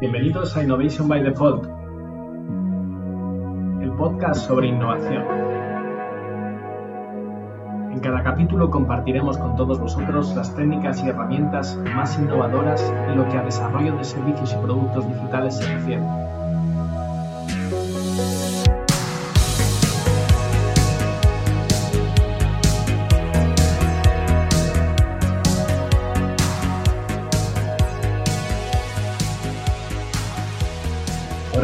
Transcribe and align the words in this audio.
Bienvenidos 0.00 0.56
a 0.56 0.64
Innovation 0.64 1.06
by 1.06 1.22
Default, 1.22 1.66
el 3.80 3.92
podcast 3.92 4.44
sobre 4.44 4.66
innovación. 4.66 5.22
En 7.92 8.00
cada 8.00 8.24
capítulo 8.24 8.72
compartiremos 8.72 9.38
con 9.38 9.54
todos 9.54 9.78
vosotros 9.78 10.34
las 10.34 10.52
técnicas 10.56 11.00
y 11.04 11.10
herramientas 11.10 11.78
más 11.94 12.18
innovadoras 12.18 12.92
en 13.08 13.16
lo 13.16 13.28
que 13.28 13.38
a 13.38 13.44
desarrollo 13.44 13.96
de 13.96 14.02
servicios 14.02 14.52
y 14.52 14.56
productos 14.66 15.06
digitales 15.06 15.58
se 15.58 15.72
refiere. 15.72 16.02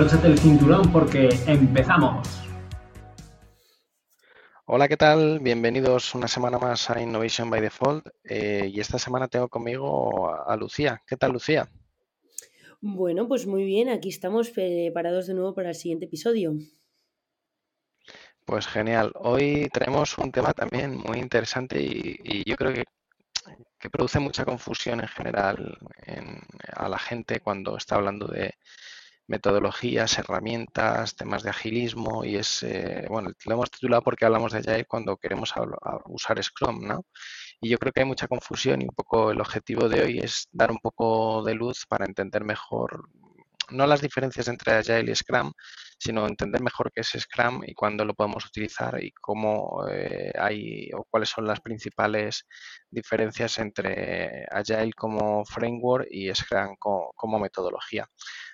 Abróchate 0.00 0.28
el 0.28 0.38
cinturón 0.38 0.90
porque 0.90 1.28
empezamos. 1.46 2.27
Hola, 4.64 4.88
¿qué 4.88 4.96
tal? 4.96 5.40
Bienvenidos 5.40 6.14
una 6.14 6.26
semana 6.26 6.59
más 6.59 6.88
a 6.88 7.02
Innovation 7.02 7.50
by 7.50 7.60
Default. 7.60 8.06
Eh, 8.24 8.70
y 8.73 8.80
esta 8.80 8.98
semana 8.98 9.28
tengo 9.28 9.50
conmigo 9.50 10.34
a 10.34 10.56
Lucía. 10.56 11.02
¿Qué 11.06 11.18
tal, 11.18 11.32
Lucía? 11.32 11.68
Bueno, 12.80 13.28
pues 13.28 13.46
muy 13.46 13.62
bien, 13.64 13.90
aquí 13.90 14.09
estamos 14.09 14.48
preparados 14.48 15.26
de 15.26 15.34
nuevo 15.34 15.54
para 15.54 15.68
el 15.68 15.74
siguiente 15.74 16.06
episodio. 16.06 16.54
Pues 18.46 18.66
genial. 18.66 19.12
Hoy 19.16 19.68
tenemos 19.70 20.16
un 20.16 20.32
tema 20.32 20.54
también 20.54 20.96
muy 20.96 21.18
interesante 21.18 21.78
y, 21.78 22.42
yo 22.48 22.56
creo 22.56 22.73
que, 22.73 22.84
que, 23.78 23.90
produce 23.90 24.18
mucha 24.18 24.46
confusión 24.46 25.02
en 25.02 25.09
general 25.09 25.78
a 26.73 26.88
la 26.88 26.98
gente 26.98 27.40
cuando 27.40 27.76
está 27.76 27.96
hablando 27.96 28.28
de, 28.28 28.54
metodologías, 29.30 30.18
herramientas, 30.18 31.14
temas 31.14 31.45
de 31.45 31.50
agilismo 31.50 32.24
y 32.24 32.36
es, 32.36 32.64
eh, 32.64 33.06
bueno, 33.09 33.30
lo 33.46 33.54
hemos 33.54 33.70
titulado 33.70 34.02
porque 34.02 34.24
hablamos 34.24 34.52
de 34.52 34.59
Agile 34.59 34.86
cuando 34.86 35.16
queremos 35.16 35.54
usar 36.06 36.42
Scrum, 36.42 36.84
¿no? 36.86 37.06
Y 37.60 37.68
yo 37.70 37.78
creo 37.78 37.92
que 37.92 38.01
hay 38.01 38.06
mucha 38.06 38.26
confusión 38.26 38.82
y 38.82 38.86
un 38.86 38.95
poco 38.95 39.30
el 39.30 39.40
objetivo 39.40 39.88
de 39.88 40.02
hoy 40.02 40.18
es 40.18 40.48
dar 40.51 40.73
un 40.73 40.78
poco 40.78 41.45
de 41.45 41.54
luz 41.54 41.86
para 41.88 42.06
entender 42.06 42.42
mejor, 42.45 43.08
no 43.70 43.86
las 43.86 44.01
diferencias 44.01 44.48
entre 44.48 44.73
Agile 44.73 45.12
y 45.12 45.14
Scrum, 45.14 45.52
sino 45.96 46.26
entender 46.26 46.60
mejor 46.60 46.90
qué 46.92 47.02
es 47.02 47.10
Scrum 47.16 47.62
y 47.64 47.74
cuándo 47.74 48.04
lo 48.04 48.14
podemos 48.14 48.45
utilizar 48.46 49.01
y 49.01 49.12
cómo 49.12 49.86
eh, 49.88 50.32
hay 50.36 50.90
o 50.92 51.04
cuáles 51.08 51.28
son 51.28 51.46
las 51.46 51.60
principales 51.60 52.46
diferencias 52.90 53.58
entre 53.58 54.45
Agile 54.51 54.92
como 54.95 55.45
framework 55.45 56.08
y 56.10 56.34
Scrum 56.34 56.74
como 56.78 57.38
metodología. 57.38 58.08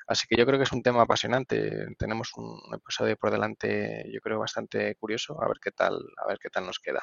Así 0.07 0.27
que 0.29 0.37
yo 0.37 0.47
creo 0.47 0.59
que 0.59 0.65
es 0.65 0.73
un 0.73 0.83
tema 0.83 1.03
apasionante. 1.03 1.87
Tenemos 1.99 2.33
un 2.37 2.61
episodio 2.75 3.17
por 3.17 3.31
delante, 3.31 4.05
yo 4.13 4.21
creo, 4.21 4.39
bastante 4.41 4.95
curioso. 4.97 5.43
A 5.43 5.49
ver 5.49 5.59
qué 5.63 5.73
tal, 5.73 5.99
a 6.25 6.27
ver 6.29 6.39
qué 6.41 6.49
tal 6.51 6.67
nos 6.67 6.79
queda 6.79 7.03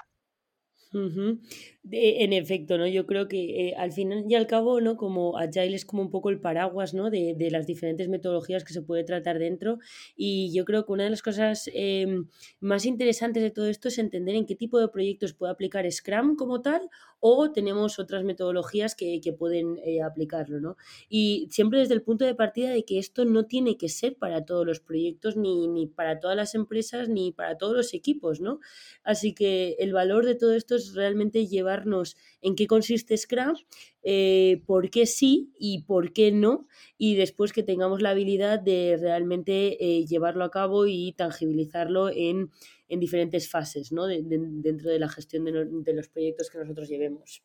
en 0.93 2.33
efecto, 2.33 2.77
¿no? 2.77 2.87
Yo 2.87 3.05
creo 3.05 3.27
que 3.27 3.69
eh, 3.69 3.75
al 3.75 3.91
final 3.91 4.25
y 4.29 4.35
al 4.35 4.47
cabo, 4.47 4.79
¿no? 4.79 4.95
Como 4.95 5.37
Agile 5.37 5.75
es 5.75 5.85
como 5.85 6.01
un 6.01 6.09
poco 6.09 6.29
el 6.29 6.39
paraguas, 6.39 6.93
¿no? 6.93 7.09
De, 7.09 7.33
de 7.37 7.51
las 7.51 7.67
diferentes 7.67 8.07
metodologías 8.07 8.63
que 8.63 8.73
se 8.73 8.81
puede 8.81 9.03
tratar 9.03 9.39
dentro. 9.39 9.79
Y 10.15 10.53
yo 10.53 10.65
creo 10.65 10.85
que 10.85 10.93
una 10.93 11.03
de 11.03 11.09
las 11.09 11.21
cosas 11.21 11.69
em, 11.73 12.27
más 12.59 12.85
interesantes 12.85 13.43
de 13.43 13.51
todo 13.51 13.67
esto 13.67 13.89
es 13.89 13.97
entender 13.97 14.35
en 14.35 14.45
qué 14.45 14.55
tipo 14.55 14.79
de 14.79 14.87
proyectos 14.87 15.33
puede 15.33 15.51
aplicar 15.51 15.89
Scrum 15.91 16.35
como 16.35 16.61
tal 16.61 16.89
o 17.25 17.53
tenemos 17.53 17.99
otras 17.99 18.25
metodologías 18.25 18.95
que, 18.95 19.21
que 19.21 19.31
pueden 19.31 19.79
eh, 19.85 20.01
aplicarlo, 20.01 20.59
¿no? 20.59 20.75
Y 21.07 21.47
siempre 21.51 21.79
desde 21.79 21.93
el 21.93 22.01
punto 22.01 22.25
de 22.25 22.35
partida 22.35 22.69
de 22.71 22.83
que 22.83 22.99
esto 22.99 23.23
no 23.23 23.45
tiene 23.45 23.77
que 23.77 23.87
ser 23.87 24.17
para 24.17 24.43
todos 24.43 24.65
los 24.65 24.81
proyectos, 24.81 25.37
ni, 25.37 25.69
ni 25.69 25.87
para 25.87 26.19
todas 26.19 26.35
las 26.35 26.53
empresas, 26.53 27.07
ni 27.07 27.31
para 27.31 27.57
todos 27.57 27.77
los 27.77 27.93
equipos, 27.93 28.41
¿no? 28.41 28.59
Así 29.05 29.33
que 29.33 29.77
el 29.79 29.93
valor 29.93 30.25
de 30.25 30.35
todo 30.35 30.53
esto 30.53 30.75
es 30.75 30.82
realmente 30.93 31.47
llevarnos 31.47 32.17
en 32.41 32.55
qué 32.55 32.67
consiste 32.67 33.15
Scrum, 33.17 33.55
eh, 34.03 34.61
por 34.65 34.89
qué 34.89 35.05
sí 35.05 35.51
y 35.57 35.83
por 35.83 36.11
qué 36.11 36.31
no, 36.31 36.67
y 36.97 37.15
después 37.15 37.53
que 37.53 37.63
tengamos 37.63 38.01
la 38.01 38.09
habilidad 38.09 38.59
de 38.59 38.97
realmente 38.99 39.77
eh, 39.83 40.05
llevarlo 40.05 40.43
a 40.43 40.51
cabo 40.51 40.85
y 40.85 41.13
tangibilizarlo 41.13 42.09
en, 42.09 42.51
diferentes 42.89 43.49
fases 43.49 43.91
¿no? 43.91 44.05
dentro 44.05 44.91
de 44.91 44.99
la 44.99 45.09
gestión 45.09 45.45
de 45.45 45.93
los 45.93 46.09
proyectos 46.09 46.51
que 46.51 46.59
nosotros 46.59 46.87
llevemos. 46.87 47.41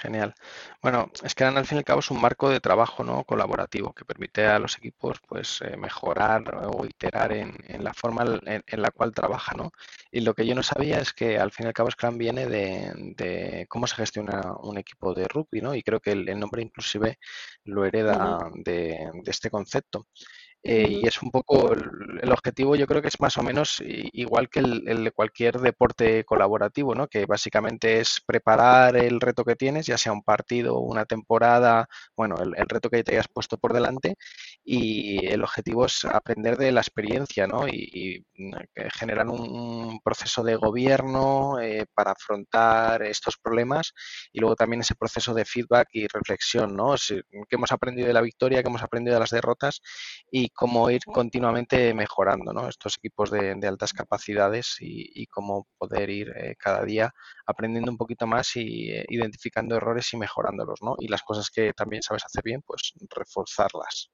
Genial. 0.00 0.34
Bueno, 0.80 1.10
es 1.22 1.34
que 1.34 1.44
al 1.44 1.66
fin 1.66 1.76
y 1.76 1.80
al 1.80 1.84
cabo 1.84 2.00
es 2.00 2.10
un 2.10 2.20
marco 2.20 2.48
de 2.48 2.60
trabajo 2.60 3.04
no 3.04 3.24
colaborativo 3.24 3.92
que 3.92 4.06
permite 4.06 4.46
a 4.46 4.58
los 4.58 4.78
equipos 4.78 5.20
pues 5.28 5.60
eh, 5.60 5.76
mejorar 5.76 6.42
o 6.66 6.86
iterar 6.86 7.32
en, 7.32 7.54
la 7.84 7.92
forma 7.92 8.24
en, 8.46 8.82
la 8.82 8.90
cual 8.90 9.12
trabaja, 9.12 9.54
¿no? 9.54 9.70
Y 10.10 10.20
lo 10.22 10.34
que 10.34 10.46
yo 10.46 10.54
no 10.54 10.62
sabía 10.62 10.98
es 10.98 11.12
que 11.12 11.38
al 11.38 11.52
fin 11.52 11.66
y 11.66 11.68
al 11.68 11.74
cabo 11.74 11.90
Scrum 11.90 12.16
viene 12.16 12.46
de, 12.46 13.66
cómo 13.68 13.86
se 13.86 13.96
gestiona 13.96 14.54
un 14.62 14.78
equipo 14.78 15.12
de 15.14 15.28
rugby, 15.28 15.60
¿no? 15.60 15.74
Y 15.74 15.82
creo 15.82 16.00
que 16.00 16.12
el, 16.12 16.40
nombre 16.40 16.62
inclusive 16.62 17.18
lo 17.64 17.84
hereda 17.84 18.50
de, 18.54 19.10
de 19.12 19.30
este 19.30 19.50
concepto. 19.50 20.06
Eh, 20.64 21.00
y 21.02 21.06
es 21.08 21.20
un 21.22 21.30
poco 21.32 21.72
el, 21.72 22.30
objetivo, 22.30 22.76
yo 22.76 22.86
creo 22.86 23.02
que 23.02 23.08
es 23.08 23.20
más 23.20 23.36
o 23.36 23.42
menos 23.42 23.82
igual 23.84 24.48
que 24.48 24.60
el, 24.60 25.04
de 25.04 25.10
cualquier 25.10 25.58
deporte 25.60 26.24
colaborativo, 26.24 26.94
¿no? 26.94 27.08
Que 27.08 27.26
básicamente 27.26 27.98
es 27.98 28.20
preparar 28.24 28.96
el 28.96 29.20
reto 29.20 29.44
que 29.44 29.56
tienes, 29.56 29.86
ya 29.86 29.98
sea 29.98 30.12
un 30.12 30.22
partido, 30.22 30.78
una 30.78 31.04
temporada, 31.04 31.88
bueno, 32.16 32.36
el, 32.40 32.54
reto 32.68 32.90
que 32.90 33.02
te 33.02 33.12
hayas 33.12 33.28
puesto 33.28 33.58
por 33.58 33.72
delante, 33.72 34.16
y 34.64 35.26
el 35.26 35.42
objetivo 35.42 35.86
es 35.86 36.04
aprender 36.04 36.56
de 36.56 36.70
la 36.72 36.80
experiencia, 36.80 37.46
¿no? 37.46 37.66
Y, 37.68 38.24
generar 38.94 39.28
un, 39.28 40.00
proceso 40.02 40.42
de 40.42 40.56
gobierno 40.56 41.60
eh, 41.60 41.86
para 41.94 42.12
afrontar 42.12 43.02
estos 43.02 43.36
problemas 43.36 43.92
y 44.32 44.40
luego 44.40 44.56
también 44.56 44.80
ese 44.80 44.94
proceso 44.94 45.34
de 45.34 45.44
feedback 45.44 45.88
y 45.92 46.06
reflexión, 46.08 46.74
¿no? 46.76 46.94
que 46.96 47.56
hemos 47.56 47.72
aprendido 47.72 48.08
de 48.08 48.14
la 48.14 48.20
victoria, 48.20 48.62
que 48.62 48.68
hemos 48.68 48.82
aprendido 48.82 49.14
de 49.14 49.20
las 49.20 49.30
derrotas 49.30 49.80
y 50.30 50.51
cómo 50.52 50.90
ir 50.90 51.02
continuamente 51.04 51.94
mejorando 51.94 52.52
¿no? 52.52 52.68
estos 52.68 52.96
equipos 52.98 53.30
de, 53.30 53.58
altas 53.66 53.92
capacidades 53.92 54.76
y, 54.80 55.26
cómo 55.26 55.66
poder 55.78 56.10
ir 56.10 56.32
eh, 56.36 56.56
cada 56.58 56.84
día 56.84 57.12
aprendiendo 57.46 57.90
un 57.90 57.96
poquito 57.96 58.26
más 58.26 58.56
y 58.56 58.90
eh, 58.90 59.04
identificando 59.08 59.76
errores 59.76 60.12
y 60.12 60.16
mejorándolos, 60.16 60.80
¿no? 60.82 60.94
Y 60.98 61.08
las 61.08 61.22
cosas 61.22 61.50
que 61.50 61.72
también 61.72 62.02
sabes 62.02 62.24
hacer 62.24 62.42
bien, 62.44 62.62
pues 62.66 62.92
reforzarlas. 63.10 64.10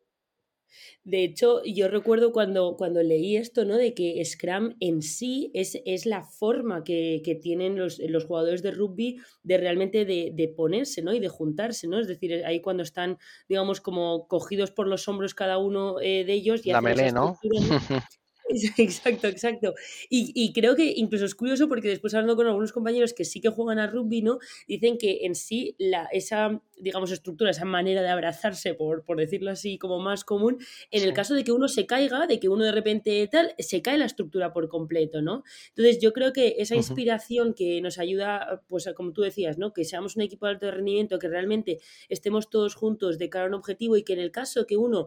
De 1.05 1.25
hecho, 1.25 1.63
yo 1.65 1.89
recuerdo 1.89 2.33
cuando, 2.33 2.77
cuando 2.77 3.03
leí 3.03 3.37
esto, 3.37 3.65
¿no? 3.65 3.77
De 3.77 3.95
que 3.95 4.25
Scrum 4.25 4.75
en 4.81 5.03
sí 5.03 5.51
es, 5.55 5.79
es 5.85 6.07
la 6.07 6.23
forma 6.23 6.85
que, 6.85 7.23
que 7.25 7.35
tienen 7.35 7.77
los, 7.77 7.99
los, 7.99 8.25
jugadores 8.25 8.63
de 8.63 8.71
rugby 8.71 9.19
de 9.43 9.59
realmente 9.59 10.05
de, 10.05 10.33
de, 10.35 10.49
ponerse, 10.49 11.03
¿no? 11.03 11.15
Y 11.15 11.21
de 11.21 11.29
juntarse, 11.29 11.89
¿no? 11.89 11.99
Es 11.99 12.09
decir, 12.09 12.45
ahí 12.45 12.61
cuando 12.61 12.83
están, 12.83 13.19
digamos, 13.49 13.81
como 13.81 14.29
cogidos 14.29 14.71
por 14.71 14.87
los 14.87 15.09
hombros 15.09 15.35
cada 15.35 15.59
uno 15.59 16.01
eh, 16.01 16.25
de 16.25 16.33
ellos. 16.33 16.65
Y 16.67 16.73
la 16.73 16.81
melé, 16.81 17.13
¿no? 17.13 17.39
Exacto, 18.79 19.29
exacto. 19.29 19.75
Y, 20.09 20.53
creo 20.53 20.75
que 20.75 20.93
incluso 20.97 21.25
es 21.25 21.35
curioso 21.35 21.69
porque 21.69 21.89
después 21.89 22.15
hablando 22.15 22.37
con 22.37 22.47
algunos 22.47 22.73
compañeros 22.73 23.13
que 23.13 23.25
sí 23.25 23.41
que 23.41 23.51
juegan 23.51 23.79
a 23.79 23.87
rugby, 23.87 24.23
¿no? 24.23 24.39
Dicen 24.67 24.97
que 24.99 25.21
en 25.23 25.35
sí 25.35 25.75
la, 25.79 26.09
esa, 26.13 26.63
digamos, 26.79 27.11
estructura, 27.11 27.51
esa 27.51 27.65
manera 27.65 28.03
de 28.03 28.09
abrazarse, 28.09 28.75
por, 28.75 29.05
por 29.05 29.19
decirlo 29.19 29.51
así, 29.51 29.79
como 29.79 29.99
más 29.99 30.25
común, 30.25 30.59
en 30.91 31.03
el 31.03 31.13
caso 31.13 31.35
de 31.35 31.45
que 31.45 31.53
uno 31.53 31.69
se 31.69 31.87
caiga, 31.87 32.27
de 32.27 32.41
que 32.41 32.49
uno 32.49 32.65
de 32.65 32.73
repente 32.73 33.29
tal, 33.31 33.55
se 33.59 33.83
cae 33.83 33.99
la 33.99 34.07
estructura 34.07 34.53
por 34.53 34.69
completo, 34.69 35.21
¿no? 35.21 35.45
Entonces 35.71 36.01
yo 36.01 36.13
creo 36.13 36.33
que 36.33 36.57
esa 36.59 36.75
inspiración 36.75 37.55
que 37.55 37.81
nos 37.81 37.99
ayuda, 37.99 38.63
pues 38.69 38.89
como 38.97 39.13
tú 39.13 39.23
decías, 39.23 39.59
¿no? 39.59 39.73
Que 39.73 39.85
seamos 39.85 40.17
un 40.17 40.23
equipo 40.23 40.47
de 40.47 40.53
alto 40.53 40.71
rendimiento, 40.71 41.19
que 41.19 41.29
realmente 41.29 41.79
estemos 42.09 42.49
todos 42.49 42.75
juntos 42.75 43.19
de 43.19 43.29
cara 43.29 43.45
a 43.45 43.49
un 43.49 43.55
objetivo 43.55 43.97
y 43.97 44.05
que 44.05 44.15
en 44.15 44.21
el 44.21 44.31
caso 44.31 44.67
que 44.67 44.77
uno 44.77 45.07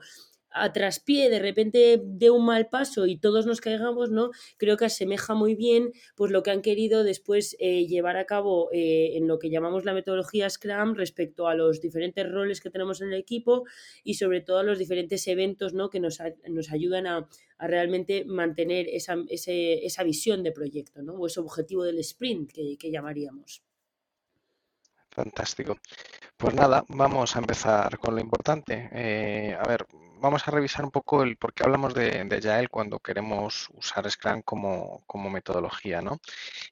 a 0.51 0.73
traspié 0.73 1.29
de 1.29 1.39
repente 1.39 2.01
de 2.03 2.29
un 2.29 2.45
mal 2.45 2.67
paso 2.67 3.05
y 3.05 3.17
todos 3.17 3.45
nos 3.45 3.61
caigamos, 3.61 4.11
¿no? 4.11 4.31
Creo 4.57 4.77
que 4.77 4.85
asemeja 4.85 5.33
muy 5.33 5.55
bien 5.55 5.91
pues 6.15 6.31
lo 6.31 6.43
que 6.43 6.51
han 6.51 6.61
querido 6.61 7.03
después 7.03 7.55
eh, 7.59 7.87
llevar 7.87 8.17
a 8.17 8.25
cabo 8.25 8.69
eh, 8.71 9.17
en 9.17 9.27
lo 9.27 9.39
que 9.39 9.49
llamamos 9.49 9.85
la 9.85 9.93
metodología 9.93 10.49
Scrum 10.49 10.95
respecto 10.95 11.47
a 11.47 11.55
los 11.55 11.81
diferentes 11.81 12.29
roles 12.29 12.61
que 12.61 12.69
tenemos 12.69 13.01
en 13.01 13.09
el 13.13 13.19
equipo 13.19 13.65
y 14.03 14.15
sobre 14.15 14.41
todo 14.41 14.59
a 14.59 14.63
los 14.63 14.77
diferentes 14.77 15.27
eventos, 15.27 15.73
¿no? 15.73 15.89
Que 15.89 15.99
nos, 15.99 16.19
nos 16.47 16.71
ayudan 16.71 17.07
a, 17.07 17.27
realmente 17.59 18.25
mantener 18.25 18.87
esa, 18.89 19.15
esa, 19.29 20.03
visión 20.03 20.41
de 20.41 20.51
proyecto, 20.51 21.03
¿no? 21.03 21.13
O 21.13 21.27
ese 21.27 21.39
objetivo 21.39 21.83
del 21.83 21.99
sprint 21.99 22.51
que, 22.51 22.75
que 22.77 22.89
llamaríamos. 22.89 23.61
Fantástico. 25.11 25.77
Pues 26.37 26.55
nada, 26.55 26.83
vamos 26.87 27.35
a 27.35 27.39
empezar 27.39 27.99
con 27.99 28.15
lo 28.15 28.21
importante. 28.21 28.89
Eh, 28.93 29.53
a 29.53 29.67
ver, 29.67 29.85
vamos 30.21 30.47
a 30.47 30.51
revisar 30.51 30.85
un 30.85 30.91
poco 30.91 31.23
el 31.23 31.35
por 31.35 31.53
qué 31.53 31.63
hablamos 31.63 31.93
de, 31.93 32.23
de 32.23 32.67
cuando 32.69 32.99
queremos 32.99 33.69
usar 33.73 34.09
Scrum 34.09 34.41
como, 34.43 35.03
metodología, 35.29 36.01
¿no? 36.01 36.19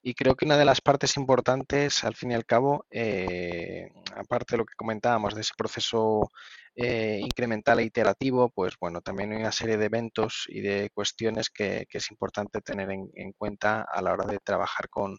Y 0.03 0.13
creo 0.13 0.35
que 0.35 0.45
una 0.45 0.57
de 0.57 0.65
las 0.65 0.81
partes 0.81 1.17
importantes, 1.17 2.03
al 2.03 2.15
fin 2.15 2.31
y 2.31 2.35
al 2.35 2.45
cabo, 2.45 2.85
eh, 2.91 3.91
aparte 4.15 4.53
de 4.53 4.57
lo 4.59 4.65
que 4.65 4.75
comentábamos 4.75 5.35
de 5.35 5.41
ese 5.41 5.53
proceso 5.57 6.31
eh, 6.81 7.19
incremental 7.21 7.79
e 7.79 7.83
iterativo, 7.83 8.49
pues 8.49 8.75
bueno, 8.79 9.01
también 9.01 9.33
hay 9.33 9.39
una 9.39 9.51
serie 9.51 9.75
de 9.75 9.87
eventos 9.87 10.45
y 10.47 10.61
de 10.61 10.89
cuestiones 10.93 11.49
que, 11.49 11.85
es 11.91 12.09
importante 12.09 12.61
tener 12.61 12.89
en, 12.89 13.33
cuenta 13.33 13.81
a 13.81 14.01
la 14.01 14.13
hora 14.13 14.25
de 14.25 14.39
trabajar 14.39 14.87
con, 14.87 15.17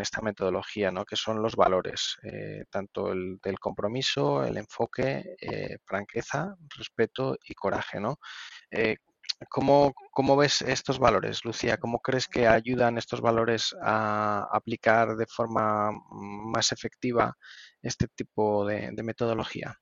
esta 0.00 0.20
metodología, 0.20 0.90
¿no? 0.90 1.06
que 1.06 1.16
son 1.16 1.40
los 1.40 1.56
valores, 1.56 2.18
eh, 2.24 2.64
tanto 2.68 3.10
el 3.10 3.38
del 3.42 3.58
compromiso, 3.58 4.44
el 4.44 4.58
enfoque, 4.58 5.24
eh, 5.40 5.78
franqueza, 5.86 6.54
respeto 6.76 7.38
y 7.48 7.54
coraje. 7.54 7.98
¿no? 7.98 8.18
¿Cómo, 9.48 9.94
¿Cómo, 10.10 10.36
ves 10.36 10.60
estos 10.60 10.98
valores, 10.98 11.42
Lucía? 11.44 11.78
¿Cómo 11.78 12.00
crees 12.00 12.28
que 12.28 12.46
ayudan 12.46 12.98
estos 12.98 13.22
valores 13.22 13.74
a 13.82 14.46
aplicar 14.52 15.16
de 15.16 15.26
forma 15.26 15.90
más 16.10 16.72
efectiva 16.72 17.34
este 17.80 18.08
tipo 18.08 18.66
de 18.66 19.02
metodología? 19.02 19.78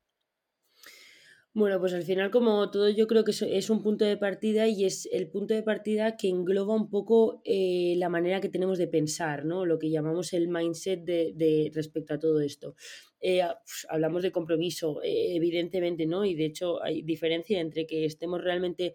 Bueno, 1.58 1.80
pues 1.80 1.94
al 1.94 2.02
final, 2.02 2.30
como 2.30 2.70
todo, 2.70 2.90
yo 2.90 3.06
creo 3.06 3.24
que 3.24 3.30
es 3.30 3.70
un 3.70 3.82
punto 3.82 4.04
de 4.04 4.18
partida 4.18 4.68
y 4.68 4.84
es 4.84 5.08
el 5.10 5.26
punto 5.26 5.54
de 5.54 5.62
partida 5.62 6.14
que 6.18 6.28
engloba 6.28 6.74
un 6.74 6.90
poco 6.90 7.40
eh, 7.46 7.94
la 7.96 8.10
manera 8.10 8.42
que 8.42 8.50
tenemos 8.50 8.76
de 8.76 8.88
pensar, 8.88 9.46
¿no? 9.46 9.64
Lo 9.64 9.78
que 9.78 9.88
llamamos 9.88 10.34
el 10.34 10.48
mindset 10.48 11.02
de, 11.02 11.70
respecto 11.72 12.12
a 12.12 12.18
todo 12.18 12.40
esto. 12.42 12.74
Eh, 13.22 13.40
pues, 13.40 13.86
hablamos 13.88 14.22
de 14.22 14.32
compromiso, 14.32 15.00
eh, 15.02 15.34
evidentemente, 15.34 16.04
¿no? 16.04 16.26
Y 16.26 16.34
de 16.34 16.44
hecho 16.44 16.82
hay 16.82 17.00
diferencia 17.00 17.58
entre 17.58 17.86
que 17.86 18.04
estemos 18.04 18.44
realmente 18.44 18.94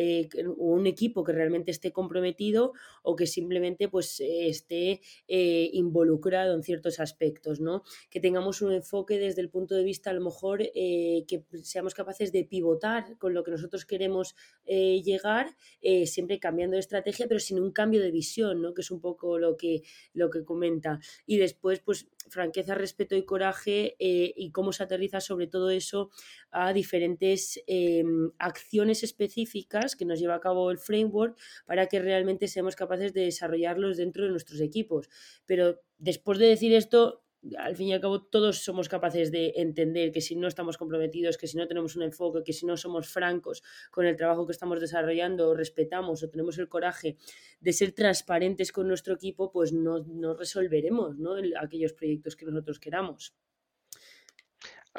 eh, 0.00 0.28
un 0.56 0.86
equipo 0.86 1.24
que 1.24 1.32
realmente 1.32 1.72
esté 1.72 1.90
comprometido 1.90 2.72
o 3.02 3.16
que 3.16 3.26
simplemente 3.26 3.88
pues, 3.88 4.20
esté 4.20 5.00
eh, 5.26 5.70
involucrado 5.72 6.54
en 6.54 6.62
ciertos 6.62 7.00
aspectos, 7.00 7.60
¿no? 7.60 7.82
Que 8.08 8.20
tengamos 8.20 8.62
un 8.62 8.72
enfoque 8.72 9.18
desde 9.18 9.40
el 9.40 9.50
punto 9.50 9.74
de 9.74 9.82
vista, 9.82 10.10
a 10.10 10.12
lo 10.12 10.20
mejor, 10.20 10.62
eh, 10.62 11.24
que 11.26 11.42
seamos 11.64 11.94
capaces 11.94 12.30
de 12.30 12.44
pivotar 12.44 13.18
con 13.18 13.34
lo 13.34 13.42
que 13.42 13.50
nosotros 13.50 13.84
queremos 13.84 14.36
llegar, 14.66 15.56
siempre 16.04 16.38
cambiando 16.38 16.74
de 16.74 16.80
estrategia, 16.80 17.26
pero 17.26 17.40
sin 17.40 17.58
un 17.58 17.72
cambio 17.72 18.02
de 18.02 18.10
visión, 18.10 18.60
¿no? 18.60 18.74
Que 18.74 18.82
es 18.82 18.90
un 18.90 19.00
poco 19.00 19.38
lo 19.38 19.56
que, 19.56 19.82
lo 20.12 20.28
que 20.30 20.44
comenta. 20.44 21.00
Y 21.26 21.38
después, 21.38 21.80
pues, 21.80 22.06
franqueza, 22.28 22.74
respeto 22.74 23.16
y 23.16 23.24
coraje 23.24 23.96
y 23.98 24.50
cómo 24.52 24.72
se 24.72 24.82
aterriza 24.82 25.20
sobre 25.20 25.46
todo 25.46 25.70
eso 25.70 26.10
a 26.50 26.72
diferentes 26.72 27.62
em, 27.66 28.30
acciones 28.38 29.02
específicas 29.02 29.96
que 29.96 30.04
nos 30.04 30.18
lleva 30.18 30.36
a 30.36 30.40
cabo 30.40 30.70
el 30.70 30.78
framework 30.78 31.38
para 31.66 31.86
que 31.86 32.00
realmente 32.00 32.48
seamos 32.48 32.76
capaces 32.76 33.12
de 33.12 33.22
desarrollarlos 33.22 33.96
dentro 33.96 34.24
de 34.24 34.30
nuestros 34.30 34.60
equipos. 34.60 35.08
Pero 35.46 35.80
después 35.98 36.38
de 36.38 36.46
decir 36.46 36.72
esto, 36.72 37.24
al 37.56 37.76
fin 37.76 37.88
y 37.88 37.92
al 37.92 38.00
cabo 38.00 38.22
todos 38.22 38.64
somos 38.64 38.88
capaces 38.88 39.30
de 39.30 39.52
entender 39.56 40.12
que 40.12 40.20
si 40.20 40.36
no 40.36 40.48
estamos 40.48 40.76
comprometidos, 40.76 41.38
que 41.38 41.46
si 41.46 41.56
no 41.56 41.66
tenemos 41.66 41.96
un 41.96 42.02
enfoque, 42.02 42.42
que 42.44 42.52
si 42.52 42.66
no 42.66 42.76
somos 42.76 43.08
francos 43.08 43.62
con 43.90 44.06
el 44.06 44.16
trabajo 44.16 44.46
que 44.46 44.52
estamos 44.52 44.80
desarrollando, 44.80 45.48
o 45.48 45.54
respetamos 45.54 46.22
o 46.22 46.28
tenemos 46.30 46.58
el 46.58 46.68
coraje 46.68 47.16
de 47.60 47.72
ser 47.72 47.92
transparentes 47.92 48.72
con 48.72 48.88
nuestro 48.88 49.14
equipo, 49.14 49.50
pues 49.50 49.72
no, 49.72 50.00
no 50.00 50.34
resolveremos 50.34 51.16
¿no? 51.18 51.34
aquellos 51.60 51.92
proyectos 51.92 52.36
que 52.36 52.46
nosotros 52.46 52.78
queramos. 52.78 53.34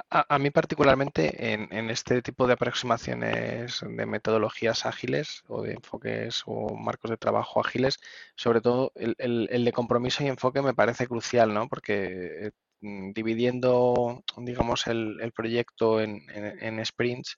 A, 0.10 0.40
mí 0.40 0.50
particularmente 0.52 1.54
en, 1.54 1.90
este 1.90 2.22
tipo 2.22 2.48
de 2.48 2.54
aproximaciones 2.54 3.82
de 3.82 4.06
metodologías 4.06 4.86
ágiles 4.86 5.44
o 5.48 5.62
de 5.64 5.74
enfoques 5.74 6.44
o 6.46 6.76
marcos 6.76 7.12
de 7.12 7.18
trabajo 7.18 7.60
ágiles, 7.60 8.00
sobre 8.36 8.62
todo 8.62 8.92
el, 8.96 9.48
de 9.66 9.72
compromiso 9.72 10.24
y 10.24 10.28
enfoque 10.28 10.62
me 10.62 10.74
parece 10.74 11.08
crucial, 11.08 11.54
¿no? 11.54 11.68
Porque 11.68 12.52
mm, 12.82 13.12
dividiendo, 13.14 14.24
digamos, 14.38 14.88
el, 14.88 15.32
proyecto 15.36 16.02
en, 16.02 16.22
en 16.30 16.86
sprints, 16.86 17.38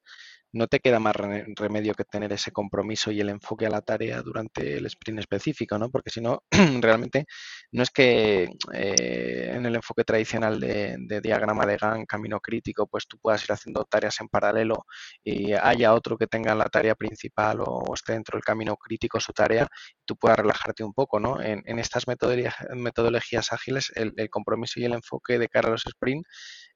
no 0.53 0.67
te 0.67 0.79
queda 0.79 0.99
más 0.99 1.15
remedio 1.15 1.93
que 1.93 2.03
tener 2.03 2.31
ese 2.33 2.51
compromiso 2.51 3.11
y 3.11 3.21
el 3.21 3.29
enfoque 3.29 3.65
a 3.65 3.69
la 3.69 3.81
tarea 3.81 4.21
durante 4.21 4.77
el 4.77 4.85
sprint 4.85 5.19
específico, 5.19 5.77
¿no? 5.77 5.89
Porque 5.89 6.09
si 6.09 6.21
no, 6.21 6.43
realmente 6.81 7.25
no 7.71 7.83
es 7.83 7.89
que 7.91 8.49
eh, 8.73 9.51
en 9.53 9.65
el 9.65 9.75
enfoque 9.75 10.03
tradicional 10.03 10.59
de, 10.59 11.21
diagrama 11.21 11.65
de 11.65 11.77
GAN, 11.77 12.05
camino 12.05 12.39
crítico, 12.39 12.87
pues 12.87 13.07
tú 13.07 13.17
puedas 13.19 13.43
ir 13.45 13.53
haciendo 13.53 13.85
tareas 13.85 14.19
en 14.21 14.27
paralelo 14.27 14.85
y 15.23 15.53
haya 15.53 15.93
otro 15.93 16.17
que 16.17 16.27
tenga 16.27 16.55
la 16.55 16.65
tarea 16.65 16.95
principal 16.95 17.61
o, 17.65 17.93
esté 17.93 18.13
dentro 18.13 18.37
del 18.37 18.43
camino 18.43 18.75
crítico 18.77 19.19
su 19.19 19.33
tarea, 19.33 19.67
tú 20.05 20.15
puedas 20.17 20.39
relajarte 20.39 20.83
un 20.83 20.93
poco, 20.93 21.19
¿no? 21.19 21.41
En, 21.41 21.61
estas 21.79 22.05
metodologías, 22.07 23.53
ágiles, 23.53 23.91
el, 23.95 24.13
el, 24.17 24.29
compromiso 24.29 24.79
y 24.79 24.85
el 24.85 24.93
enfoque 24.93 25.39
de 25.39 25.47
cara 25.47 25.69
a 25.69 25.71
los 25.71 25.83
sprints 25.89 26.27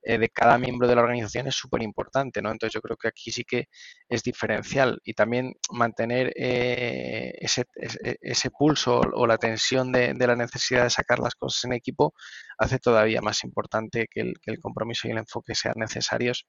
eh, 0.08 0.20
de 0.20 0.30
cada 0.30 0.58
miembro 0.60 0.88
de 0.88 0.96
la 0.96 1.02
organización 1.02 1.48
es 1.48 1.56
súper 1.56 1.82
importante, 1.82 2.42
¿no? 2.42 2.52
Entonces 2.52 2.74
yo 2.74 2.82
creo 2.82 2.96
que 2.96 3.08
aquí 3.08 3.32
sí 3.32 3.44
que 3.44 3.70
es 4.08 4.22
diferencial 4.24 5.00
y 5.04 5.14
también 5.16 5.54
mantener 5.72 6.32
eh, 6.36 7.34
ese, 7.40 7.66
ese, 8.22 8.52
pulso 8.52 9.02
o 9.02 9.26
la 9.26 9.38
tensión 9.40 9.92
de, 9.92 10.14
la 10.16 10.36
necesidad 10.36 10.84
de 10.84 10.92
sacar 10.92 11.18
las 11.20 11.34
cosas 11.34 11.66
en 11.66 11.74
equipo 11.74 12.14
hace 12.60 12.78
todavía 12.78 13.22
más 13.22 13.44
importante 13.44 14.08
que 14.12 14.22
el, 14.22 14.34
que 14.42 14.52
el 14.52 14.60
compromiso 14.60 15.08
y 15.08 15.12
el 15.12 15.18
enfoque 15.18 15.56
sean 15.56 15.76
necesarios 15.78 16.46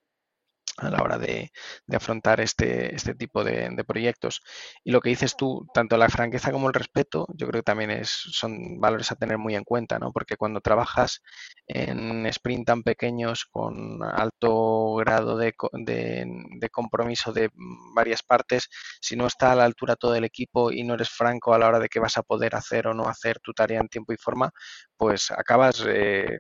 a 0.79 0.91
la 0.91 1.03
hora 1.03 1.19
de, 1.19 1.51
afrontar 1.93 2.41
este, 2.41 2.95
este 2.95 3.15
tipo 3.15 3.45
de, 3.45 3.85
proyectos. 3.87 4.43
Y 4.85 4.91
lo 4.91 5.01
que 5.01 5.11
dices 5.11 5.37
tú, 5.37 5.67
tanto 5.73 5.97
la 5.97 6.09
franqueza 6.09 6.53
como 6.53 6.69
el 6.69 6.75
respeto, 6.75 7.27
yo 7.35 7.47
creo 7.49 7.61
que 7.63 7.65
también 7.65 7.91
es, 7.91 8.11
son 8.11 8.81
valores 8.81 9.11
a 9.13 9.17
tener 9.17 9.39
muy 9.39 9.55
en 9.55 9.65
cuenta, 9.65 9.99
¿no? 9.99 10.13
Porque 10.13 10.37
cuando 10.37 10.61
trabajas 10.61 11.23
en 11.67 12.27
sprint 12.27 12.67
tan 12.67 12.83
pequeños 12.83 13.47
con 13.47 14.03
alto 14.03 14.95
grado 14.97 15.37
de, 15.37 15.55
de, 15.73 16.71
compromiso 16.71 17.33
de 17.33 17.51
varias 17.95 18.23
partes, 18.23 18.69
si 19.01 19.17
no 19.17 19.27
está 19.27 19.53
a 19.53 19.57
la 19.57 19.65
altura 19.65 19.97
todo 19.97 20.15
el 20.15 20.25
equipo 20.25 20.73
y 20.73 20.85
no 20.85 20.95
eres 20.95 21.11
franco 21.11 21.55
a 21.55 21.59
la 21.59 21.69
hora 21.69 21.79
de 21.79 21.89
que 21.89 22.01
vas 22.01 22.19
a 22.19 22.23
poder 22.23 22.55
hacer 22.55 22.87
o 22.89 22.95
no 22.95 23.09
hacer 23.09 23.39
tu 23.41 23.53
tarea 23.53 23.81
en 23.81 23.89
tiempo 23.89 24.13
y 24.13 24.17
forma, 24.17 24.51
pues 24.97 25.31
acabas 25.31 25.85
eh, 25.87 26.39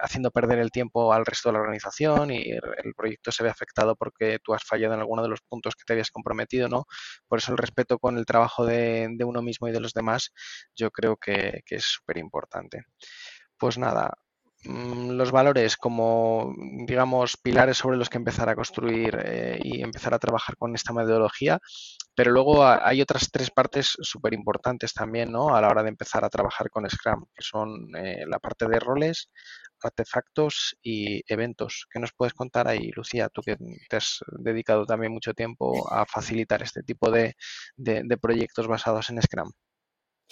haciendo 0.00 0.30
perder 0.30 0.58
el 0.58 0.70
tiempo 0.70 1.12
al 1.12 1.26
resto 1.26 1.48
de 1.48 1.52
la 1.54 1.60
organización 1.60 2.30
y 2.30 2.50
el 2.50 2.94
proyecto 2.96 3.30
se 3.32 3.42
ve 3.42 3.50
afectado 3.50 3.59
porque 3.96 4.38
tú 4.42 4.54
has 4.54 4.64
fallado 4.64 4.94
en 4.94 5.00
alguno 5.00 5.22
de 5.22 5.28
los 5.28 5.40
puntos 5.42 5.74
que 5.74 5.84
te 5.84 5.92
habías 5.92 6.10
comprometido, 6.10 6.68
¿no? 6.68 6.86
Por 7.28 7.38
eso 7.38 7.52
el 7.52 7.58
respeto 7.58 7.98
con 7.98 8.18
el 8.18 8.26
trabajo 8.26 8.64
de, 8.66 9.16
uno 9.24 9.42
mismo 9.42 9.68
y 9.68 9.72
de 9.72 9.80
los 9.80 9.92
demás, 9.92 10.32
yo 10.74 10.90
creo 10.90 11.16
que, 11.16 11.62
es 11.66 11.84
súper 11.84 12.18
importante. 12.18 12.84
Pues 13.58 13.78
nada, 13.78 14.14
mm, 14.64 15.10
los 15.12 15.30
valores 15.32 15.76
como, 15.76 16.54
digamos, 16.86 17.36
pilares 17.36 17.78
sobre 17.78 17.96
los 17.96 18.08
que 18.08 18.18
empezar 18.18 18.48
a 18.48 18.54
construir 18.56 19.18
eh, 19.24 19.58
y 19.62 19.82
empezar 19.82 20.14
a 20.14 20.18
trabajar 20.18 20.56
con 20.56 20.74
esta 20.74 20.92
metodología, 20.92 21.60
pero 22.14 22.32
luego 22.32 22.66
hay 22.66 23.00
otras 23.00 23.30
tres 23.30 23.50
partes 23.50 23.96
súper 24.00 24.34
importantes 24.34 24.92
también, 24.92 25.32
¿no? 25.32 25.54
A 25.54 25.60
la 25.60 25.68
hora 25.68 25.82
de 25.82 25.88
empezar 25.90 26.24
a 26.24 26.30
trabajar 26.30 26.68
con 26.70 26.88
Scrum, 26.88 27.24
que 27.34 27.42
son 27.42 27.94
eh, 27.96 28.24
la 28.26 28.38
parte 28.38 28.68
de 28.68 28.80
roles, 28.80 29.30
artefactos 29.82 30.76
y 30.82 31.22
eventos. 31.32 31.86
¿Qué 31.90 31.98
nos 31.98 32.12
puedes 32.12 32.34
contar 32.34 32.68
ahí, 32.68 32.90
Lucía? 32.94 33.28
Tú 33.28 33.42
que 33.42 33.56
te 33.88 33.96
has 33.96 34.18
dedicado 34.38 34.86
también 34.86 35.12
mucho 35.12 35.34
tiempo 35.34 35.90
a 35.90 36.06
facilitar 36.06 36.62
este 36.62 36.82
tipo 36.82 37.10
de, 37.10 37.34
proyectos 38.20 38.66
basados 38.66 39.10
en 39.10 39.22
Scrum. 39.22 39.50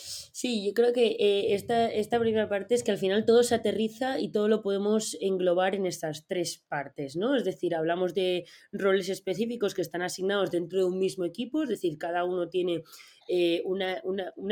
Sí, 0.00 0.64
yo 0.64 0.72
creo 0.74 0.92
que 0.92 1.16
eh, 1.18 1.54
esta, 1.54 1.90
esta, 1.90 2.20
primera 2.20 2.48
parte 2.48 2.76
es 2.76 2.84
que 2.84 2.92
al 2.92 2.98
final 2.98 3.24
todo 3.24 3.42
se 3.42 3.56
aterriza 3.56 4.20
y 4.20 4.30
todo 4.30 4.46
lo 4.46 4.62
podemos 4.62 5.16
englobar 5.20 5.74
en 5.74 5.86
estas 5.86 6.26
tres 6.28 6.58
partes, 6.68 7.16
¿no? 7.16 7.34
Es 7.34 7.44
decir, 7.44 7.74
hablamos 7.74 8.14
de 8.14 8.46
roles 8.70 9.08
específicos 9.08 9.74
que 9.74 9.82
están 9.82 10.02
asignados 10.02 10.52
dentro 10.52 10.78
de 10.78 10.84
un 10.84 10.98
mismo 11.00 11.24
equipo, 11.24 11.64
es 11.64 11.68
decir, 11.68 11.98
cada 11.98 12.24
uno 12.24 12.48
tiene 12.48 12.84
eh, 13.30 13.62
una, 13.66 14.00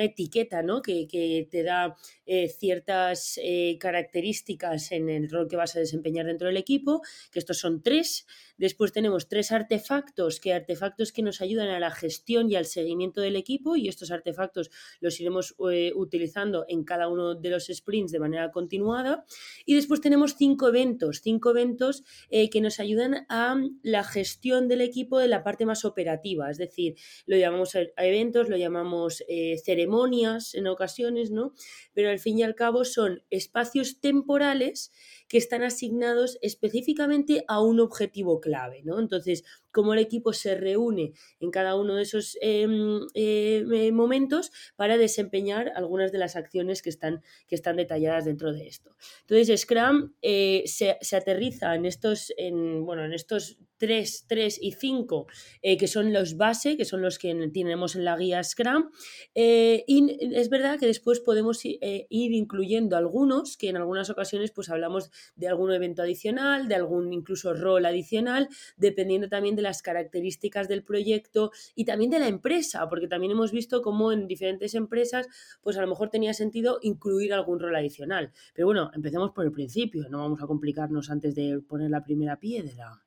etiqueta 0.05 0.63
¿no? 0.63 0.83
que, 0.83 1.49
te 1.51 1.63
da 1.63 1.97
eh, 2.27 2.49
ciertas 2.49 3.41
eh, 3.43 3.79
características 3.81 4.93
en 4.93 5.09
el 5.09 5.31
rol 5.31 5.49
que 5.49 5.57
vas 5.57 5.75
a 5.77 5.81
desempeñar 5.81 6.27
dentro 6.27 6.49
del 6.49 6.59
equipo, 6.59 7.01
que 7.33 7.39
estos 7.39 7.59
son 7.59 7.83
tres. 7.83 8.27
Después 8.59 8.93
tenemos 8.93 9.29
tres 9.29 9.51
artefactos, 9.51 10.41
que 10.41 10.53
artefactos 10.53 11.13
que 11.13 11.23
nos 11.23 11.41
ayudan 11.41 11.69
a 11.69 11.81
la 11.81 11.91
gestión 11.91 12.51
y 12.51 12.57
al 12.57 12.67
seguimiento 12.67 13.23
del 13.23 13.37
equipo 13.37 13.77
y 13.77 13.89
estos 13.89 14.11
artefactos 14.11 14.71
los 15.01 15.19
iremos 15.21 15.55
utilizando 15.59 16.67
en 16.69 16.85
cada 16.85 17.09
uno 17.09 17.35
de 17.35 17.51
los 17.51 17.67
sprints 17.67 18.13
de 18.13 18.19
manera 18.19 18.51
continuada. 18.51 19.25
Y 19.65 19.75
después 19.75 20.01
tenemos 20.01 20.37
cinco 20.37 20.69
eventos, 20.69 21.21
cinco 21.23 21.51
eventos 21.51 22.03
que 22.31 22.61
nos 22.61 22.81
ayudan 22.81 23.27
a 23.29 23.57
la 23.83 24.05
gestión 24.05 24.69
del 24.69 24.81
equipo 24.81 25.19
de 25.19 25.29
la 25.29 25.43
parte 25.43 25.67
más 25.67 25.85
operativa, 25.85 26.51
es 26.51 26.59
decir, 26.59 26.97
lo 27.27 27.37
llamamos 27.37 27.75
a 27.75 27.81
eventos, 27.99 28.49
lo 28.49 28.57
llamamos 28.57 28.66
llamamos 28.67 29.23
eh, 29.29 29.59
ceremonias 29.65 30.55
en 30.55 30.67
ocasiones, 30.67 31.31
¿no? 31.31 31.53
Pero 31.95 32.11
al 32.11 32.19
fin 32.19 32.39
y 32.39 32.43
al 32.43 32.55
cabo 32.55 32.85
son 32.85 33.23
espacios 33.31 34.01
temporales 34.01 34.93
que 35.29 35.39
están 35.39 35.63
asignados 35.63 36.39
específicamente 36.43 37.45
a 37.49 37.61
un 37.61 37.81
objetivo 37.81 38.41
clave, 38.41 38.83
¿no? 38.85 38.99
Entonces, 38.99 39.45
como 39.77 39.93
el 39.93 39.99
equipo 39.99 40.33
se 40.33 40.55
reúne 40.55 41.13
en 41.39 41.51
cada 41.51 41.77
uno 41.77 41.97
de 41.97 42.03
esos 42.05 42.39
em, 42.41 43.01
eh, 43.13 43.91
momentos 43.93 44.51
para 44.75 44.97
desempeñar 44.97 45.71
algunas 45.77 46.13
de 46.13 46.19
las 46.19 46.35
acciones 46.35 46.81
que 46.81 46.89
están, 46.89 47.21
que 47.47 47.55
están 47.55 47.77
detalladas 47.77 48.25
dentro 48.25 48.55
de 48.55 48.69
esto. 48.69 48.97
Entonces, 49.21 49.61
Scrum 49.61 50.15
eh, 50.23 50.63
se, 50.65 50.97
aterriza 51.15 51.75
en 51.75 51.85
estos, 51.85 52.33
en, 52.39 52.87
bueno, 52.87 53.05
en 53.05 53.13
estos 53.13 53.59
3, 53.77 54.25
3 54.27 54.59
y 54.63 54.73
5, 54.73 55.27
eh, 55.61 55.77
que 55.77 55.89
son 55.89 56.11
los 56.15 56.39
base, 56.39 56.79
que 56.79 56.87
son 56.87 57.03
los 57.03 57.19
que 57.19 57.35
tenemos 57.53 57.95
en 57.95 58.07
la 58.07 58.17
guía 58.17 58.43
Scrum. 58.43 58.91
Eh, 59.35 59.85
y 59.87 60.17
es 60.35 60.49
verdad 60.49 60.79
que 60.79 60.87
después 60.87 61.21
podemos 61.21 61.63
ir 61.67 61.79
incluyendo 62.09 62.97
algunos, 62.97 63.59
que 63.59 63.69
en 63.69 63.77
algunas 63.77 64.09
ocasiones 64.09 64.53
pues 64.53 64.71
hablamos 64.71 65.11
de 65.35 65.49
algún 65.49 65.71
evento 65.71 66.01
adicional, 66.01 66.67
de 66.69 66.77
algún 66.77 67.13
incluso 67.13 67.53
rol 67.53 67.85
adicional, 67.85 68.49
dependiendo 68.79 69.29
también 69.29 69.57
de 69.57 69.66
las 69.67 69.83
características 69.83 70.69
del 70.69 70.83
proyecto 70.83 71.51
y 71.75 71.85
también 71.85 72.11
de 72.11 72.19
la 72.19 72.29
empresa, 72.29 72.89
porque 72.89 73.09
también 73.09 73.33
hemos 73.33 73.53
visto 73.53 73.83
cómo 73.83 74.13
en 74.13 74.27
diferentes 74.27 74.75
empresas, 74.75 75.27
pues 75.61 75.77
a 75.77 75.83
lo 75.83 75.89
mejor 75.89 76.09
tenía 76.09 76.33
sentido 76.35 76.79
incluir 76.83 77.35
algún 77.35 77.59
rol 77.61 77.77
adicional. 77.77 78.33
Pero 78.55 78.67
bueno, 78.67 78.91
empecemos 78.95 79.33
por 79.33 79.45
el 79.45 79.53
principio, 79.53 80.09
no 80.09 80.19
vamos 80.19 80.43
a 80.43 80.47
complicarnos 80.47 81.11
antes 81.11 81.35
de 81.35 81.61
poner 81.61 81.91
la 81.91 82.03
primera 82.03 82.39
piedra. 82.39 83.03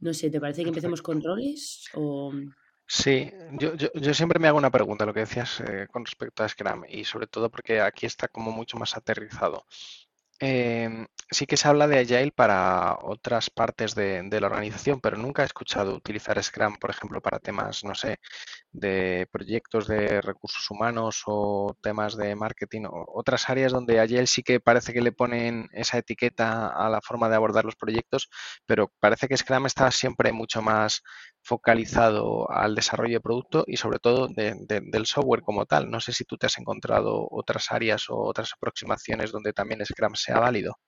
No 0.00 0.12
sé, 0.12 0.30
¿te 0.30 0.40
parece 0.40 0.62
que 0.62 0.68
empecemos 0.68 1.00
con 1.00 1.22
roles 1.22 1.88
o...? 1.94 2.32
Sí, 2.86 3.32
yo, 3.58 3.74
yo, 3.76 3.88
yo, 3.94 4.12
siempre 4.12 4.38
me 4.38 4.46
hago 4.46 4.58
una 4.58 4.70
pregunta, 4.70 5.06
lo 5.06 5.14
que 5.14 5.20
decías 5.20 5.60
eh, 5.60 5.86
con 5.90 6.04
respecto 6.04 6.42
a 6.42 6.48
Scrum, 6.48 6.84
y 6.86 7.04
sobre 7.04 7.26
todo 7.26 7.50
porque 7.50 7.80
aquí 7.80 8.04
está 8.04 8.28
como 8.28 8.52
mucho 8.52 8.76
más 8.76 8.94
aterrizado. 8.94 9.64
Em, 10.40 11.06
sí 11.30 11.46
que 11.46 11.56
se 11.56 11.68
habla 11.68 11.86
de 11.86 12.00
Agile 12.00 12.32
para 12.32 12.98
otras 13.02 13.50
partes 13.50 13.94
de, 13.94 14.28
la 14.40 14.46
organización, 14.48 15.00
pero 15.00 15.16
nunca 15.16 15.42
he 15.42 15.46
escuchado 15.46 15.94
utilizar 15.94 16.42
Scrum, 16.42 16.76
por 16.76 16.90
ejemplo, 16.90 17.20
para 17.20 17.38
temas, 17.38 17.84
no 17.84 17.94
sé, 17.94 18.18
de 18.72 19.28
proyectos 19.32 19.86
de 19.86 20.20
recursos 20.20 20.68
humanos 20.70 21.22
o 21.26 21.76
temas 21.82 22.16
de 22.16 22.34
marketing 22.34 22.82
o 22.86 23.06
otras 23.14 23.48
áreas 23.48 23.72
donde 23.72 24.00
Agile 24.00 24.26
sí 24.26 24.42
que 24.42 24.60
parece 24.60 24.92
que 24.92 25.00
le 25.02 25.12
ponen 25.12 25.68
esa 25.72 25.98
etiqueta 25.98 26.68
a 26.68 26.88
la 26.90 27.00
forma 27.00 27.28
de 27.28 27.36
abordar 27.36 27.64
los 27.64 27.76
proyectos, 27.76 28.28
pero 28.66 28.92
parece 29.00 29.28
que 29.28 29.36
Scrum 29.36 29.66
está 29.66 29.90
siempre 29.92 30.32
mucho 30.32 30.62
más 30.62 31.02
focalizado 31.44 32.50
al 32.50 32.74
desarrollo 32.74 33.18
de 33.18 33.20
producto 33.20 33.64
y 33.66 33.76
sobre 33.76 33.98
todo 33.98 34.28
del 34.28 35.06
software 35.06 35.42
como 35.42 35.66
tal. 35.66 35.90
No 35.90 36.00
sé 36.00 36.12
si 36.12 36.24
tú 36.24 36.36
te 36.38 36.46
has 36.46 36.58
encontrado 36.58 37.28
otras 37.30 37.70
áreas 37.70 38.08
o 38.08 38.16
otras 38.16 38.52
aproximaciones 38.56 39.30
donde 39.30 39.52
también 39.52 39.84
Scrum 39.84 40.14
sea 40.14 40.40
válido. 40.40 40.78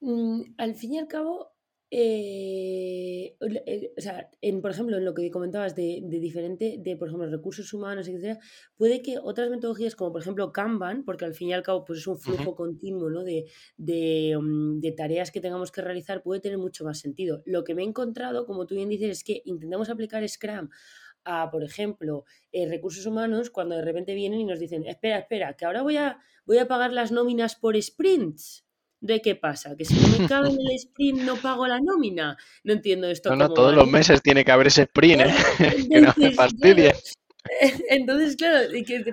Mm, 0.00 0.54
al 0.58 0.74
fin 0.76 0.94
y 0.94 0.98
al 0.98 1.08
cabo, 1.08 1.50
eh, 1.92 3.36
o 3.40 4.00
sea, 4.00 4.30
en, 4.40 4.62
por 4.62 4.70
ejemplo, 4.70 4.96
en 4.96 5.04
lo 5.04 5.12
que 5.12 5.28
comentabas 5.30 5.74
de, 5.74 6.00
diferente, 6.08 6.76
de 6.78 6.96
por 6.96 7.08
ejemplo, 7.08 7.28
recursos 7.28 7.72
humanos, 7.72 8.06
etcétera, 8.06 8.38
puede 8.76 9.02
que 9.02 9.18
otras 9.18 9.50
metodologías 9.50 9.96
como 9.96 10.12
por 10.12 10.20
ejemplo 10.22 10.52
Kanban, 10.52 11.04
porque 11.04 11.24
al 11.24 11.34
fin 11.34 11.48
y 11.48 11.52
al 11.52 11.64
cabo 11.64 11.84
pues 11.84 12.00
es 12.00 12.06
un 12.06 12.18
flujo 12.18 12.54
continuo 12.54 13.10
¿no? 13.10 13.24
de, 13.24 13.46
mm, 13.76 14.78
de, 14.78 14.92
tareas 14.92 15.32
que 15.32 15.40
tengamos 15.40 15.72
que 15.72 15.82
realizar, 15.82 16.22
puede 16.22 16.40
tener 16.40 16.58
mucho 16.58 16.84
más 16.84 17.00
sentido. 17.00 17.42
Lo 17.44 17.64
que 17.64 17.74
me 17.74 17.82
he 17.82 17.86
encontrado, 17.86 18.46
como 18.46 18.66
tú 18.66 18.76
bien 18.76 18.88
dices, 18.88 19.10
es 19.10 19.24
que 19.24 19.42
intentamos 19.44 19.90
aplicar 19.90 20.26
Scrum 20.28 20.68
a, 21.24 21.50
por 21.50 21.64
ejemplo, 21.64 22.24
eh, 22.52 22.68
recursos 22.68 23.04
humanos 23.04 23.50
cuando 23.50 23.74
de 23.74 23.82
repente 23.82 24.14
vienen 24.14 24.40
y 24.40 24.44
nos 24.44 24.60
dicen, 24.60 24.86
espera, 24.86 25.18
espera, 25.18 25.54
que 25.56 25.64
ahora 25.64 25.82
voy 25.82 25.96
a, 25.96 26.18
voy 26.46 26.58
a 26.58 26.68
pagar 26.68 26.92
las 26.92 27.10
nóminas 27.10 27.56
por 27.56 27.80
sprints 27.80 28.64
de 29.00 29.20
qué 29.22 29.34
pasa, 29.34 29.76
que 29.76 29.84
si 29.84 29.94
no 29.94 30.18
me 30.18 30.28
cabe 30.28 30.48
en 30.48 30.60
el 30.60 30.76
sprint 30.76 31.20
no 31.22 31.36
pago 31.36 31.66
la 31.66 31.80
nómina. 31.80 32.36
No 32.64 32.72
entiendo 32.72 33.08
esto. 33.08 33.30
No, 33.30 33.36
no, 33.36 33.52
todos 33.52 33.74
los 33.74 33.88
meses 33.88 34.22
tiene 34.22 34.44
que 34.44 34.52
haber 34.52 34.68
ese 34.68 34.82
sprint, 34.82 35.22
¿eh? 35.22 35.34
que 35.90 36.00
no 36.00 36.12
me 36.16 36.32
fastidies. 36.32 37.19
Entonces, 37.90 38.36
claro, 38.36 38.68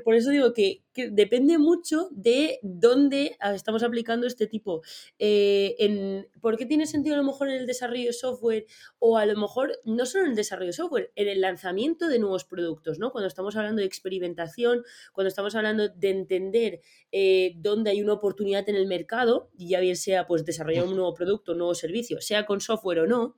por 0.06 0.16
eso 0.16 0.30
digo 0.30 0.54
que, 0.54 0.84
depende 1.12 1.60
mucho 1.60 2.08
de 2.12 2.58
dónde 2.64 3.38
estamos 3.54 3.84
aplicando 3.84 4.26
este 4.26 4.48
tipo. 4.48 4.82
Eh, 5.20 5.76
en, 5.78 6.28
¿Por 6.42 6.58
qué 6.58 6.66
tiene 6.66 6.88
sentido 6.88 7.16
a 7.16 7.20
lo 7.20 7.24
mejor 7.24 7.50
en 7.50 7.56
el 7.56 7.68
desarrollo 7.68 8.06
de 8.06 8.14
software 8.14 8.66
o 8.98 9.18
a 9.18 9.26
lo 9.28 9.38
mejor 9.38 9.78
no 9.84 10.08
solo 10.08 10.24
en 10.24 10.32
el 10.32 10.36
desarrollo 10.36 10.68
de 10.68 10.74
software, 10.74 11.12
en 11.16 11.28
el 11.28 11.42
lanzamiento 11.42 12.08
de 12.08 12.18
nuevos 12.18 12.46
productos, 12.46 12.98
¿no? 12.98 13.12
Cuando 13.12 13.28
estamos 13.28 13.56
hablando 13.58 13.82
de 13.82 13.86
experimentación, 13.86 14.84
cuando 15.14 15.28
estamos 15.28 15.54
hablando 15.54 15.90
de 15.90 16.10
entender 16.10 16.82
eh, 17.12 17.54
dónde 17.58 17.92
hay 17.92 18.02
una 18.02 18.14
oportunidad 18.14 18.68
en 18.70 18.76
el 18.76 18.88
mercado, 18.88 19.52
ya 19.56 19.80
bien 19.82 19.98
sea 19.98 20.26
pues 20.26 20.46
desarrollar 20.46 20.86
un 20.86 20.96
nuevo 20.96 21.14
producto, 21.14 21.52
un 21.52 21.60
nuevo 21.60 21.76
servicio, 21.76 22.22
sea 22.22 22.46
con 22.46 22.62
software 22.62 23.00
o 23.00 23.08
no, 23.08 23.36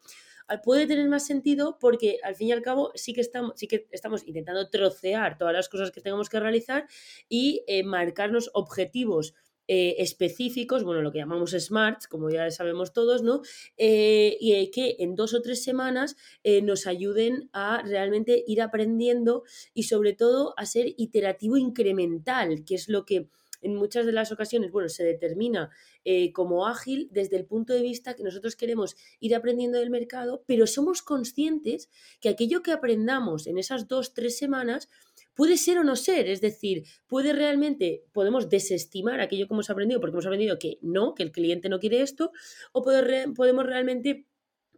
puede 0.64 0.88
tener 0.88 1.08
más 1.08 1.26
sentido 1.26 1.78
porque 1.80 2.20
al 2.24 2.36
fin 2.36 2.48
y 2.48 2.52
al 2.52 2.62
cabo 2.62 2.92
sí 2.96 3.14
que 3.14 3.22
estamos, 3.22 3.54
sí 3.56 3.68
que 3.68 3.88
estamos 3.92 4.28
intentando 4.28 4.70
trocear 4.70 5.38
todas 5.38 5.54
las 5.54 5.70
cosas 5.70 5.92
que 5.92 6.02
tenemos 6.02 6.30
que 6.30 6.40
realizar 6.40 6.88
y 7.28 7.64
eh, 7.68 7.84
marcarnos 7.84 8.50
objetivos 8.54 9.34
eh, 9.72 9.98
específicos, 10.00 10.84
bueno, 10.84 11.04
lo 11.04 11.12
que 11.12 11.20
llamamos 11.20 11.52
smarts, 11.52 12.08
como 12.08 12.32
ya 12.32 12.50
sabemos 12.50 12.92
todos, 12.92 13.22
¿no? 13.22 13.42
Eh, 13.78 14.36
y 14.40 14.72
que 14.72 14.96
en 14.98 15.14
dos 15.14 15.36
o 15.36 15.44
tres 15.44 15.64
semanas 15.64 16.16
nos 16.64 16.88
ayuden 16.88 17.52
a 17.54 17.84
realmente 17.84 18.44
ir 18.48 18.64
aprendiendo 18.64 19.44
y 19.76 19.84
sobre 19.84 20.14
todo 20.14 20.56
a 20.58 20.66
ser 20.66 20.88
iterativo 20.98 21.56
incremental, 21.56 22.66
que 22.66 22.74
es 22.74 22.90
lo 22.90 23.06
que 23.06 23.30
en 23.62 23.76
muchas 23.76 24.06
de 24.06 24.12
las 24.12 24.32
ocasiones, 24.32 24.72
bueno, 24.72 24.90
se 24.90 25.04
determina 25.04 25.70
eh, 26.06 26.32
como 26.34 26.68
ágil 26.68 27.10
desde 27.12 27.38
el 27.38 27.46
punto 27.46 27.74
de 27.74 27.82
vista 27.82 28.16
que 28.16 28.24
nosotros 28.24 28.56
queremos 28.56 28.96
ir 29.20 29.36
aprendiendo 29.36 29.80
del 29.80 29.90
mercado, 29.90 30.44
pero 30.46 30.68
somos 30.68 31.02
conscientes 31.02 31.90
que 32.22 32.30
aquello 32.30 32.62
que 32.64 32.72
aprendamos 32.72 33.48
en 33.48 33.58
esas 33.58 33.88
dos, 33.88 34.14
tres 34.14 34.38
semanas 34.38 34.90
puede 35.36 35.58
ser 35.58 35.78
o 35.78 35.84
no 35.84 35.96
ser, 35.96 36.28
es 36.28 36.42
decir, 36.42 36.84
puede 37.08 37.34
realmente, 37.34 38.04
podemos 38.12 38.50
desestimar 38.50 39.22
aquello 39.22 39.48
que 39.48 39.54
hemos 39.54 39.70
aprendido 39.70 40.02
porque 40.02 40.16
hemos 40.16 40.26
aprendido 40.26 40.60
que 40.60 40.80
no, 40.82 41.16
que 41.16 41.24
el 41.24 41.32
cliente 41.32 41.70
no 41.70 41.80
quiere 41.80 42.02
esto, 42.02 42.32
o 42.74 42.84
podemos 42.84 43.66
realmente 43.66 44.29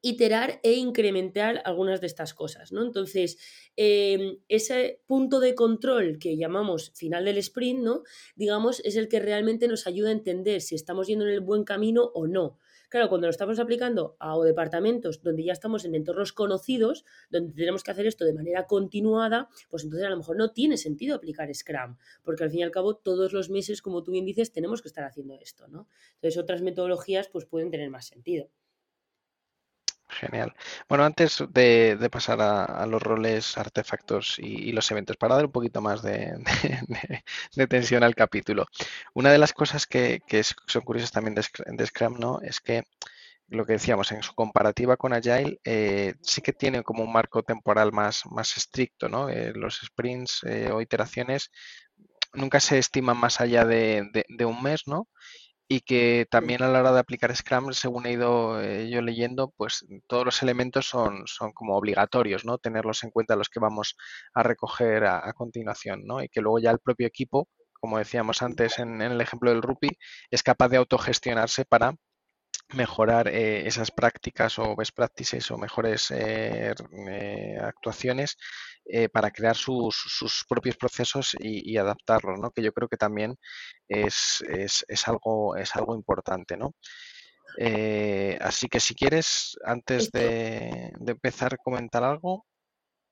iterar 0.02 0.60
e 0.64 0.74
incrementar 0.74 1.62
algunas 1.66 2.02
de 2.02 2.08
estas 2.08 2.34
cosas, 2.34 2.72
¿no? 2.72 2.84
Entonces, 2.84 3.38
em, 3.76 4.40
ese 4.48 5.02
punto 5.06 5.40
de 5.40 5.56
control 5.56 6.18
que 6.20 6.38
llamamos 6.38 6.92
final 6.96 7.26
del 7.26 7.38
sprint, 7.38 7.82
¿no? 7.82 8.04
Digamos, 8.36 8.82
es 8.84 8.96
el 8.96 9.08
que 9.08 9.20
realmente 9.20 9.68
nos 9.68 9.88
ayuda 9.88 10.10
a 10.10 10.14
entender 10.14 10.62
si 10.62 10.76
estamos 10.76 11.08
yendo 11.08 11.26
en 11.26 11.34
el 11.34 11.42
buen 11.42 11.64
camino 11.64 12.04
o 12.14 12.28
no. 12.28 12.58
Claro, 12.92 13.08
cuando 13.08 13.28
lo 13.28 13.32
estamos 13.32 13.58
aplicando 13.58 14.18
a 14.20 14.38
departamentos 14.40 15.22
donde 15.22 15.46
ya 15.46 15.54
estamos 15.54 15.86
en 15.86 15.96
entornos 15.96 16.34
conocidos, 16.34 17.06
donde 17.30 17.54
tenemos 17.54 17.84
que 17.84 17.92
hacer 17.92 18.06
esto 18.06 18.26
de 18.26 18.34
manera 18.34 18.68
continuada, 18.68 19.48
pues 19.70 19.86
entonces 19.86 20.06
a 20.06 20.10
lo 20.10 20.18
mejor 20.18 20.36
no 20.36 20.52
tiene 20.52 20.76
sentido 20.76 21.16
aplicar 21.16 21.54
Scrum, 21.56 21.96
porque 22.22 22.44
al 22.44 22.50
fin 22.50 22.60
y 22.60 22.64
al 22.64 22.72
cabo 22.72 22.98
todos 22.98 23.32
los 23.32 23.50
meses, 23.50 23.82
como 23.82 24.04
tú 24.04 24.12
bien 24.12 24.26
dices, 24.26 24.52
tenemos 24.52 24.82
que 24.82 24.90
estar 24.90 25.06
haciendo 25.06 25.40
esto, 25.40 25.70
¿no? 25.70 25.88
Entonces 26.16 26.38
otras 26.38 26.62
metodologías 26.62 27.30
pues 27.30 27.46
pueden 27.46 27.72
tener 27.72 27.90
más 27.90 28.08
sentido. 28.08 28.50
Genial. 30.22 30.54
Bueno, 30.88 31.04
antes 31.04 31.44
de, 31.50 32.10
pasar 32.12 32.40
a, 32.42 32.86
los 32.86 33.02
roles, 33.02 33.58
artefactos 33.58 34.38
y, 34.38 34.72
los 34.72 34.92
eventos, 34.92 35.18
para 35.18 35.34
dar 35.34 35.46
un 35.46 35.52
poquito 35.52 35.82
más 35.82 36.04
de, 36.04 36.38
tensión 37.70 38.04
al 38.04 38.14
capítulo, 38.14 38.68
una 39.16 39.32
de 39.32 39.40
las 39.40 39.52
cosas 39.52 39.88
que, 39.88 40.22
son 40.68 40.84
curiosas 40.84 41.12
también 41.12 41.34
de, 41.34 41.86
Scrum, 41.88 42.20
¿no? 42.20 42.40
Es 42.42 42.60
que 42.60 42.84
lo 43.48 43.66
que 43.66 43.74
decíamos, 43.74 44.12
en 44.12 44.22
su 44.22 44.36
comparativa 44.36 44.96
con 44.96 45.12
Agile, 45.12 45.60
eh, 45.64 46.14
sí 46.22 46.42
que 46.42 46.54
tiene 46.54 46.84
como 46.84 47.04
un 47.04 47.12
marco 47.12 47.42
temporal 47.42 47.92
más, 47.92 48.22
más 48.28 48.56
estricto, 48.58 49.10
¿no? 49.10 49.28
Eh, 49.28 49.54
los 49.56 49.82
sprints 49.84 50.44
eh, 50.44 50.70
o 50.72 50.82
iteraciones 50.82 51.50
nunca 52.34 52.60
se 52.60 52.78
estiman 52.78 53.18
más 53.18 53.42
allá 53.42 53.66
de, 53.66 54.26
un 54.46 54.64
mes, 54.64 54.84
¿no? 54.88 55.08
Y 55.72 55.80
que 55.80 56.28
también 56.30 56.62
a 56.64 56.68
la 56.68 56.82
hora 56.82 56.92
de 56.92 57.00
aplicar 57.00 57.34
Scrum, 57.34 57.72
según 57.72 58.06
he 58.06 58.12
ido 58.12 58.62
eh, 58.62 58.90
yo 58.90 59.02
leyendo, 59.02 59.54
pues 59.56 59.86
todos 60.06 60.26
los 60.26 60.44
elementos 60.44 60.86
son, 60.86 61.24
son 61.28 61.54
como 61.54 61.78
obligatorios, 61.78 62.44
¿no? 62.44 62.58
Tenerlos 62.58 63.06
en 63.06 63.10
cuenta 63.10 63.38
los 63.38 63.48
que 63.48 63.62
vamos 63.62 63.96
a 64.34 64.44
recoger 64.44 65.06
a, 65.06 65.32
continuación, 65.32 66.02
¿no? 66.06 66.22
Y 66.22 66.28
que 66.28 66.42
luego 66.42 66.60
ya 66.60 66.72
el 66.72 66.80
propio 66.80 67.08
equipo, 67.08 67.48
como 67.72 68.00
decíamos 68.00 68.42
antes 68.42 68.80
en, 68.80 69.02
en 69.02 69.14
el 69.14 69.22
ejemplo 69.22 69.50
del 69.50 69.62
RUPI, 69.62 69.92
es 70.30 70.44
capaz 70.44 70.68
de 70.68 70.76
autogestionarse 70.76 71.64
para 71.64 71.96
mejorar 72.74 73.28
eh, 73.28 73.68
esas 73.68 73.92
prácticas 73.92 74.58
o 74.60 74.76
best 74.76 74.96
practices 74.96 75.50
o 75.52 75.58
mejores 75.58 76.12
eh, 76.12 76.74
eh, 77.08 77.58
actuaciones 77.62 78.38
para 79.14 79.32
crear 79.32 79.56
sus, 79.56 79.96
sus, 79.96 80.44
propios 80.50 80.76
procesos 80.76 81.38
y, 81.40 81.78
adaptarlos, 81.78 82.40
¿no? 82.40 82.52
que 82.52 82.62
yo 82.62 82.74
creo 82.74 82.90
que 82.90 82.98
también 82.98 83.38
es, 83.88 84.44
es, 84.50 84.84
es 84.88 85.08
algo, 85.08 85.56
es 85.56 85.74
algo 85.76 85.96
importante. 85.96 86.58
¿no? 86.58 86.76
así 88.42 88.68
que 88.68 88.80
si 88.82 88.96
quieres, 88.96 89.58
antes 89.64 90.12
de, 90.12 90.92
de 91.00 91.12
empezar 91.12 91.54
a 91.54 91.58
comentar 91.58 92.04
algo. 92.04 92.46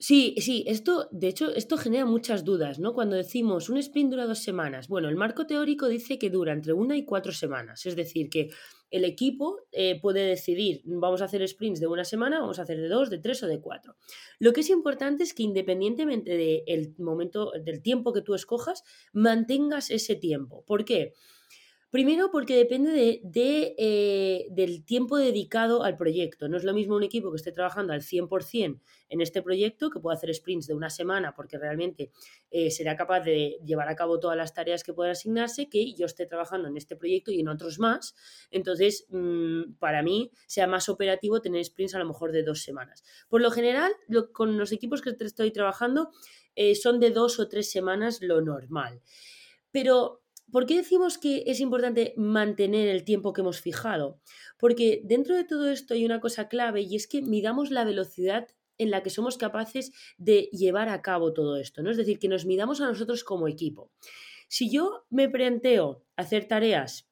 Sí, 0.01 0.33
sí, 0.37 0.63
esto, 0.65 1.09
de 1.11 1.27
hecho, 1.27 1.53
esto 1.53 1.75
genera 1.75 2.05
muchas 2.05 2.45
dudas, 2.45 2.79
¿no? 2.79 2.93
Cuando 2.93 3.17
decimos 3.17 3.67
un 3.67 3.77
sprint 3.77 4.11
dura 4.11 4.27
dos 4.27 4.39
semanas, 4.39 4.87
bueno, 4.87 5.09
el 5.09 5.17
marco 5.17 5.45
teórico 5.45 5.89
dice 5.89 6.17
que 6.17 6.29
dura 6.29 6.53
entre 6.53 6.71
una 6.71 6.95
y 6.95 7.03
cuatro 7.03 7.33
semanas, 7.33 7.85
es 7.85 7.97
decir, 7.97 8.29
que 8.29 8.49
el 8.91 9.03
equipo 9.03 9.57
eh, 9.73 9.99
puede 9.99 10.25
decidir, 10.25 10.81
vamos 10.85 11.21
a 11.21 11.25
hacer 11.25 11.45
sprints 11.45 11.81
de 11.81 11.87
una 11.87 12.05
semana, 12.05 12.39
vamos 12.39 12.59
a 12.59 12.61
hacer 12.61 12.79
de 12.79 12.87
dos, 12.87 13.09
de 13.09 13.17
tres 13.19 13.43
o 13.43 13.47
de 13.47 13.59
cuatro. 13.59 13.97
Lo 14.39 14.53
que 14.53 14.61
es 14.61 14.69
importante 14.69 15.23
es 15.23 15.33
que 15.33 15.43
independientemente 15.43 16.37
del 16.37 16.95
momento, 16.97 17.51
del 17.61 17.81
tiempo 17.81 18.13
que 18.13 18.21
tú 18.21 18.35
escojas, 18.35 18.85
mantengas 19.11 19.91
ese 19.91 20.15
tiempo. 20.15 20.63
¿Por 20.65 20.85
qué? 20.85 21.13
Primero 21.91 22.29
porque 22.31 22.55
depende 22.55 22.91
de, 23.23 23.75
eh, 23.79 24.47
del 24.51 24.85
tiempo 24.85 25.17
dedicado 25.17 25.83
al 25.83 25.97
proyecto. 25.97 26.47
No 26.47 26.57
es 26.57 26.63
lo 26.63 26.71
mismo 26.71 26.95
un 26.95 27.01
equipo 27.01 27.31
que 27.31 27.37
esté 27.37 27.51
trabajando 27.51 27.93
al 27.93 28.03
100% 28.03 28.79
en 29.09 29.21
este 29.21 29.41
proyecto, 29.41 29.89
que 29.89 29.99
pueda 29.99 30.15
hacer 30.15 30.31
sprints 30.35 30.67
de 30.67 30.75
una 30.75 30.91
semana 30.91 31.33
porque 31.35 31.57
realmente 31.57 32.11
eh, 32.51 32.69
será 32.69 32.95
capaz 32.95 33.21
de 33.21 33.57
llevar 33.65 33.89
a 33.89 33.95
cabo 33.95 34.19
todas 34.19 34.37
las 34.37 34.53
tareas 34.53 34.83
que 34.83 34.93
puedan 34.93 35.13
asignarse, 35.13 35.67
que 35.67 35.95
yo 35.95 36.05
esté 36.05 36.27
trabajando 36.27 36.67
en 36.67 36.77
este 36.77 36.95
proyecto 36.95 37.31
y 37.31 37.39
en 37.39 37.47
otros 37.47 37.79
más. 37.79 38.15
Entonces, 38.51 39.07
mm, 39.09 39.73
para 39.79 40.03
mí, 40.03 40.31
sea 40.45 40.67
más 40.67 40.89
operativo 40.89 41.41
tener 41.41 41.65
sprints 41.65 41.95
a 41.95 41.99
lo 41.99 42.05
mejor 42.05 42.31
de 42.31 42.43
dos 42.43 42.61
semanas. 42.61 43.03
Por 43.29 43.41
lo 43.41 43.49
general, 43.49 43.91
con 44.31 44.59
los 44.59 44.71
equipos 44.71 45.01
que 45.01 45.15
estoy 45.19 45.49
trabajando, 45.49 46.11
eh, 46.55 46.75
son 46.75 46.99
de 46.99 47.09
dos 47.09 47.39
o 47.39 47.47
tres 47.47 47.71
semanas 47.71 48.19
lo 48.21 48.41
normal. 48.41 49.01
Pero 49.71 50.21
¿Por 50.51 50.65
qué 50.65 50.77
decimos 50.77 51.17
que 51.17 51.43
es 51.47 51.59
importante 51.59 52.13
mantener 52.17 52.87
el 52.87 53.03
tiempo 53.03 53.33
que 53.33 53.41
hemos 53.41 53.61
fijado? 53.61 54.19
Porque 54.57 55.01
dentro 55.03 55.35
de 55.35 55.43
todo 55.43 55.69
esto 55.69 55.93
hay 55.93 56.05
una 56.05 56.19
cosa 56.19 56.47
clave 56.47 56.81
y 56.81 56.95
es 56.95 57.07
que 57.07 57.21
midamos 57.21 57.71
la 57.71 57.83
velocidad 57.83 58.47
en 58.77 58.91
la 58.91 59.03
que 59.03 59.09
somos 59.09 59.37
capaces 59.37 59.91
de 60.17 60.49
llevar 60.51 60.89
a 60.89 61.01
cabo 61.01 61.33
todo 61.33 61.57
esto, 61.57 61.83
¿no? 61.83 61.91
Es 61.91 61.97
decir, 61.97 62.17
que 62.17 62.29
nos 62.29 62.45
midamos 62.45 62.81
a 62.81 62.87
nosotros 62.87 63.23
como 63.23 63.47
equipo. 63.47 63.91
Si 64.47 64.71
yo 64.71 65.05
me 65.09 65.29
planteo 65.29 66.05
hacer 66.15 66.47
tareas 66.47 67.08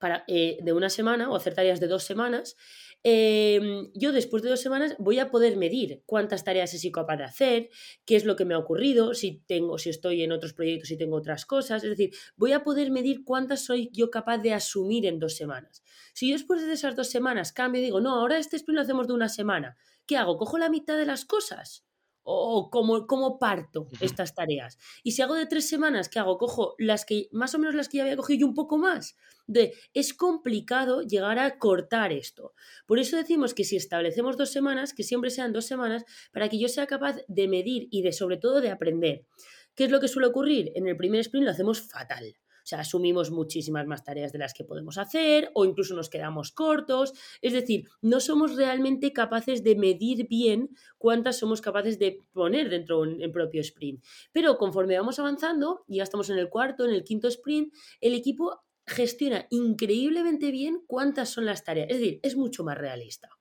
para, 0.00 0.24
eh, 0.26 0.58
de 0.62 0.72
una 0.72 0.90
semana 0.90 1.30
o 1.30 1.36
hacer 1.36 1.54
tareas 1.54 1.78
de 1.78 1.86
dos 1.86 2.02
semanas, 2.02 2.56
Em, 3.02 3.90
yo 3.94 4.12
después 4.12 4.42
de 4.42 4.50
dos 4.50 4.60
semanas 4.60 4.94
voy 4.98 5.18
a 5.20 5.30
poder 5.30 5.56
medir 5.56 6.02
cuántas 6.04 6.44
tareas 6.44 6.74
he 6.74 6.78
sido 6.78 6.92
capaz 6.92 7.16
de 7.16 7.24
hacer, 7.24 7.70
qué 8.04 8.16
es 8.16 8.26
lo 8.26 8.36
que 8.36 8.44
me 8.44 8.52
ha 8.52 8.58
ocurrido, 8.58 9.14
si 9.14 9.42
tengo, 9.46 9.78
si 9.78 9.88
estoy 9.88 10.22
en 10.22 10.32
otros 10.32 10.52
proyectos, 10.52 10.88
si 10.88 10.98
tengo 10.98 11.16
otras 11.16 11.46
cosas. 11.46 11.82
Es 11.82 11.90
decir, 11.90 12.10
voy 12.36 12.52
a 12.52 12.62
poder 12.62 12.90
medir 12.90 13.24
cuántas 13.24 13.64
soy 13.64 13.88
yo 13.92 14.10
capaz 14.10 14.38
de 14.38 14.52
asumir 14.52 15.06
en 15.06 15.18
dos 15.18 15.34
semanas. 15.34 15.82
Si 16.12 16.28
yo 16.28 16.34
después 16.34 16.66
de 16.66 16.72
esas 16.72 16.94
dos 16.94 17.08
semanas 17.08 17.52
cambio 17.52 17.80
y 17.80 17.84
digo, 17.86 18.00
no, 18.00 18.14
ahora 18.14 18.38
este 18.38 18.56
sprint 18.56 18.76
lo 18.76 18.82
hacemos 18.82 19.06
de 19.06 19.14
una 19.14 19.30
semana, 19.30 19.76
¿qué 20.06 20.18
hago? 20.18 20.36
¿Cojo 20.36 20.58
la 20.58 20.68
mitad 20.68 20.98
de 20.98 21.06
las 21.06 21.24
cosas? 21.24 21.86
O 22.22 22.70
cómo, 22.70 23.06
cómo, 23.06 23.38
parto 23.38 23.88
estas 24.00 24.34
tareas. 24.34 24.78
Y 25.02 25.12
si 25.12 25.22
hago 25.22 25.34
de 25.34 25.46
tres 25.46 25.68
semanas, 25.68 26.08
¿qué 26.08 26.18
hago? 26.18 26.38
Cojo 26.38 26.74
las 26.78 27.04
que, 27.04 27.28
más 27.32 27.54
o 27.54 27.58
menos 27.58 27.74
las 27.74 27.88
que 27.88 27.98
ya 27.98 28.04
había 28.04 28.16
cogido 28.16 28.40
y 28.40 28.44
un 28.44 28.54
poco 28.54 28.78
más. 28.78 29.16
De, 29.46 29.74
es 29.94 30.14
complicado 30.14 31.02
llegar 31.02 31.38
a 31.38 31.58
cortar 31.58 32.12
esto. 32.12 32.54
Por 32.86 32.98
eso 32.98 33.16
decimos 33.16 33.54
que 33.54 33.64
si 33.64 33.76
establecemos 33.76 34.36
dos 34.36 34.50
semanas, 34.50 34.94
que 34.94 35.02
siempre 35.02 35.30
sean 35.30 35.52
dos 35.52 35.66
semanas, 35.66 36.04
para 36.32 36.48
que 36.48 36.58
yo 36.58 36.68
sea 36.68 36.86
capaz 36.86 37.16
de 37.26 37.48
medir 37.48 37.88
y 37.90 38.02
de 38.02 38.12
sobre 38.12 38.36
todo 38.36 38.60
de 38.60 38.70
aprender. 38.70 39.26
¿Qué 39.74 39.84
es 39.84 39.90
lo 39.90 40.00
que 40.00 40.08
suele 40.08 40.28
ocurrir? 40.28 40.72
En 40.74 40.86
el 40.86 40.96
primer 40.96 41.20
sprint 41.20 41.46
lo 41.46 41.52
hacemos 41.52 41.80
fatal. 41.80 42.36
Sea, 42.70 42.80
asumimos 42.80 43.32
muchísimas 43.32 43.84
más 43.88 44.04
tareas 44.04 44.30
de 44.30 44.38
las 44.38 44.54
que 44.54 44.62
podemos 44.62 44.96
hacer 44.96 45.50
o 45.54 45.64
incluso 45.64 45.96
nos 45.96 46.08
quedamos 46.08 46.52
cortos. 46.52 47.14
Es 47.42 47.52
decir, 47.52 47.88
no 48.00 48.20
somos 48.20 48.54
realmente 48.54 49.12
capaces 49.12 49.64
de 49.64 49.74
medir 49.74 50.28
bien 50.28 50.70
cuántas 50.96 51.36
somos 51.36 51.60
capaces 51.60 51.98
de 51.98 52.20
poner 52.32 52.70
dentro 52.70 53.02
del 53.02 53.32
propio 53.32 53.60
sprint. 53.60 54.04
Pero 54.30 54.56
conforme 54.56 54.96
vamos 54.96 55.18
avanzando, 55.18 55.84
ya 55.88 56.04
estamos 56.04 56.30
en 56.30 56.38
el 56.38 56.48
cuarto, 56.48 56.84
en 56.84 56.92
el 56.92 57.02
quinto 57.02 57.26
sprint, 57.26 57.74
el 58.00 58.14
equipo 58.14 58.62
gestiona 58.86 59.48
increíblemente 59.50 60.52
bien 60.52 60.84
cuántas 60.86 61.28
son 61.28 61.46
las 61.46 61.64
tareas. 61.64 61.88
Es 61.90 61.98
decir, 61.98 62.20
es 62.22 62.36
mucho 62.36 62.62
más 62.62 62.78
realista. 62.78 63.39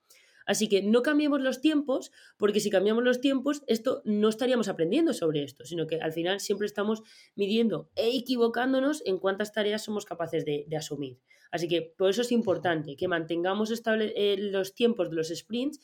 Así 0.49 0.67
que 0.67 0.81
no 0.81 1.03
cambiemos 1.03 1.41
los 1.41 1.61
tiempos, 1.61 2.11
porque 2.35 2.59
si 2.59 2.71
cambiamos 2.71 3.03
los 3.03 3.21
tiempos, 3.21 3.61
esto 3.67 4.01
no 4.03 4.29
estaríamos 4.29 4.67
aprendiendo 4.67 5.13
sobre 5.13 5.43
esto, 5.43 5.63
sino 5.63 5.85
que 5.85 6.01
al 6.01 6.11
final 6.11 6.39
siempre 6.39 6.65
estamos 6.65 7.03
midiendo 7.35 7.91
e 7.95 8.17
equivocándonos 8.17 9.03
en 9.05 9.19
cuántas 9.19 9.53
tareas 9.53 9.83
somos 9.83 10.05
capaces 10.05 10.45
de, 10.45 10.65
asumir. 10.75 11.19
Así 11.51 11.67
que 11.67 11.93
por 11.95 12.09
eso 12.09 12.23
es 12.23 12.31
importante 12.31 12.95
que 12.95 13.07
mantengamos 13.07 13.69
estable, 13.69 14.11
eh, 14.15 14.37
los 14.39 14.73
tiempos 14.73 15.11
de 15.11 15.17
los 15.17 15.27
sprints 15.27 15.81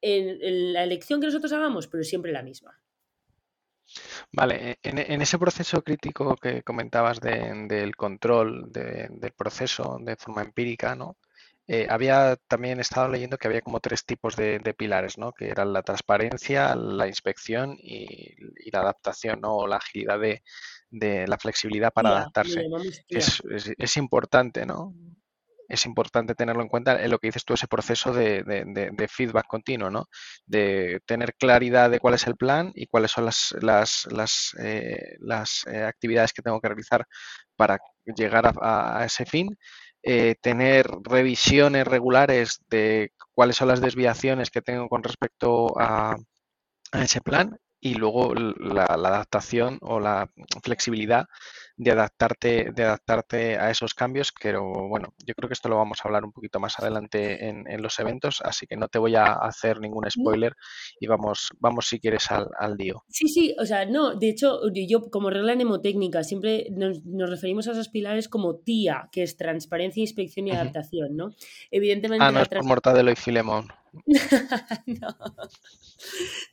en, 0.00 0.72
la 0.72 0.82
elección 0.82 1.20
que 1.20 1.28
nosotros 1.28 1.52
hagamos, 1.52 1.86
pero 1.86 2.02
siempre 2.02 2.32
la 2.32 2.42
misma. 2.42 2.82
Vale, 4.32 4.78
en, 4.82 5.22
ese 5.22 5.38
proceso 5.38 5.82
crítico 5.82 6.34
que 6.34 6.64
comentabas 6.64 7.20
del 7.20 7.94
control 7.94 8.72
del 8.72 9.32
proceso 9.36 9.98
de 10.00 10.16
forma 10.16 10.42
empírica, 10.42 10.96
¿no? 10.96 11.16
Eh, 11.72 11.86
había 11.88 12.34
también 12.48 12.80
estado 12.80 13.08
leyendo 13.08 13.38
que 13.38 13.46
había 13.46 13.60
como 13.60 13.78
tres 13.78 14.04
tipos 14.04 14.34
de, 14.34 14.74
pilares, 14.76 15.18
¿no? 15.18 15.30
Que 15.30 15.50
eran 15.50 15.72
la 15.72 15.84
transparencia, 15.84 16.74
la 16.74 17.06
inspección 17.06 17.76
y, 17.80 18.34
la 18.72 18.80
adaptación, 18.80 19.40
¿no? 19.40 19.54
O 19.54 19.66
la 19.68 19.76
agilidad 19.76 20.18
de, 20.18 20.42
la 21.28 21.38
flexibilidad 21.38 21.92
para 21.92 22.08
adaptarse. 22.08 22.66
Es, 23.08 23.96
importante, 23.96 24.66
¿no? 24.66 24.96
Es 25.68 25.86
importante 25.86 26.34
tenerlo 26.34 26.62
en 26.62 26.68
cuenta 26.68 27.00
en 27.00 27.08
lo 27.08 27.20
que 27.20 27.28
dices 27.28 27.44
tú, 27.44 27.54
ese 27.54 27.68
proceso 27.68 28.12
de, 28.12 29.08
feedback 29.08 29.46
continuo, 29.46 29.90
¿no? 29.90 30.08
De 30.46 30.98
tener 31.06 31.36
claridad 31.36 31.88
de 31.88 32.00
cuál 32.00 32.14
es 32.14 32.26
el 32.26 32.34
plan 32.34 32.72
y 32.74 32.88
cuáles 32.88 33.12
son 33.12 33.26
las, 33.26 33.54
las, 33.60 34.08
las, 34.10 34.56
eh, 34.58 35.18
eh, 35.20 35.82
actividades 35.84 36.32
que 36.32 36.42
tengo 36.42 36.60
que 36.60 36.66
realizar 36.66 37.06
para 37.54 37.78
llegar 38.16 38.52
a 38.60 39.04
ese 39.04 39.24
fin 39.24 39.56
eh, 40.02 40.34
tener 40.40 40.86
revisiones 41.02 41.86
regulares 41.86 42.60
de 42.68 43.12
cuáles 43.32 43.56
son 43.56 43.68
las 43.68 43.80
desviaciones 43.80 44.50
que 44.50 44.62
tengo 44.62 44.88
con 44.88 45.02
respecto 45.02 45.78
a, 45.78 46.16
ese 46.92 47.20
plan 47.20 47.56
y 47.78 47.94
luego 47.94 48.34
la, 48.34 48.84
adaptación 48.84 49.78
o 49.80 50.00
la 50.00 50.28
flexibilidad 50.62 51.26
de 51.80 51.92
adaptarte, 51.92 52.72
de 52.74 52.84
adaptarte 52.84 53.56
a 53.56 53.70
esos 53.70 53.94
cambios, 53.94 54.34
pero 54.38 54.86
bueno, 54.86 55.14
yo 55.24 55.34
creo 55.34 55.48
que 55.48 55.54
esto 55.54 55.70
lo 55.70 55.78
vamos 55.78 55.98
a 56.00 56.08
hablar 56.08 56.26
un 56.26 56.32
poquito 56.32 56.60
más 56.60 56.78
adelante 56.78 57.48
en, 57.48 57.82
los 57.82 57.98
eventos, 57.98 58.42
así 58.44 58.66
que 58.66 58.76
no 58.76 58.88
te 58.88 58.98
voy 58.98 59.14
a 59.16 59.32
hacer 59.32 59.80
ningún 59.80 60.04
spoiler 60.10 60.54
y 61.00 61.06
vamos, 61.06 61.48
vamos 61.58 61.86
si 61.86 61.98
quieres 61.98 62.30
al, 62.30 62.48
al 62.58 62.76
lío. 62.76 63.02
Sí, 63.08 63.28
sí, 63.28 63.56
o 63.58 63.64
sea, 63.64 63.86
no, 63.86 64.14
de 64.14 64.28
hecho, 64.28 64.60
yo 64.74 65.08
como 65.10 65.30
regla 65.30 65.54
mnemotécnica 65.54 66.22
siempre 66.22 66.66
nos, 66.70 67.00
referimos 67.30 67.66
a 67.66 67.72
esos 67.72 67.88
pilares 67.88 68.28
como 68.28 68.56
TIA, 68.56 69.08
que 69.10 69.22
es 69.22 69.38
transparencia, 69.38 70.02
inspección 70.02 70.48
y 70.48 70.50
adaptación, 70.50 71.16
¿no? 71.16 71.34
Evidentemente. 71.70 72.22
Ah, 72.22 72.30
no 72.30 72.42
es 72.42 72.48
por 72.48 72.64
Mortadelo 72.64 73.10
y 73.10 73.16
Filemón. 73.16 73.68
no. 74.86 75.16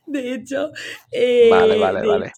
De 0.06 0.34
hecho. 0.34 0.70
Eh, 1.12 1.50
vale, 1.50 1.78
vale, 1.78 2.06
vale. 2.06 2.32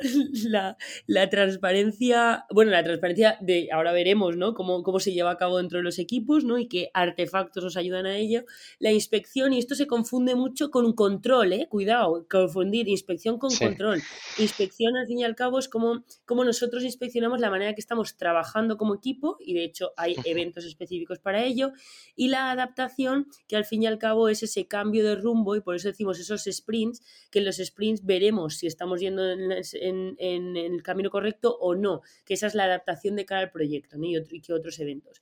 la, 0.44 0.76
la, 1.06 1.30
transparencia, 1.30 2.46
bueno, 2.50 2.70
la 2.70 2.82
transparencia 2.82 3.38
de, 3.40 3.68
ahora 3.72 3.92
veremos, 3.92 4.36
¿no? 4.36 4.54
Cómo, 4.54 4.82
cómo, 4.82 4.98
se 4.98 5.12
lleva 5.12 5.30
a 5.30 5.36
cabo 5.36 5.58
dentro 5.58 5.78
de 5.78 5.84
los 5.84 5.98
equipos, 5.98 6.44
¿no? 6.44 6.58
Y 6.58 6.68
qué 6.68 6.90
artefactos 6.94 7.62
nos 7.62 7.76
ayudan 7.76 8.06
a 8.06 8.16
ello. 8.16 8.44
La 8.78 8.90
inspección, 8.90 9.52
y 9.52 9.58
esto 9.58 9.74
se 9.74 9.86
confunde 9.86 10.34
mucho 10.34 10.70
con 10.70 10.92
control, 10.94 11.52
¿eh? 11.52 11.68
Cuidado, 11.68 12.26
confundir 12.28 12.88
inspección 12.88 13.38
con 13.38 13.54
control. 13.54 14.02
Inspección, 14.38 14.96
al 14.96 15.06
fin 15.06 15.20
y 15.20 15.24
al 15.24 15.36
cabo, 15.36 15.58
es 15.58 15.68
como, 15.68 16.04
como 16.24 16.44
nosotros 16.44 16.82
inspeccionamos 16.82 17.40
la 17.40 17.50
manera 17.50 17.74
que 17.74 17.80
estamos 17.80 18.16
trabajando 18.16 18.76
como 18.76 18.94
equipo, 18.94 19.36
y 19.40 19.54
de 19.54 19.64
hecho 19.64 19.92
hay 19.96 20.16
eventos 20.24 20.64
específicos 20.64 21.18
para 21.20 21.44
ello. 21.44 21.72
Y 22.16 22.28
la 22.28 22.50
adaptación, 22.50 23.28
que 23.46 23.56
al 23.56 23.64
fin 23.64 23.84
y 23.84 23.86
al 23.86 23.98
cabo 23.98 24.28
es 24.28 24.42
ese 24.42 24.66
cambio 24.66 25.04
de 25.04 25.14
rumbo, 25.14 25.54
y 25.54 25.60
por 25.60 25.76
eso 25.76 25.88
decimos 25.88 26.18
esos 26.18 26.44
sprints, 26.50 27.02
que 27.30 27.38
en 27.38 27.44
los 27.44 27.56
sprints 27.56 28.04
veremos 28.04 28.56
si 28.56 28.66
estamos 28.66 29.00
yendo 29.00 29.30
en, 29.30 29.52
en, 29.88 30.56
el 30.56 30.82
camino 30.82 31.10
correcto 31.10 31.56
o 31.60 31.74
no, 31.74 32.02
que 32.24 32.34
esa 32.34 32.46
es 32.46 32.54
la 32.54 32.64
adaptación 32.64 33.16
de 33.16 33.26
cara 33.26 33.42
al 33.42 33.50
proyecto 33.50 33.96
y, 34.02 34.16
otro, 34.16 34.34
y 34.34 34.40
que 34.40 34.52
otros 34.52 34.78
eventos. 34.80 35.20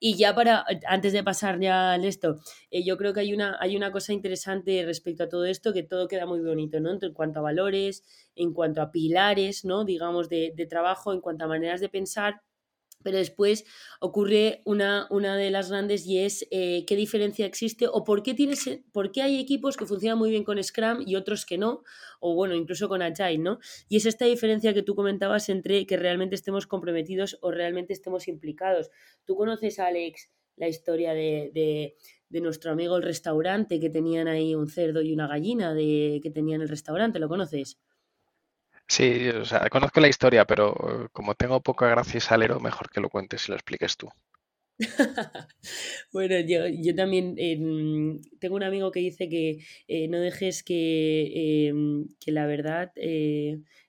Y 0.00 0.16
ya 0.16 0.34
para, 0.34 0.64
antes 0.86 1.12
de 1.12 1.22
pasar 1.22 1.60
ya 1.60 1.92
al 1.92 2.04
esto, 2.04 2.40
eh, 2.70 2.84
yo 2.84 2.96
creo 2.96 3.12
que 3.12 3.20
hay 3.20 3.34
una, 3.34 3.56
hay 3.60 3.76
una 3.76 3.90
cosa 3.92 4.12
interesante 4.12 4.84
respecto 4.84 5.24
a 5.24 5.28
todo 5.28 5.44
esto, 5.44 5.72
que 5.72 5.82
todo 5.82 6.08
queda 6.08 6.26
muy 6.26 6.40
bonito, 6.40 6.80
¿no? 6.80 6.90
En 7.00 7.12
cuanto 7.12 7.40
a 7.40 7.42
valores, 7.42 8.04
en 8.34 8.52
cuanto 8.52 8.82
a 8.82 8.90
pilares, 8.90 9.64
¿no? 9.64 9.84
Digamos, 9.84 10.28
de 10.28 10.66
trabajo, 10.68 11.12
en 11.12 11.20
cuanto 11.20 11.44
a 11.44 11.48
maneras 11.48 11.80
de 11.80 11.88
pensar 11.88 12.42
pero 13.02 13.18
después 13.18 13.64
ocurre 14.00 14.62
una, 14.64 15.06
una, 15.10 15.36
de 15.36 15.50
las 15.50 15.70
grandes 15.70 16.06
y 16.06 16.18
es 16.18 16.46
eh, 16.50 16.84
qué 16.86 16.96
diferencia 16.96 17.46
existe 17.46 17.86
o 17.86 18.04
por 18.04 18.22
qué, 18.22 18.34
tienes, 18.34 18.80
por 18.92 19.12
qué 19.12 19.22
hay 19.22 19.38
equipos 19.38 19.76
que 19.76 19.86
funcionan 19.86 20.18
muy 20.18 20.30
bien 20.30 20.44
con 20.44 20.62
Scrum 20.62 21.02
y 21.06 21.16
otros 21.16 21.46
que 21.46 21.58
no, 21.58 21.82
o 22.20 22.34
bueno, 22.34 22.54
incluso 22.54 22.88
con 22.88 23.02
Agile, 23.02 23.38
¿no? 23.38 23.58
Y 23.88 23.96
es 23.96 24.06
esta 24.06 24.24
diferencia 24.24 24.74
que 24.74 24.82
tú 24.82 24.94
comentabas 24.94 25.48
entre 25.48 25.86
que 25.86 25.96
realmente 25.96 26.34
estemos 26.34 26.66
comprometidos 26.66 27.38
o 27.40 27.50
realmente 27.50 27.92
estemos 27.92 28.28
implicados. 28.28 28.90
Tú 29.24 29.36
conoces 29.36 29.78
Alex 29.78 30.30
la 30.58 30.68
historia 30.68 31.14
de, 31.14 31.96
nuestro 32.30 32.72
amigo 32.72 32.96
el 32.96 33.02
restaurante, 33.02 33.80
que 33.80 33.90
tenían 33.90 34.28
ahí 34.28 34.54
un 34.54 34.68
cerdo 34.68 35.00
y 35.02 35.12
una 35.12 35.28
gallina 35.28 35.74
de, 35.74 36.20
que 36.22 36.30
tenían 36.30 36.60
el 36.60 36.68
restaurante, 36.68 37.18
¿lo 37.18 37.28
conoces? 37.28 37.78
Sí, 38.88 39.28
o 39.28 39.44
sea, 39.44 39.68
conozco 39.70 40.00
la 40.00 40.08
historia, 40.08 40.44
pero 40.46 41.08
como 41.12 41.34
tengo 41.34 41.60
poca 41.62 41.88
gracia 41.88 42.18
y 42.18 42.20
salero, 42.20 42.58
mejor 42.60 42.90
que 42.90 43.00
lo 43.00 43.08
cuentes 43.10 43.46
y 43.46 43.52
lo 43.52 43.56
expliques 43.56 43.96
tú. 43.96 44.08
bueno, 46.12 46.36
yo, 46.40 46.94
también 46.94 47.34
tengo 48.38 48.56
un 48.56 48.62
amigo 48.62 48.92
que 48.92 49.00
dice 49.00 49.28
que 49.28 49.58
eh, 49.88 50.08
no 50.08 50.20
dejes 50.20 50.62
que, 50.62 51.68
em, 51.68 52.06
que 52.20 52.32
la 52.32 52.46
verdad 52.46 52.92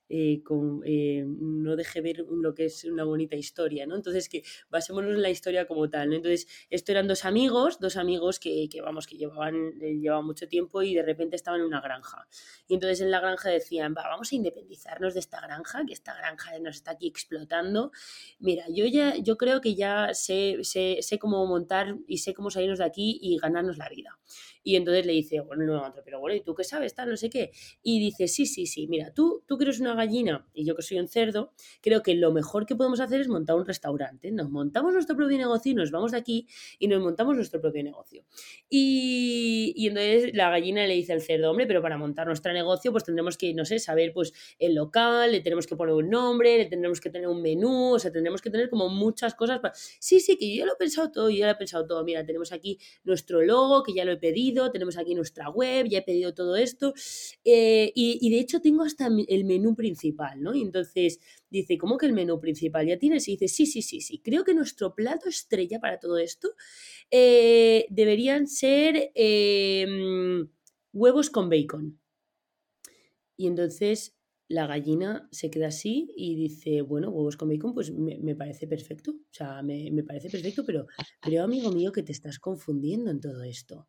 eh, 0.09 0.41
con, 0.43 0.81
eh, 0.85 1.23
no 1.25 1.75
deje 1.75 2.01
ver 2.01 2.25
lo 2.29 2.55
que 2.55 2.65
es 2.65 2.83
una 2.85 3.03
bonita 3.03 3.35
historia, 3.35 3.85
¿no? 3.85 3.95
Entonces, 3.95 4.27
que 4.27 4.43
basémonos 4.69 5.15
en 5.15 5.21
la 5.21 5.29
historia 5.29 5.67
como 5.67 5.89
tal. 5.89 6.13
Entonces, 6.13 6.47
esto 6.69 6.91
eran 6.91 7.07
dos 7.07 7.25
amigos, 7.25 7.79
dos 7.79 7.95
amigos 7.95 8.39
que, 8.39 8.67
vamos, 8.83 9.05
que 9.05 9.17
llevaban, 9.17 9.73
eh, 9.81 9.99
llevaban 9.99 10.25
mucho 10.25 10.47
tiempo 10.47 10.81
y 10.81 10.95
de 10.95 11.03
repente 11.03 11.35
estaban 11.35 11.61
en 11.61 11.67
una 11.67 11.81
granja. 11.81 12.27
Y 12.67 12.73
entonces 12.73 13.01
en 13.01 13.11
la 13.11 13.19
granja 13.19 13.49
decían, 13.49 13.93
va, 13.95 14.03
vamos 14.07 14.31
a 14.31 14.35
independizarnos 14.35 15.13
de 15.13 15.19
esta 15.19 15.39
granja, 15.41 15.83
que 15.85 15.93
esta 15.93 16.15
granja 16.15 16.57
nos 16.59 16.77
está 16.77 16.91
aquí 16.91 17.07
explotando. 17.07 17.91
Mira, 18.39 18.65
yo 18.69 18.85
ya, 18.85 19.15
yo 19.17 19.37
creo 19.37 19.61
que 19.61 19.75
ya 19.75 20.13
sé, 20.13 20.57
sé, 20.63 20.99
sé 21.01 21.19
cómo 21.19 21.45
montar 21.45 21.97
y 22.07 22.17
sé 22.19 22.33
cómo 22.33 22.49
salirnos 22.49 22.79
de 22.79 22.85
aquí 22.85 23.19
y 23.21 23.37
ganarnos 23.37 23.77
la 23.77 23.89
vida. 23.89 24.17
Y 24.63 24.75
entonces 24.75 25.05
le 25.05 25.13
dice, 25.13 25.39
bueno, 25.41 25.81
otro, 25.85 26.01
pero 26.03 26.19
bueno, 26.19 26.35
¿y 26.35 26.41
tú 26.41 26.53
qué 26.53 26.63
sabes? 26.63 26.93
Tal, 26.93 27.09
no 27.09 27.17
sé 27.17 27.29
qué. 27.29 27.51
Y 27.81 27.99
dice, 27.99 28.27
sí, 28.27 28.45
sí, 28.45 28.65
sí, 28.65 28.87
mira, 28.87 29.13
tú, 29.13 29.43
tú 29.47 29.57
que 29.57 29.63
eres 29.63 29.79
una 29.79 29.95
gallina 29.95 30.47
y 30.53 30.65
yo 30.65 30.75
que 30.75 30.81
soy 30.81 30.99
un 30.99 31.07
cerdo, 31.07 31.53
creo 31.81 32.03
que 32.03 32.15
lo 32.15 32.31
mejor 32.31 32.65
que 32.65 32.75
podemos 32.75 32.99
hacer 32.99 33.21
es 33.21 33.27
montar 33.27 33.55
un 33.55 33.65
restaurante. 33.65 34.31
Nos 34.31 34.49
montamos 34.49 34.93
nuestro 34.93 35.15
propio 35.15 35.37
negocio 35.37 35.71
y 35.71 35.75
nos 35.75 35.91
vamos 35.91 36.11
de 36.11 36.17
aquí 36.17 36.47
y 36.77 36.87
nos 36.87 37.01
montamos 37.01 37.35
nuestro 37.35 37.61
propio 37.61 37.83
negocio. 37.83 38.25
Y, 38.69 39.73
y 39.75 39.87
entonces 39.87 40.31
la 40.33 40.49
gallina 40.49 40.85
le 40.85 40.95
dice 40.95 41.13
al 41.13 41.21
cerdo, 41.21 41.51
hombre, 41.51 41.65
pero 41.65 41.81
para 41.81 41.97
montar 41.97 42.27
nuestro 42.27 42.51
negocio, 42.51 42.91
pues 42.91 43.03
tendremos 43.03 43.37
que, 43.37 43.53
no 43.53 43.65
sé, 43.65 43.79
saber 43.79 44.11
pues 44.13 44.33
el 44.59 44.75
local, 44.75 45.31
le 45.31 45.41
tenemos 45.41 45.67
que 45.67 45.75
poner 45.75 45.95
un 45.95 46.09
nombre, 46.09 46.57
le 46.57 46.65
tendremos 46.65 46.99
que 46.99 47.09
tener 47.09 47.27
un 47.27 47.41
menú, 47.41 47.95
o 47.95 47.99
sea, 47.99 48.11
tendremos 48.11 48.41
que 48.41 48.49
tener 48.49 48.69
como 48.69 48.89
muchas 48.89 49.35
cosas. 49.35 49.59
Para... 49.59 49.73
Sí, 49.75 50.19
sí, 50.19 50.37
que 50.37 50.49
yo 50.49 50.59
ya 50.59 50.65
lo 50.65 50.73
he 50.73 50.77
pensado 50.77 51.11
todo, 51.11 51.29
yo 51.29 51.37
ya 51.37 51.45
lo 51.45 51.53
he 51.53 51.55
pensado 51.55 51.85
todo. 51.85 52.03
Mira, 52.03 52.25
tenemos 52.25 52.51
aquí 52.51 52.77
nuestro 53.03 53.41
logo, 53.41 53.83
que 53.83 53.93
ya 53.93 54.05
lo 54.05 54.11
he 54.11 54.17
pedido 54.17 54.48
tenemos 54.71 54.97
aquí 54.97 55.15
nuestra 55.15 55.49
web, 55.49 55.87
ya 55.87 55.99
he 55.99 56.01
pedido 56.01 56.33
todo 56.33 56.55
esto, 56.55 56.93
eh, 57.43 57.91
y, 57.95 58.29
de 58.29 58.39
hecho 58.39 58.61
tengo 58.61 58.83
hasta 58.83 59.07
el 59.27 59.45
menú 59.45 59.75
principal, 59.75 60.41
¿no? 60.41 60.53
Y 60.55 60.61
entonces 60.61 61.19
dice, 61.49 61.77
¿cómo 61.77 61.97
que 61.97 62.05
el 62.05 62.13
menú 62.13 62.39
principal 62.39 62.87
ya 62.87 62.97
tienes? 62.97 63.27
Y 63.27 63.31
dice, 63.31 63.47
sí, 63.47 63.65
sí, 63.65 63.81
sí, 63.81 64.01
sí, 64.01 64.19
creo 64.19 64.43
que 64.43 64.53
nuestro 64.53 64.95
plato 64.95 65.29
estrella 65.29 65.79
para 65.79 65.99
todo 65.99 66.17
esto 66.17 66.49
eh, 67.11 67.85
deberían 67.89 68.47
ser 68.47 69.11
em, 69.15 70.47
huevos 70.93 71.29
con 71.29 71.49
bacon. 71.49 71.99
Y 73.37 73.47
entonces 73.47 74.19
la 74.49 74.65
gallina 74.65 75.29
se 75.31 75.51
queda 75.51 75.67
así 75.67 76.11
y 76.17 76.35
dice, 76.35 76.81
bueno, 76.81 77.09
huevos 77.09 77.37
con 77.37 77.49
bacon, 77.49 77.73
pues 77.73 77.91
me, 77.91 78.35
parece 78.35 78.67
perfecto. 78.67 79.11
O 79.11 79.33
sea, 79.33 79.61
me, 79.61 79.91
me, 79.91 80.03
parece 80.03 80.29
perfecto, 80.29 80.63
pero 80.65 80.87
creo, 81.21 81.43
amigo 81.43 81.71
mío, 81.71 81.91
que 81.91 82.03
te 82.03 82.11
estás 82.11 82.39
confundiendo 82.39 83.11
en 83.11 83.19
todo 83.19 83.43
esto 83.43 83.87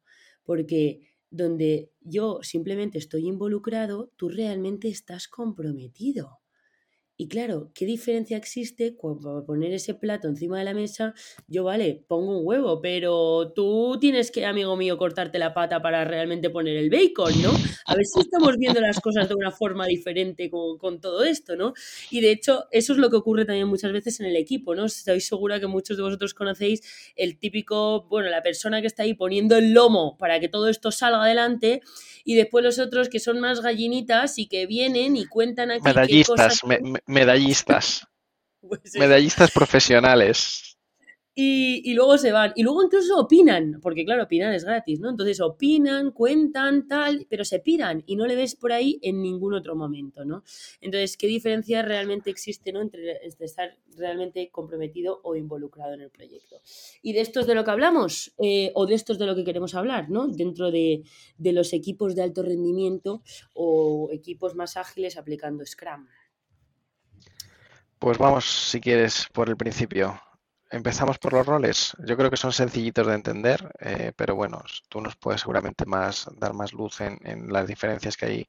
porque 0.51 0.99
donde 1.31 1.93
yo 2.01 2.41
simplemente 2.43 2.99
estoy 2.99 3.29
involucrado, 3.29 4.11
tú 4.17 4.29
realmente 4.29 4.89
estás 4.89 5.29
comprometido. 5.29 6.40
Y 7.21 7.29
claro, 7.29 7.71
¿qué 7.75 7.85
diferencia 7.85 8.39
existe 8.39 8.97
cuando 8.97 9.45
poner 9.45 9.75
ese 9.75 9.93
plato 9.93 10.27
encima 10.27 10.59
de 10.59 10.65
la 10.65 10.73
mesa? 10.73 11.13
Yo, 11.49 11.65
vale, 11.65 12.03
pongo 12.09 12.39
un 12.39 12.47
huevo, 12.47 12.81
pero 12.81 13.53
tú 13.55 13.99
tienes 14.01 14.31
que, 14.31 14.47
amigo 14.47 14.75
mío, 14.75 14.97
cortarte 14.97 15.39
la 15.39 15.53
pata 15.53 15.83
para 15.83 16.03
realmente 16.07 16.49
poner 16.49 16.79
el 16.79 16.89
bacon, 16.89 17.43
¿no? 17.43 17.51
A 17.85 17.95
ver 17.95 18.07
si 18.07 18.21
estamos 18.21 18.57
viendo 18.57 18.81
las 18.81 19.01
cosas 19.01 19.29
de 19.29 19.35
una 19.35 19.51
forma 19.51 19.85
diferente 19.85 20.49
con, 20.49 20.99
todo 21.03 21.23
esto, 21.23 21.57
¿no? 21.57 21.75
Y 22.11 22.23
de 22.23 22.31
hecho, 22.31 22.65
eso 22.71 22.95
es 22.95 22.99
lo 22.99 23.11
que 23.11 23.17
ocurre 23.17 23.45
también 23.45 23.69
muchas 23.69 23.93
veces 23.93 24.19
en 24.21 24.25
el 24.25 24.37
equipo, 24.37 24.75
¿no? 24.75 24.87
Estoy 24.87 25.21
segura 25.21 25.61
que 25.61 25.67
muchos 25.67 25.99
de 25.99 26.03
vosotros 26.03 26.33
conocéis 26.33 27.13
el 27.17 27.37
típico, 27.37 28.07
bueno, 28.09 28.31
la 28.31 28.43
persona 28.43 28.81
que 28.81 28.87
está 28.87 29.03
ahí 29.03 29.13
poniendo 29.13 29.59
el 29.59 29.75
lomo 29.75 30.17
para 30.17 30.41
que 30.41 30.49
todo 30.49 30.71
esto 30.71 30.91
salga 30.91 31.23
adelante 31.23 31.83
y 32.25 32.35
después 32.35 32.65
los 32.65 32.79
otros 32.79 33.11
que 33.11 33.19
son 33.19 33.41
más 33.41 33.61
gallinitas 33.61 34.39
y 34.39 34.47
que 34.47 34.65
vienen 34.67 35.17
y 35.17 35.27
cuentan 35.27 35.71
aquí. 35.71 35.83
Medallistas, 35.85 36.63
medallistas. 37.11 38.07
Pues 38.63 38.95
medallistas 38.95 39.51
profesionales. 39.53 40.71
Y, 41.35 41.95
luego 41.95 42.19
se 42.19 42.33
van. 42.33 42.53
Y 42.57 42.63
luego 42.63 42.83
incluso 42.83 43.19
opinan, 43.19 43.79
porque 43.81 44.05
claro, 44.05 44.25
opinar 44.25 44.53
es 44.53 44.65
gratis, 44.65 45.01
¿no? 45.01 45.09
Entonces 45.09 45.41
opinan, 45.41 46.11
cuentan, 46.11 46.87
tal, 46.87 47.27
pero 47.31 47.45
se 47.45 47.61
piran 47.61 48.03
y 48.05 48.17
no 48.17 48.27
le 48.27 48.35
ves 48.37 48.57
por 48.57 48.73
ahí 48.73 48.99
en 49.01 49.23
ningún 49.23 49.55
otro 49.55 49.75
momento, 49.77 50.25
¿no? 50.25 50.43
Entonces, 50.83 51.17
¿qué 51.17 51.29
diferencia 51.29 51.81
realmente 51.81 52.29
existe, 52.29 52.73
¿no? 52.73 52.83
Entre, 52.83 53.27
estar 53.27 53.79
realmente 53.97 54.51
comprometido 54.51 55.21
o 55.23 55.37
involucrado 55.37 55.95
en 55.95 56.03
el 56.03 56.11
proyecto. 56.11 56.61
Y 57.01 57.15
de 57.15 57.21
esto 57.21 57.41
es 57.41 57.47
de 57.47 57.55
lo 57.55 57.65
que 57.65 57.71
hablamos, 57.71 58.35
eh, 58.39 58.73
o 58.75 58.85
de 58.85 58.95
esto 58.95 59.15
es 59.15 59.19
de 59.19 59.27
lo 59.27 59.35
que 59.35 59.45
queremos 59.45 59.75
hablar, 59.75 60.11
¿no? 60.11 60.27
Dentro 60.29 60.71
de, 60.71 61.05
de 61.39 61.53
los 61.53 61.73
equipos 61.73 62.15
de 62.15 62.23
alto 62.23 62.43
rendimiento 62.43 63.23
o 63.55 64.11
equipos 64.13 64.55
más 64.55 64.77
ágiles 64.77 65.17
aplicando 65.17 65.65
Scrum. 65.65 66.07
Pues 68.01 68.17
vamos, 68.17 68.47
si 68.71 68.81
quieres, 68.81 69.29
por 69.33 69.51
el 69.51 69.59
principio. 69.59 70.19
Empezamos 70.71 71.19
por 71.19 71.35
los 71.35 71.47
roles. 71.47 71.95
Yo 72.07 72.17
creo 72.17 72.31
que 72.31 72.39
son 72.39 72.53
sencillitos 72.53 73.07
de 73.07 73.15
entender, 73.15 73.71
eh, 73.79 74.13
pero 74.17 74.35
bueno, 74.35 74.63
tú 74.89 75.03
nos 75.03 75.17
puedes 75.17 75.43
seguramente 75.43 75.85
más 75.85 76.27
dar 76.39 76.55
más 76.55 76.73
luz 76.73 77.03
en, 77.03 77.19
las 77.53 77.67
diferencias 77.67 78.17
que 78.17 78.27
hay 78.27 78.47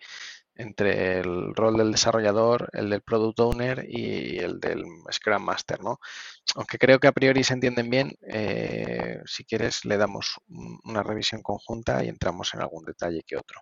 entre 0.55 1.19
el 1.19 1.53
rol 1.55 1.77
del 1.77 1.91
desarrollador, 1.91 2.69
el 2.73 2.89
del 2.89 3.01
product 3.01 3.39
owner 3.41 3.85
y 3.89 4.37
el 4.39 4.59
del 4.61 4.85
Scrum 5.11 5.43
Master, 5.43 5.81
¿no? 5.83 5.99
Aunque 6.55 6.77
creo 6.77 6.99
que 6.99 7.07
a 7.07 7.13
priori 7.13 7.43
se 7.43 7.53
entienden 7.53 7.89
bien, 7.89 8.13
eh, 8.21 9.19
si 9.25 9.43
quieres 9.45 9.83
le 9.85 9.97
damos 9.97 10.37
una 10.85 11.03
revisión 11.03 11.41
conjunta 11.41 12.03
y 12.03 12.09
entramos 12.09 12.53
en 12.53 12.61
algún 12.61 12.85
detalle 12.85 13.23
que 13.27 13.37
otro. 13.37 13.61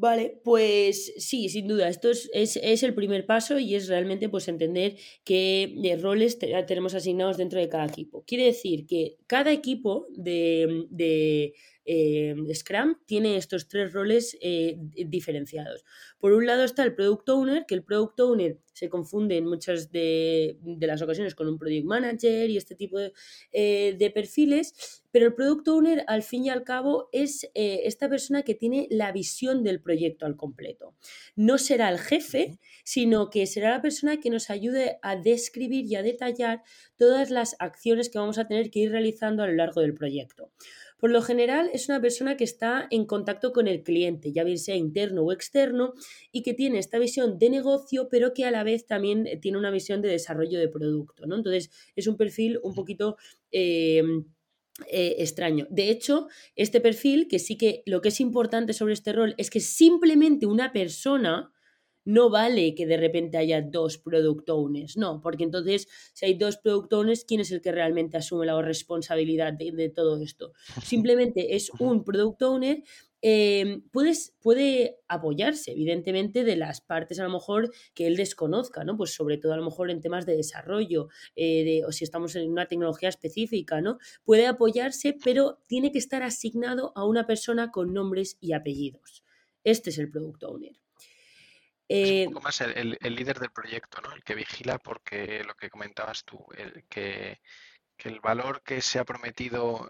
Vale, 0.00 0.40
pues 0.44 1.12
sí, 1.16 1.48
sin 1.48 1.66
duda, 1.66 1.88
esto 1.88 2.08
es, 2.08 2.30
es, 2.32 2.82
el 2.84 2.94
primer 2.94 3.26
paso 3.26 3.58
y 3.58 3.74
es 3.74 3.88
realmente 3.88 4.28
pues 4.28 4.46
entender 4.46 4.94
qué 5.24 5.98
roles 6.00 6.38
tenemos 6.38 6.94
asignados 6.94 7.36
dentro 7.36 7.58
de 7.58 7.68
cada 7.68 7.86
equipo. 7.86 8.22
Quiere 8.24 8.44
decir 8.44 8.86
que 8.86 9.16
cada 9.26 9.50
equipo 9.50 10.06
de, 10.10 10.86
de 10.90 11.52
eh, 11.90 12.36
Scrum 12.52 12.96
tiene 13.06 13.38
estos 13.38 13.66
tres 13.66 13.94
roles 13.94 14.36
eh, 14.42 14.76
diferenciados. 15.06 15.86
Por 16.18 16.32
un 16.32 16.44
lado 16.44 16.64
está 16.64 16.82
el 16.82 16.94
Product 16.94 17.26
Owner, 17.30 17.64
que 17.66 17.74
el 17.74 17.82
Product 17.82 18.20
Owner 18.20 18.58
se 18.74 18.90
confunde 18.90 19.38
en 19.38 19.46
muchas 19.46 19.90
de, 19.90 20.58
las 20.80 21.00
ocasiones 21.00 21.34
con 21.34 21.48
un 21.48 21.58
Project 21.58 21.86
Manager 21.86 22.50
y 22.50 22.58
este 22.58 22.74
tipo 22.74 22.98
de, 22.98 23.14
eh, 23.52 24.10
perfiles, 24.14 25.02
pero 25.10 25.26
el 25.26 25.34
Product 25.34 25.66
Owner 25.66 26.04
al 26.08 26.22
fin 26.22 26.44
y 26.44 26.50
al 26.50 26.62
cabo 26.62 27.08
es 27.10 27.50
esta 27.54 28.08
persona 28.08 28.42
que 28.42 28.54
tiene 28.54 28.86
la 28.90 29.10
visión 29.10 29.64
del 29.64 29.80
proyecto 29.80 30.26
al 30.26 30.36
completo. 30.36 30.94
No 31.36 31.56
será 31.56 31.88
el 31.88 31.98
jefe, 31.98 32.58
sino 32.84 33.30
que 33.30 33.46
será 33.46 33.70
la 33.70 33.82
persona 33.82 34.20
que 34.20 34.28
nos 34.28 34.50
ayude 34.50 34.98
a 35.02 35.16
describir 35.16 35.86
y 35.86 35.96
a 35.96 36.02
detallar 36.02 36.62
todas 36.98 37.30
las 37.30 37.56
acciones 37.58 38.10
que 38.10 38.18
vamos 38.18 38.38
a 38.38 38.46
tener 38.46 38.70
que 38.70 38.80
ir 38.80 38.90
realizando 38.90 39.42
a 39.42 39.46
lo 39.46 39.54
largo 39.54 39.80
del 39.80 39.94
proyecto. 39.94 40.52
Por 40.98 41.10
lo 41.10 41.22
general 41.22 41.70
es 41.72 41.88
una 41.88 42.00
persona 42.00 42.36
que 42.36 42.44
está 42.44 42.86
en 42.90 43.06
contacto 43.06 43.52
con 43.52 43.68
el 43.68 43.82
cliente, 43.82 44.32
ya 44.32 44.44
bien 44.44 44.58
sea 44.58 44.76
interno 44.76 45.22
o 45.22 45.32
externo, 45.32 45.94
y 46.32 46.42
que 46.42 46.54
tiene 46.54 46.78
esta 46.78 46.98
visión 46.98 47.38
de 47.38 47.50
negocio, 47.50 48.08
pero 48.10 48.34
que 48.34 48.44
a 48.44 48.50
la 48.50 48.64
vez 48.64 48.86
también 48.86 49.26
eh, 49.26 49.36
tiene 49.36 49.58
una 49.58 49.70
visión 49.70 50.02
de 50.02 50.08
desarrollo 50.08 50.58
de 50.58 50.68
producto. 50.68 51.26
¿no? 51.26 51.36
Entonces 51.36 51.70
es 51.96 52.06
un 52.06 52.16
perfil 52.16 52.58
un 52.62 52.74
poquito... 52.74 53.16
Eh, 53.52 54.02
eh, 54.86 55.16
extraño. 55.18 55.66
De 55.70 55.90
hecho, 55.90 56.28
este 56.54 56.80
perfil, 56.80 57.26
que 57.26 57.40
sí 57.40 57.58
que 57.58 57.82
lo 57.84 58.00
que 58.00 58.10
es 58.10 58.20
importante 58.20 58.72
sobre 58.72 58.92
este 58.92 59.12
rol 59.12 59.34
es 59.36 59.50
que 59.50 59.58
simplemente 59.58 60.46
una 60.46 60.72
persona 60.72 61.52
no 62.08 62.30
vale 62.30 62.74
que 62.74 62.86
de 62.86 62.96
repente 62.96 63.36
haya 63.36 63.60
dos 63.60 63.98
product 63.98 64.48
owners, 64.48 64.96
no, 64.96 65.20
porque 65.20 65.44
entonces 65.44 65.88
si 66.14 66.24
hay 66.24 66.34
dos 66.34 66.56
product 66.56 66.90
owners, 66.94 67.24
¿quién 67.26 67.42
es 67.42 67.52
el 67.52 67.60
que 67.60 67.70
realmente 67.70 68.16
asume 68.16 68.46
la 68.46 68.60
responsabilidad 68.62 69.52
de, 69.52 69.90
todo 69.90 70.18
esto? 70.18 70.54
Simplemente 70.82 71.54
es 71.54 71.70
un 71.78 72.04
product 72.04 72.42
owner 72.42 72.82
eh, 73.20 73.82
puede 74.40 75.00
apoyarse, 75.08 75.72
evidentemente, 75.72 76.44
de 76.44 76.56
las 76.56 76.80
partes 76.80 77.18
a 77.20 77.24
lo 77.24 77.30
mejor 77.30 77.74
que 77.92 78.06
él 78.06 78.16
desconozca, 78.16 78.84
¿no? 78.84 78.96
Pues 78.96 79.12
sobre 79.12 79.36
todo 79.36 79.52
a 79.52 79.56
lo 79.56 79.64
mejor 79.64 79.90
en 79.90 80.00
temas 80.00 80.24
de 80.24 80.36
desarrollo, 80.36 81.08
eh, 81.36 81.64
de, 81.64 81.84
o 81.84 81.92
si 81.92 82.04
estamos 82.04 82.36
en 82.36 82.50
una 82.50 82.68
tecnología 82.68 83.10
específica, 83.10 83.82
¿no? 83.82 83.98
Puede 84.24 84.46
apoyarse, 84.46 85.14
pero 85.22 85.58
tiene 85.66 85.92
que 85.92 85.98
estar 85.98 86.22
asignado 86.22 86.92
a 86.94 87.04
una 87.04 87.26
persona 87.26 87.70
con 87.70 87.92
nombres 87.92 88.38
y 88.40 88.52
apellidos. 88.52 89.24
Este 89.64 89.90
es 89.90 89.98
el 89.98 90.10
product 90.10 90.44
owner. 90.44 90.78
Es 91.88 92.10
un 92.10 92.16
eh, 92.16 92.24
poco 92.26 92.40
más 92.42 92.60
el, 92.60 92.98
líder 93.00 93.38
del 93.38 93.50
proyecto, 93.50 94.00
¿no? 94.02 94.12
El 94.12 94.22
que 94.22 94.34
vigila 94.34 94.78
porque 94.78 95.42
lo 95.44 95.54
que 95.54 95.70
comentabas 95.70 96.24
tú, 96.24 96.46
el 96.56 96.84
que, 96.88 97.40
que 97.96 98.08
el 98.08 98.20
valor 98.20 98.62
que 98.62 98.80
se 98.82 98.98
ha 98.98 99.04
prometido 99.04 99.88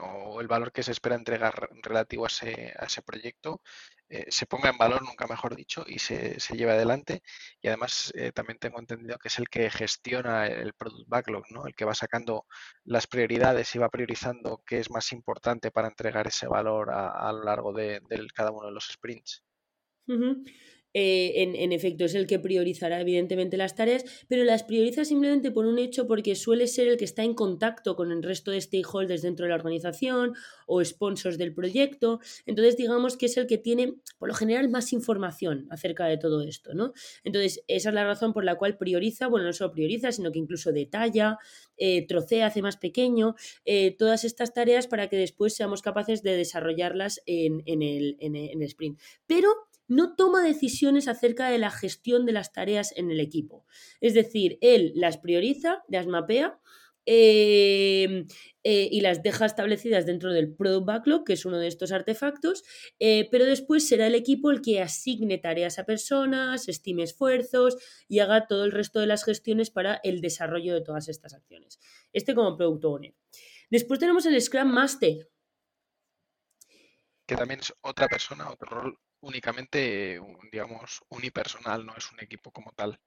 o 0.00 0.40
el 0.40 0.48
valor 0.48 0.72
que 0.72 0.82
se 0.82 0.92
espera 0.92 1.16
entregar 1.16 1.70
relativo 1.82 2.24
a 2.24 2.28
ese, 2.28 2.74
a 2.78 2.84
ese 2.84 3.02
proyecto 3.02 3.62
eh, 4.10 4.24
se 4.30 4.46
ponga 4.46 4.70
en 4.70 4.78
valor, 4.78 5.02
nunca 5.02 5.26
mejor 5.26 5.54
dicho, 5.54 5.84
y 5.86 5.98
se, 5.98 6.40
se 6.40 6.56
lleve 6.56 6.72
adelante. 6.72 7.22
Y 7.60 7.68
además 7.68 8.10
eh, 8.16 8.32
también 8.32 8.58
tengo 8.58 8.78
entendido 8.78 9.18
que 9.18 9.28
es 9.28 9.38
el 9.38 9.48
que 9.50 9.70
gestiona 9.70 10.46
el 10.46 10.72
product 10.72 11.08
backlog, 11.08 11.44
¿no? 11.50 11.66
el 11.66 11.74
que 11.74 11.84
va 11.84 11.94
sacando 11.94 12.46
las 12.84 13.06
prioridades 13.06 13.74
y 13.74 13.78
va 13.78 13.90
priorizando 13.90 14.62
qué 14.66 14.78
es 14.78 14.90
más 14.90 15.12
importante 15.12 15.70
para 15.70 15.88
entregar 15.88 16.26
ese 16.26 16.46
valor 16.46 16.90
a, 16.90 17.30
lo 17.32 17.44
largo 17.44 17.72
de, 17.72 18.00
cada 18.34 18.50
uno 18.50 18.68
de 18.68 18.72
los 18.72 18.88
sprints. 18.88 19.44
Eh, 20.94 21.42
en, 21.42 21.72
efecto 21.72 22.06
es 22.06 22.14
el 22.14 22.26
que 22.26 22.38
priorizará 22.38 23.00
evidentemente 23.00 23.56
las 23.58 23.74
tareas, 23.74 24.04
pero 24.26 24.44
las 24.44 24.62
prioriza 24.62 25.04
simplemente 25.04 25.50
por 25.50 25.66
un 25.66 25.78
hecho 25.78 26.06
porque 26.06 26.34
suele 26.34 26.66
ser 26.66 26.88
el 26.88 26.96
que 26.96 27.04
está 27.04 27.22
en 27.22 27.34
contacto 27.34 27.94
con 27.94 28.10
el 28.10 28.22
resto 28.22 28.50
de 28.50 28.60
stakeholders 28.60 29.22
dentro 29.22 29.44
de 29.44 29.50
la 29.50 29.56
organización 29.56 30.34
o 30.66 30.82
sponsors 30.82 31.36
del 31.36 31.52
proyecto. 31.52 32.20
Entonces 32.46 32.76
digamos 32.76 33.16
que 33.18 33.26
es 33.26 33.36
el 33.36 33.46
que 33.46 33.58
tiene 33.58 33.96
por 34.18 34.28
lo 34.28 34.34
general 34.34 34.70
más 34.70 34.92
información 34.92 35.66
acerca 35.70 36.06
de 36.06 36.16
todo 36.16 36.42
esto, 36.42 36.72
¿no? 36.74 36.94
Entonces 37.22 37.62
esa 37.68 37.90
es 37.90 37.94
la 37.94 38.04
razón 38.04 38.32
por 38.32 38.44
la 38.44 38.56
cual 38.56 38.78
prioriza, 38.78 39.26
bueno, 39.26 39.46
no 39.46 39.52
solo 39.52 39.72
prioriza, 39.72 40.10
sino 40.10 40.32
que 40.32 40.38
incluso 40.38 40.72
detalla, 40.72 41.36
eh, 41.76 42.06
trocea, 42.06 42.46
hace 42.46 42.62
más 42.62 42.78
pequeño 42.78 43.34
eh, 43.66 43.94
todas 43.96 44.24
estas 44.24 44.54
tareas 44.54 44.86
para 44.86 45.08
que 45.08 45.16
después 45.16 45.54
seamos 45.54 45.82
capaces 45.82 46.22
de 46.22 46.36
desarrollarlas 46.36 47.20
en, 47.26 47.62
el, 47.66 48.16
en 48.20 48.36
el 48.36 48.62
sprint. 48.62 48.98
Pero 49.26 49.67
no 49.88 50.14
toma 50.14 50.44
decisiones 50.44 51.08
acerca 51.08 51.48
de 51.48 51.58
la 51.58 51.70
gestión 51.70 52.26
de 52.26 52.32
las 52.32 52.52
tareas 52.52 52.92
en 52.96 53.10
el 53.10 53.20
equipo. 53.20 53.66
Es 54.00 54.14
decir, 54.14 54.58
él 54.60 54.92
las 54.94 55.18
prioriza, 55.18 55.82
las 55.88 56.06
mapea 56.06 56.60
em, 57.06 58.26
eh, 58.64 58.88
y 58.92 59.00
las 59.00 59.22
deja 59.22 59.46
establecidas 59.46 60.04
dentro 60.04 60.32
del 60.32 60.54
Product 60.54 60.86
Backlog, 60.86 61.24
que 61.24 61.32
es 61.32 61.46
uno 61.46 61.58
de 61.58 61.66
estos 61.66 61.90
artefactos, 61.90 62.64
eh, 62.98 63.28
pero 63.30 63.46
después 63.46 63.88
será 63.88 64.06
el 64.06 64.14
equipo 64.14 64.50
el 64.50 64.60
que 64.60 64.82
asigne 64.82 65.38
tareas 65.38 65.78
a 65.78 65.86
personas, 65.86 66.68
estime 66.68 67.04
esfuerzos 67.04 67.76
y 68.08 68.18
haga 68.18 68.46
todo 68.46 68.64
el 68.64 68.72
resto 68.72 69.00
de 69.00 69.06
las 69.06 69.24
gestiones 69.24 69.70
para 69.70 70.00
el 70.04 70.20
desarrollo 70.20 70.74
de 70.74 70.82
todas 70.82 71.08
estas 71.08 71.32
acciones. 71.32 71.80
Este 72.12 72.34
como 72.34 72.58
Product 72.58 72.84
Owner. 72.84 73.14
Después 73.70 74.00
tenemos 74.00 74.26
el 74.26 74.40
Scrum 74.40 74.68
Master. 74.68 75.28
Que 77.28 77.36
también 77.36 77.60
es 77.60 77.72
otra 77.82 78.08
persona, 78.08 78.50
otro 78.50 78.68
rol 78.70 78.98
únicamente, 79.20 80.20
digamos, 80.50 81.02
unipersonal, 81.10 81.84
no 81.84 81.94
es 81.96 82.10
un 82.10 82.20
equipo 82.20 82.50
como 82.50 82.72
tal. 82.72 82.98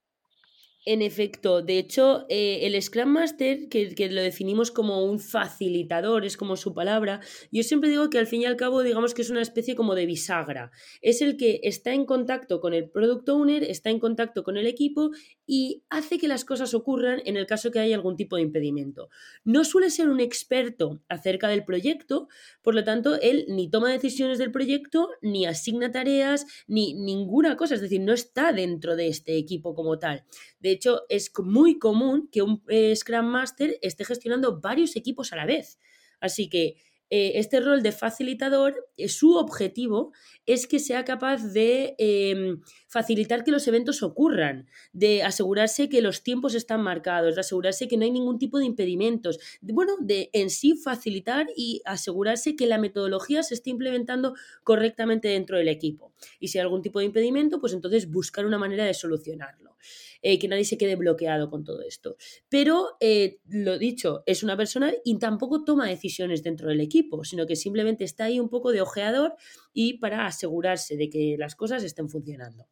En 0.83 1.03
efecto, 1.03 1.61
de 1.61 1.77
hecho, 1.77 2.25
eh, 2.27 2.61
el 2.63 2.81
Scrum 2.81 3.09
Master, 3.09 3.69
que, 3.69 3.93
que, 3.93 4.09
lo 4.09 4.19
definimos 4.19 4.71
como 4.71 5.03
un 5.03 5.19
facilitador, 5.19 6.25
es 6.25 6.37
como 6.37 6.55
su 6.55 6.73
palabra, 6.73 7.19
yo 7.51 7.61
siempre 7.61 7.89
digo 7.89 8.09
que 8.09 8.17
al 8.17 8.25
fin 8.25 8.41
y 8.41 8.45
al 8.45 8.55
cabo, 8.57 8.81
digamos 8.81 9.13
que 9.13 9.21
es 9.21 9.29
una 9.29 9.43
especie 9.43 9.75
como 9.75 9.93
de 9.93 10.07
bisagra. 10.07 10.71
Es 11.01 11.21
el 11.21 11.37
que 11.37 11.59
está 11.63 11.93
en 11.93 12.05
contacto 12.05 12.59
con 12.61 12.73
el 12.73 12.89
Product 12.89 13.29
Owner, 13.29 13.63
está 13.63 13.91
en 13.91 13.99
contacto 13.99 14.43
con 14.43 14.57
el 14.57 14.65
equipo 14.65 15.11
y 15.53 15.83
hace 15.89 16.17
que 16.17 16.29
las 16.29 16.45
cosas 16.45 16.73
ocurran 16.73 17.21
en 17.25 17.35
el 17.35 17.45
caso 17.45 17.71
que 17.71 17.79
haya 17.79 17.93
algún 17.97 18.15
tipo 18.15 18.37
de 18.37 18.41
impedimento. 18.41 19.09
No 19.43 19.65
suele 19.65 19.89
ser 19.89 20.07
un 20.07 20.21
experto 20.21 21.01
acerca 21.09 21.49
del 21.49 21.65
proyecto, 21.65 22.29
por 22.61 22.73
lo 22.73 22.85
tanto, 22.85 23.19
él 23.19 23.43
ni 23.49 23.69
toma 23.69 23.91
decisiones 23.91 24.37
del 24.37 24.53
proyecto, 24.53 25.09
ni 25.21 25.45
asigna 25.45 25.91
tareas, 25.91 26.45
ni 26.67 26.93
ninguna 26.93 27.57
cosa, 27.57 27.75
es 27.75 27.81
decir, 27.81 27.99
no 27.99 28.13
está 28.13 28.53
dentro 28.53 28.95
de 28.95 29.09
este 29.09 29.35
equipo 29.35 29.75
como 29.75 29.99
tal. 29.99 30.23
De 30.61 30.71
hecho, 30.71 31.01
es 31.09 31.29
muy 31.43 31.77
común 31.77 32.29
que 32.31 32.43
un 32.43 32.63
eh, 32.69 32.95
Scrum 32.95 33.25
Master 33.25 33.77
esté 33.81 34.05
gestionando 34.05 34.61
varios 34.61 34.95
equipos 34.95 35.33
a 35.33 35.35
la 35.35 35.45
vez. 35.45 35.79
Así 36.21 36.47
que 36.47 36.77
eh, 37.13 37.33
este 37.35 37.59
rol 37.59 37.83
de 37.83 37.91
facilitador, 37.91 38.87
eh, 38.95 39.09
su 39.09 39.35
objetivo 39.35 40.13
es 40.45 40.65
que 40.65 40.79
sea 40.79 41.03
capaz 41.03 41.43
de 41.51 41.93
em, 41.97 42.61
facilitar 42.87 43.43
que 43.43 43.51
los 43.51 43.67
eventos 43.67 44.01
ocurran, 44.01 44.69
de 44.93 45.21
asegurarse 45.21 45.89
que 45.89 46.01
los 46.01 46.23
tiempos 46.23 46.55
están 46.55 46.81
marcados, 46.81 47.35
de 47.35 47.41
asegurarse 47.41 47.89
que 47.89 47.97
no 47.97 48.05
hay 48.05 48.11
ningún 48.11 48.39
tipo 48.39 48.59
de 48.59 48.65
impedimentos, 48.65 49.39
bueno, 49.61 49.97
de 49.99 50.29
en 50.31 50.49
sí 50.49 50.77
facilitar 50.77 51.47
y 51.53 51.81
asegurarse 51.83 52.55
que 52.55 52.65
la 52.65 52.77
metodología 52.77 53.43
se 53.43 53.55
esté 53.55 53.71
implementando 53.71 54.33
correctamente 54.63 55.27
dentro 55.27 55.57
del 55.57 55.67
equipo. 55.67 56.13
Y 56.39 56.47
si 56.47 56.59
hay 56.59 56.63
algún 56.63 56.81
tipo 56.81 56.99
de 56.99 57.05
impedimento, 57.05 57.59
pues 57.59 57.73
entonces 57.73 58.09
buscar 58.09 58.45
una 58.45 58.57
manera 58.57 58.85
de 58.85 58.93
solucionarlo. 58.93 59.75
Eh, 60.23 60.37
que 60.37 60.47
nadie 60.47 60.65
se 60.65 60.77
quede 60.77 60.95
bloqueado 60.95 61.49
con 61.49 61.63
todo 61.63 61.81
esto. 61.81 62.15
Pero, 62.47 62.97
eh, 62.99 63.39
lo 63.47 63.77
dicho, 63.79 64.23
es 64.25 64.43
una 64.43 64.55
persona 64.55 64.93
y 65.03 65.17
tampoco 65.17 65.63
toma 65.63 65.87
decisiones 65.87 66.43
dentro 66.43 66.69
del 66.69 66.81
equipo, 66.81 67.23
sino 67.23 67.47
que 67.47 67.55
simplemente 67.55 68.03
está 68.03 68.25
ahí 68.25 68.39
un 68.39 68.49
poco 68.49 68.71
de 68.71 68.81
ojeador 68.81 69.35
y 69.73 69.97
para 69.97 70.27
asegurarse 70.27 70.95
de 70.95 71.09
que 71.09 71.35
las 71.39 71.55
cosas 71.55 71.83
estén 71.83 72.09
funcionando. 72.09 72.67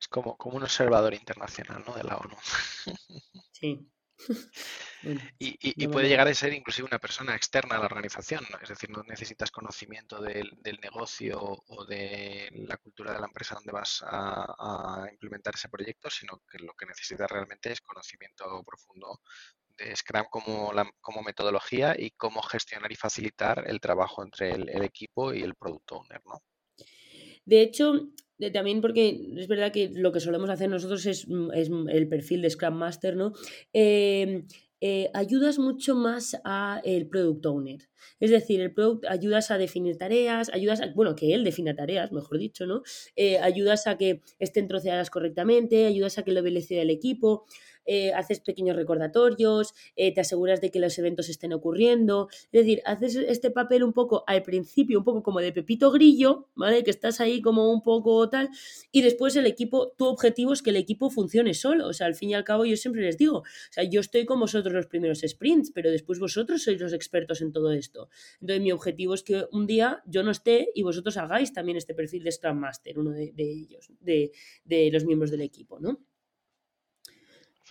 Es 0.00 0.08
como, 0.08 0.36
como 0.36 0.56
un 0.56 0.64
observador 0.64 1.14
internacional, 1.14 1.84
¿no? 1.86 1.94
De 1.94 2.02
la 2.02 2.16
ONU. 2.16 2.34
Sí. 3.52 3.88
y, 5.38 5.86
puede 5.88 6.08
llegar 6.08 6.28
a 6.28 6.34
ser 6.34 6.52
inclusive 6.52 6.86
una 6.86 6.98
persona 6.98 7.34
externa 7.34 7.76
a 7.76 7.78
la 7.78 7.86
organización, 7.86 8.44
es 8.62 8.68
decir, 8.68 8.90
no 8.90 9.02
necesitas 9.02 9.50
conocimiento 9.50 10.20
del, 10.20 10.50
negocio 10.82 11.40
o 11.40 11.84
de 11.84 12.48
la 12.68 12.76
cultura 12.76 13.12
de 13.12 13.20
la 13.20 13.26
empresa 13.26 13.54
donde 13.54 13.72
vas 13.72 14.02
a, 14.06 15.06
implementar 15.10 15.54
ese 15.54 15.68
proyecto, 15.68 16.10
sino 16.10 16.40
que 16.50 16.58
lo 16.58 16.74
que 16.74 16.86
necesitas 16.86 17.30
realmente 17.30 17.72
es 17.72 17.80
conocimiento 17.80 18.62
profundo 18.64 19.20
de 19.76 19.94
Scrum 19.96 20.26
como, 20.30 20.72
como 21.00 21.22
metodología 21.22 21.94
y 21.98 22.10
cómo 22.10 22.42
gestionar 22.42 22.92
y 22.92 22.96
facilitar 22.96 23.64
el 23.66 23.80
trabajo 23.80 24.22
entre 24.22 24.50
el, 24.50 24.84
equipo 24.84 25.32
y 25.32 25.42
el 25.42 25.54
product 25.54 25.92
owner, 25.92 26.20
¿no? 26.26 26.42
De 27.44 27.62
hecho, 27.62 28.12
también 28.52 28.80
porque 28.80 29.20
es 29.36 29.48
verdad 29.48 29.72
que 29.72 29.90
lo 29.92 30.12
que 30.12 30.20
solemos 30.20 30.50
hacer 30.50 30.68
nosotros 30.68 31.06
es, 31.06 31.26
el 31.28 32.08
perfil 32.08 32.42
de 32.42 32.50
Scrum 32.50 32.74
Master, 32.74 33.16
¿no? 33.16 33.32
Em, 33.72 34.46
eh, 34.84 35.10
ayudas 35.14 35.60
mucho 35.60 35.94
más 35.94 36.36
a 36.44 36.80
el 36.84 37.06
product 37.08 37.46
owner. 37.46 37.78
Es 38.18 38.32
decir, 38.32 38.60
el 38.60 38.74
product 38.74 39.04
ayudas 39.08 39.52
a 39.52 39.56
definir 39.56 39.96
tareas, 39.96 40.50
ayudas 40.52 40.80
a, 40.80 40.92
bueno, 40.92 41.14
que 41.14 41.34
él 41.34 41.44
defina 41.44 41.76
tareas, 41.76 42.10
mejor 42.10 42.38
dicho, 42.38 42.66
¿no? 42.66 42.82
Eh, 43.14 43.38
ayudas 43.38 43.86
a 43.86 43.96
que 43.96 44.22
estén 44.40 44.66
troceadas 44.66 45.08
correctamente, 45.08 45.86
ayudas 45.86 46.18
a 46.18 46.24
que 46.24 46.32
lo 46.32 46.42
velocidad 46.42 46.82
el 46.82 46.90
equipo. 46.90 47.46
Eh, 47.86 48.12
haces 48.12 48.40
pequeños 48.40 48.76
recordatorios, 48.76 49.74
eh, 49.96 50.14
te 50.14 50.20
aseguras 50.20 50.60
de 50.60 50.70
que 50.70 50.78
los 50.78 50.98
eventos 50.98 51.28
estén 51.28 51.52
ocurriendo. 51.52 52.28
Es 52.52 52.60
decir, 52.64 52.82
haces 52.84 53.16
este 53.16 53.50
papel 53.50 53.82
un 53.82 53.92
poco 53.92 54.24
al 54.26 54.42
principio, 54.42 54.98
un 54.98 55.04
poco 55.04 55.22
como 55.22 55.40
de 55.40 55.52
Pepito 55.52 55.90
Grillo, 55.90 56.48
¿vale? 56.54 56.84
Que 56.84 56.90
estás 56.90 57.20
ahí 57.20 57.40
como 57.40 57.72
un 57.72 57.82
poco 57.82 58.28
tal, 58.28 58.48
y 58.90 59.02
después 59.02 59.36
el 59.36 59.46
equipo, 59.46 59.92
tu 59.96 60.06
objetivo 60.06 60.52
es 60.52 60.62
que 60.62 60.70
el 60.70 60.76
equipo 60.76 61.10
funcione 61.10 61.54
solo. 61.54 61.88
O 61.88 61.92
sea, 61.92 62.06
al 62.06 62.14
fin 62.14 62.30
y 62.30 62.34
al 62.34 62.44
cabo, 62.44 62.64
yo 62.64 62.76
siempre 62.76 63.02
les 63.02 63.18
digo, 63.18 63.38
o 63.38 63.44
sea, 63.70 63.84
yo 63.84 64.00
estoy 64.00 64.24
con 64.24 64.40
vosotros 64.40 64.72
los 64.72 64.86
primeros 64.86 65.20
sprints, 65.26 65.70
pero 65.72 65.90
después 65.90 66.18
vosotros 66.18 66.62
sois 66.62 66.80
los 66.80 66.92
expertos 66.92 67.40
en 67.40 67.52
todo 67.52 67.72
esto. 67.72 68.08
Entonces, 68.40 68.62
mi 68.62 68.72
objetivo 68.72 69.14
es 69.14 69.22
que 69.22 69.46
un 69.52 69.66
día 69.66 70.02
yo 70.06 70.22
no 70.22 70.30
esté 70.30 70.68
y 70.74 70.82
vosotros 70.82 71.16
hagáis 71.16 71.52
también 71.52 71.76
este 71.76 71.94
perfil 71.94 72.24
de 72.24 72.32
Scrum 72.32 72.58
Master, 72.58 72.98
uno 72.98 73.10
de, 73.10 73.32
ellos, 73.36 73.90
de, 74.00 74.32
de 74.64 74.90
los 74.92 75.04
miembros 75.04 75.30
del 75.30 75.42
equipo, 75.42 75.80
¿no? 75.80 75.98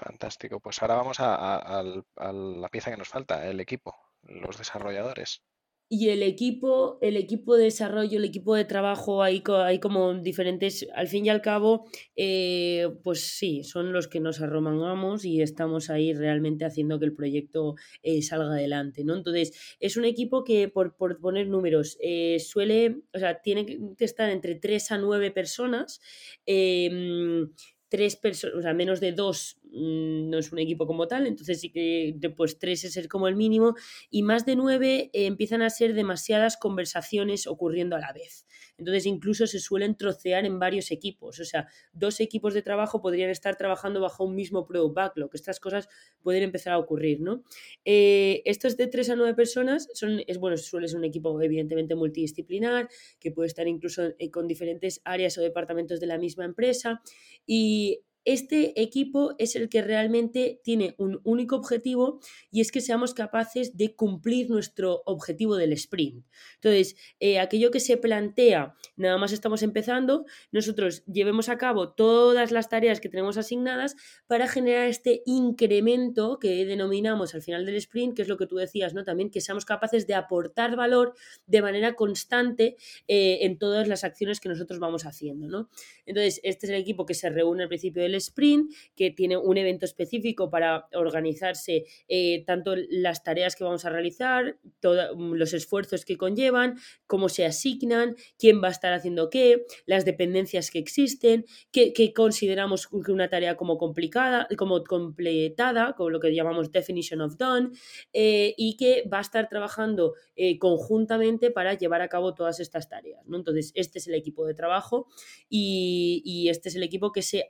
Fantástico. 0.03 0.59
Pues 0.59 0.81
ahora 0.81 0.95
vamos 0.95 1.17
a, 1.19 1.83
la 1.83 2.69
pieza 2.69 2.89
que 2.89 2.97
nos 2.97 3.07
falta, 3.07 3.47
el 3.47 3.59
equipo, 3.59 3.95
los 4.23 4.57
desarrolladores. 4.57 5.43
Y 5.89 6.09
el 6.09 6.23
equipo, 6.23 6.97
el 7.01 7.17
equipo 7.17 7.55
de 7.57 7.65
desarrollo, 7.65 8.17
el 8.17 8.23
equipo 8.23 8.55
de 8.55 8.63
trabajo, 8.63 9.21
hay, 9.21 9.43
hay 9.49 9.79
como 9.79 10.13
diferentes, 10.15 10.87
al 10.95 11.07
fin 11.09 11.25
y 11.25 11.29
al 11.29 11.41
cabo, 11.41 11.85
eh, 12.15 12.87
pues 13.03 13.37
sí, 13.37 13.63
son 13.63 13.91
los 13.91 14.07
que 14.07 14.21
nos 14.21 14.41
arromangamos 14.41 15.25
y 15.25 15.41
estamos 15.41 15.89
ahí 15.89 16.13
realmente 16.13 16.63
haciendo 16.63 16.97
que 16.97 17.05
el 17.05 17.13
proyecto 17.13 17.75
eh, 18.03 18.21
salga 18.21 18.53
adelante, 18.53 19.03
¿no? 19.03 19.15
Entonces, 19.15 19.77
es 19.81 19.97
un 19.97 20.05
equipo 20.05 20.45
que, 20.45 20.69
por, 20.69 20.95
poner 20.95 21.47
números, 21.47 21.97
eh, 22.01 22.39
suele, 22.39 23.01
o 23.13 23.19
sea, 23.19 23.41
tiene 23.41 23.65
que 23.65 24.05
estar 24.05 24.29
entre 24.29 24.55
3 24.55 24.93
a 24.93 24.97
9 24.97 25.29
personas 25.31 25.99
em, 26.45 27.49
tres 27.91 28.15
personas, 28.15 28.55
o 28.55 28.61
sea, 28.61 28.73
menos 28.73 29.01
de 29.01 29.11
dos 29.11 29.59
no 29.71 30.37
es 30.37 30.51
un 30.51 30.59
equipo 30.59 30.85
como 30.85 31.07
tal, 31.07 31.27
entonces 31.27 31.61
sí 31.61 31.71
que 31.71 32.17
pues 32.35 32.59
tres 32.59 32.83
es 32.83 33.07
como 33.07 33.27
el 33.27 33.35
mínimo 33.35 33.75
y 34.09 34.23
más 34.23 34.45
de 34.45 34.55
nueve 34.55 35.09
eh, 35.13 35.25
empiezan 35.25 35.61
a 35.61 35.69
ser 35.69 35.93
demasiadas 35.93 36.57
conversaciones 36.57 37.47
ocurriendo 37.47 37.95
a 37.95 37.99
la 37.99 38.11
vez. 38.11 38.45
Entonces 38.77 39.05
incluso 39.05 39.47
se 39.47 39.59
suelen 39.59 39.95
trocear 39.95 40.45
en 40.45 40.59
varios 40.59 40.91
equipos, 40.91 41.39
o 41.39 41.45
sea, 41.45 41.67
dos 41.93 42.19
equipos 42.19 42.53
de 42.53 42.61
trabajo 42.61 43.01
podrían 43.01 43.29
estar 43.29 43.55
trabajando 43.55 44.01
bajo 44.01 44.23
un 44.23 44.35
mismo 44.35 44.65
product 44.65 44.95
backlog, 44.95 45.29
estas 45.33 45.59
cosas 45.59 45.87
pueden 46.21 46.43
empezar 46.43 46.73
a 46.73 46.77
ocurrir, 46.77 47.21
¿no? 47.21 47.43
Eh, 47.85 48.41
estos 48.45 48.77
de 48.77 48.87
tres 48.87 49.09
a 49.09 49.15
nueve 49.15 49.33
personas 49.35 49.87
son, 49.93 50.21
es 50.27 50.37
bueno, 50.37 50.57
suele 50.57 50.87
ser 50.87 50.97
un 50.97 51.05
equipo 51.05 51.39
evidentemente 51.41 51.95
multidisciplinar, 51.95 52.89
que 53.19 53.31
puede 53.31 53.47
estar 53.47 53.67
incluso 53.67 54.13
eh, 54.17 54.31
con 54.31 54.47
diferentes 54.47 55.01
áreas 55.05 55.37
o 55.37 55.41
departamentos 55.41 55.99
de 55.99 56.07
la 56.07 56.17
misma 56.17 56.45
empresa 56.45 57.01
y 57.45 58.01
este 58.25 58.81
equipo 58.81 59.35
es 59.37 59.55
el 59.55 59.69
que 59.69 59.81
realmente 59.81 60.61
tiene 60.63 60.95
un 60.97 61.19
único 61.23 61.55
objetivo 61.55 62.19
y 62.51 62.61
es 62.61 62.71
que 62.71 62.81
seamos 62.81 63.13
capaces 63.13 63.77
de 63.77 63.95
cumplir 63.95 64.49
nuestro 64.49 65.01
objetivo 65.05 65.55
del 65.55 65.73
sprint. 65.73 66.25
Entonces, 66.55 66.95
eh, 67.19 67.39
aquello 67.39 67.71
que 67.71 67.79
se 67.79 67.97
plantea, 67.97 68.75
nada 68.95 69.17
más 69.17 69.31
estamos 69.31 69.63
empezando, 69.63 70.25
nosotros 70.51 71.03
llevemos 71.05 71.49
a 71.49 71.57
cabo 71.57 71.93
todas 71.93 72.51
las 72.51 72.69
tareas 72.69 72.99
que 72.99 73.09
tenemos 73.09 73.37
asignadas 73.37 73.95
para 74.27 74.47
generar 74.47 74.87
este 74.87 75.23
incremento 75.25 76.37
que 76.39 76.65
denominamos 76.65 77.33
al 77.33 77.41
final 77.41 77.65
del 77.65 77.75
sprint, 77.75 78.15
que 78.15 78.21
es 78.21 78.27
lo 78.27 78.37
que 78.37 78.47
tú 78.47 78.55
decías, 78.57 78.93
¿no? 78.93 79.03
También 79.03 79.31
que 79.31 79.41
seamos 79.41 79.65
capaces 79.65 80.07
de 80.07 80.13
aportar 80.13 80.75
valor 80.75 81.13
de 81.47 81.61
manera 81.61 81.95
constante 81.95 82.75
eh, 83.07 83.39
en 83.41 83.57
todas 83.57 83.87
las 83.87 84.03
acciones 84.03 84.39
que 84.39 84.49
nosotros 84.49 84.79
vamos 84.79 85.05
haciendo, 85.05 85.47
¿no? 85.47 85.69
Entonces, 86.05 86.39
este 86.43 86.67
es 86.67 86.71
el 86.71 86.79
equipo 86.79 87.05
que 87.05 87.13
se 87.13 87.29
reúne 87.29 87.63
al 87.63 87.69
principio 87.69 88.03
del 88.03 88.10
sprint, 88.15 88.71
que 88.95 89.11
tiene 89.11 89.37
un 89.37 89.57
evento 89.57 89.85
específico 89.85 90.49
para 90.49 90.87
organizarse 90.93 91.85
eh, 92.07 92.43
tanto 92.45 92.75
las 92.89 93.23
tareas 93.23 93.55
que 93.55 93.63
vamos 93.63 93.85
a 93.85 93.89
realizar, 93.89 94.57
mm, 94.83 95.33
los 95.33 95.53
esfuerzos 95.53 96.05
que 96.05 96.17
conllevan, 96.17 96.77
cómo 97.07 97.29
se 97.29 97.45
asignan, 97.45 98.15
quién 98.37 98.61
va 98.61 98.67
a 98.69 98.71
estar 98.71 98.93
haciendo 98.93 99.29
qué, 99.29 99.65
las 99.85 100.05
dependencias 100.05 100.71
que 100.71 100.79
existen, 100.79 101.45
qué, 101.71 101.93
consideramos 102.13 102.89
una 102.91 103.29
tarea 103.29 103.55
como 103.55 103.77
complicada, 103.77 104.47
como 104.57 104.83
completada, 104.83 105.93
como 105.95 106.09
lo 106.09 106.19
que 106.19 106.33
llamamos 106.33 106.71
definition 106.71 107.21
of 107.21 107.37
done, 107.37 107.71
eh, 108.13 108.53
y 108.57 108.77
que 108.77 109.03
va 109.11 109.19
a 109.19 109.21
estar 109.21 109.47
trabajando 109.49 110.13
eh, 110.35 110.57
conjuntamente 110.57 111.51
para 111.51 111.73
llevar 111.73 112.01
a 112.01 112.07
cabo 112.07 112.33
todas 112.33 112.59
estas 112.59 112.89
tareas. 112.89 113.25
¿no? 113.27 113.37
Entonces, 113.37 113.71
este 113.75 113.99
es 113.99 114.07
el 114.07 114.15
equipo 114.15 114.45
de 114.45 114.53
trabajo 114.53 115.07
y, 115.49 116.21
y 116.25 116.49
este 116.49 116.69
es 116.69 116.75
el 116.75 116.83
equipo 116.83 117.11
que 117.11 117.21
se 117.21 117.45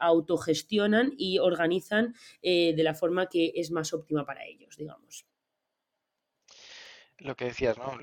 autogestionan 0.52 1.14
y 1.18 1.40
organizan 1.40 2.16
eh, 2.42 2.74
de 2.76 2.84
la 2.84 2.94
forma 2.94 3.28
que 3.28 3.54
es 3.56 3.72
más 3.72 3.94
óptima 3.94 4.26
para 4.26 4.46
ellos, 4.46 4.76
digamos. 4.78 5.26
Lo 7.18 7.36
que 7.36 7.46
decías, 7.46 7.78
¿no? 7.78 7.94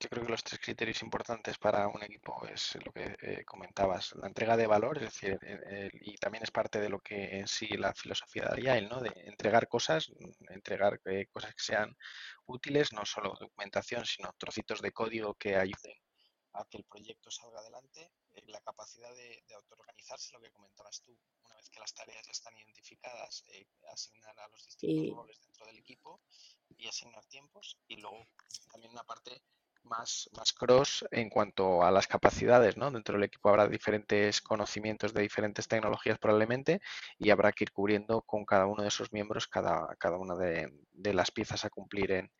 yo 0.00 0.08
creo 0.08 0.24
que 0.24 0.30
los 0.30 0.42
tres 0.42 0.58
criterios 0.58 1.02
importantes 1.02 1.58
para 1.58 1.86
un 1.88 2.02
equipo 2.02 2.46
es 2.50 2.78
lo 2.82 2.90
que 2.90 3.14
eh, 3.20 3.44
comentabas, 3.44 4.14
la 4.14 4.26
entrega 4.26 4.56
de 4.56 4.66
valor, 4.66 4.96
es 4.96 5.04
decir, 5.04 5.38
y 6.00 6.16
también 6.16 6.42
es 6.42 6.50
parte 6.50 6.80
de 6.80 6.88
lo 6.88 6.98
que 7.00 7.40
en 7.40 7.46
sí 7.46 7.68
la 7.76 7.92
filosofía 7.92 8.44
de 8.44 8.70
Agile, 8.70 8.88
¿no? 8.88 9.02
De 9.02 9.12
entregar 9.26 9.68
cosas, 9.68 10.10
entregar 10.48 10.98
eh, 11.04 11.26
cosas 11.30 11.54
que 11.54 11.62
sean 11.62 11.94
útiles, 12.46 12.94
no 12.94 13.04
solo 13.04 13.34
documentación, 13.38 14.06
sino 14.06 14.32
trocitos 14.38 14.80
de 14.80 14.92
código 14.92 15.34
que 15.34 15.56
ayuden 15.56 15.98
a 16.54 16.64
que 16.64 16.78
el 16.78 16.84
proyecto 16.84 17.30
salga 17.30 17.60
adelante, 17.60 18.12
la 18.46 18.60
capacidad 18.60 19.14
de, 19.14 19.42
autoorganizarse, 19.54 20.32
lo 20.32 20.40
que 20.40 20.50
comentabas 20.50 21.00
tú, 21.02 21.16
vez 21.62 21.70
que 21.70 21.80
las 21.80 21.94
tareas 21.94 22.26
ya 22.26 22.32
están 22.32 22.56
identificadas, 22.56 23.44
eh, 23.52 23.66
asignar 23.92 24.38
a 24.40 24.48
los 24.48 24.64
distintos 24.66 25.16
roles 25.16 25.40
dentro 25.40 25.66
del 25.66 25.78
equipo 25.78 26.20
y 26.76 26.88
asignar 26.88 27.24
tiempos. 27.26 27.78
Y 27.86 27.96
luego 27.96 28.26
también 28.70 28.92
una 28.92 29.04
parte 29.04 29.42
más, 29.84 30.28
más 30.36 30.52
cross 30.52 31.04
en 31.10 31.28
cuanto 31.28 31.82
a 31.82 31.90
las 31.90 32.06
capacidades, 32.06 32.76
¿no? 32.76 32.90
Dentro 32.90 33.14
del 33.14 33.24
equipo 33.24 33.48
habrá 33.48 33.68
diferentes 33.68 34.40
conocimientos 34.40 35.12
de 35.12 35.22
diferentes 35.22 35.68
tecnologías 35.68 36.18
probablemente 36.18 36.80
y 37.18 37.30
habrá 37.30 37.52
que 37.52 37.64
ir 37.64 37.72
cubriendo 37.72 38.22
con 38.22 38.44
cada 38.44 38.66
uno 38.66 38.82
de 38.82 38.88
esos 38.88 39.12
miembros 39.12 39.48
cada, 39.48 39.94
cada 39.96 40.18
una 40.18 40.36
de, 40.36 40.72
las 41.12 41.30
piezas 41.30 41.64
a 41.64 41.70
cumplir 41.70 42.12
en, 42.12 42.32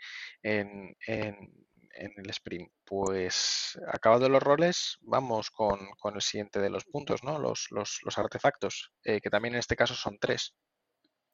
en, 0.42 0.96
en 1.06 1.66
el 1.94 2.30
sprint. 2.30 2.70
Pues 2.84 3.78
acabado 3.88 4.28
los 4.28 4.42
roles, 4.42 4.98
vamos 5.02 5.50
con, 5.50 5.78
el 6.14 6.20
siguiente 6.20 6.60
de 6.60 6.70
los 6.70 6.84
puntos, 6.84 7.22
¿no? 7.22 7.38
Los, 7.38 7.68
los, 7.70 8.18
artefactos, 8.18 8.92
eh, 9.04 9.20
que 9.20 9.30
también 9.30 9.54
en 9.54 9.60
este 9.60 9.76
caso 9.76 9.94
son 9.94 10.18
tres. 10.20 10.54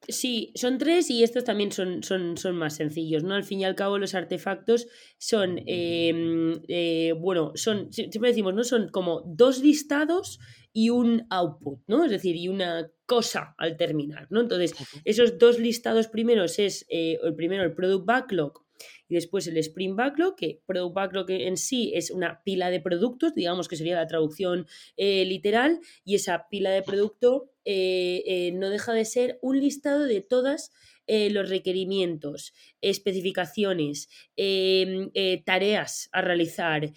Sí, 0.06 0.52
son 0.54 0.78
tres 0.78 1.10
y 1.10 1.24
estos 1.24 1.42
también 1.42 1.72
son, 1.72 2.02
son, 2.04 2.36
son, 2.36 2.56
más 2.56 2.76
sencillos, 2.76 3.24
¿no? 3.24 3.34
Al 3.34 3.42
fin 3.42 3.60
y 3.60 3.64
al 3.64 3.74
cabo 3.74 3.98
los 3.98 4.14
artefactos 4.14 4.86
son, 5.18 5.58
em, 5.66 6.62
eh, 6.68 7.14
bueno, 7.18 7.52
son, 7.56 7.92
siempre 7.92 8.30
decimos, 8.30 8.54
¿no? 8.54 8.62
Son 8.62 8.88
como 8.90 9.22
dos 9.26 9.58
listados 9.60 10.38
y 10.72 10.90
un 10.90 11.26
output, 11.30 11.80
¿no? 11.88 12.04
Es 12.04 12.12
decir, 12.12 12.36
y 12.36 12.48
una 12.48 12.88
cosa 13.06 13.54
al 13.58 13.76
terminar, 13.76 14.28
¿no? 14.30 14.40
Entonces, 14.40 14.74
esos 15.04 15.36
dos 15.36 15.58
listados 15.58 16.06
primeros 16.06 16.58
es, 16.60 16.86
eh, 16.88 17.18
el 17.22 17.34
primero, 17.34 17.64
el 17.64 17.74
product 17.74 18.06
backlog, 18.06 18.67
y 19.08 19.14
después 19.14 19.46
el 19.46 19.56
Sprint 19.56 19.96
Backlog, 19.96 20.36
que 20.36 20.60
Product 20.66 20.94
Backlog 20.94 21.30
en 21.30 21.56
sí 21.56 21.92
es 21.94 22.10
una 22.10 22.42
pila 22.44 22.70
de 22.70 22.80
productos, 22.80 23.34
digamos 23.34 23.68
que 23.68 23.76
sería 23.76 23.96
la 23.96 24.06
traducción 24.06 24.66
eh, 24.96 25.24
literal, 25.24 25.80
y 26.04 26.14
esa 26.14 26.48
pila 26.48 26.70
de 26.70 26.82
producto 26.82 27.50
eh, 27.64 28.22
eh, 28.26 28.52
no 28.52 28.70
deja 28.70 28.92
de 28.92 29.04
ser 29.04 29.38
un 29.42 29.60
listado 29.60 30.04
de 30.04 30.20
todas 30.20 30.72
los 31.10 31.48
requerimientos, 31.48 32.52
especificaciones, 32.82 34.10
em, 34.36 35.10
tareas 35.46 36.10
a 36.12 36.20
realizar, 36.20 36.92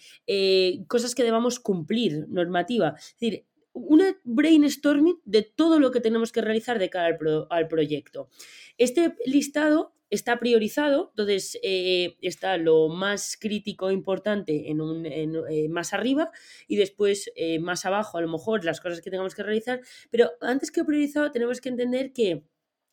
cosas 0.86 1.14
que 1.14 1.22
debamos 1.22 1.58
cumplir, 1.60 2.26
normativa. 2.28 2.94
Es 2.98 3.16
decir, 3.18 3.46
una 3.72 4.14
brainstorming 4.24 5.18
de 5.24 5.42
todo 5.42 5.80
lo 5.80 5.90
que 5.90 6.00
tenemos 6.00 6.30
que 6.30 6.42
realizar 6.42 6.78
de 6.78 6.90
cara 6.90 7.16
al 7.48 7.68
proyecto. 7.68 8.28
Este 8.76 9.14
listado 9.24 9.94
está 10.12 10.38
priorizado, 10.38 11.08
entonces 11.10 11.58
eh, 11.62 12.16
está 12.20 12.58
lo 12.58 12.88
más 12.88 13.38
crítico 13.40 13.88
e 13.88 13.94
importante 13.94 14.70
en 14.70 14.82
un, 14.82 15.06
eh, 15.06 15.68
más 15.70 15.94
arriba 15.94 16.30
y 16.68 16.76
después 16.76 17.32
eh, 17.34 17.58
más 17.58 17.86
abajo 17.86 18.18
a 18.18 18.20
lo 18.20 18.28
mejor 18.28 18.62
las 18.62 18.82
cosas 18.82 19.00
que 19.00 19.10
tengamos 19.10 19.34
que 19.34 19.42
realizar, 19.42 19.80
pero 20.10 20.30
antes 20.42 20.70
que 20.70 20.84
priorizado 20.84 21.30
tenemos 21.30 21.62
que 21.62 21.70
entender 21.70 22.12
que 22.12 22.44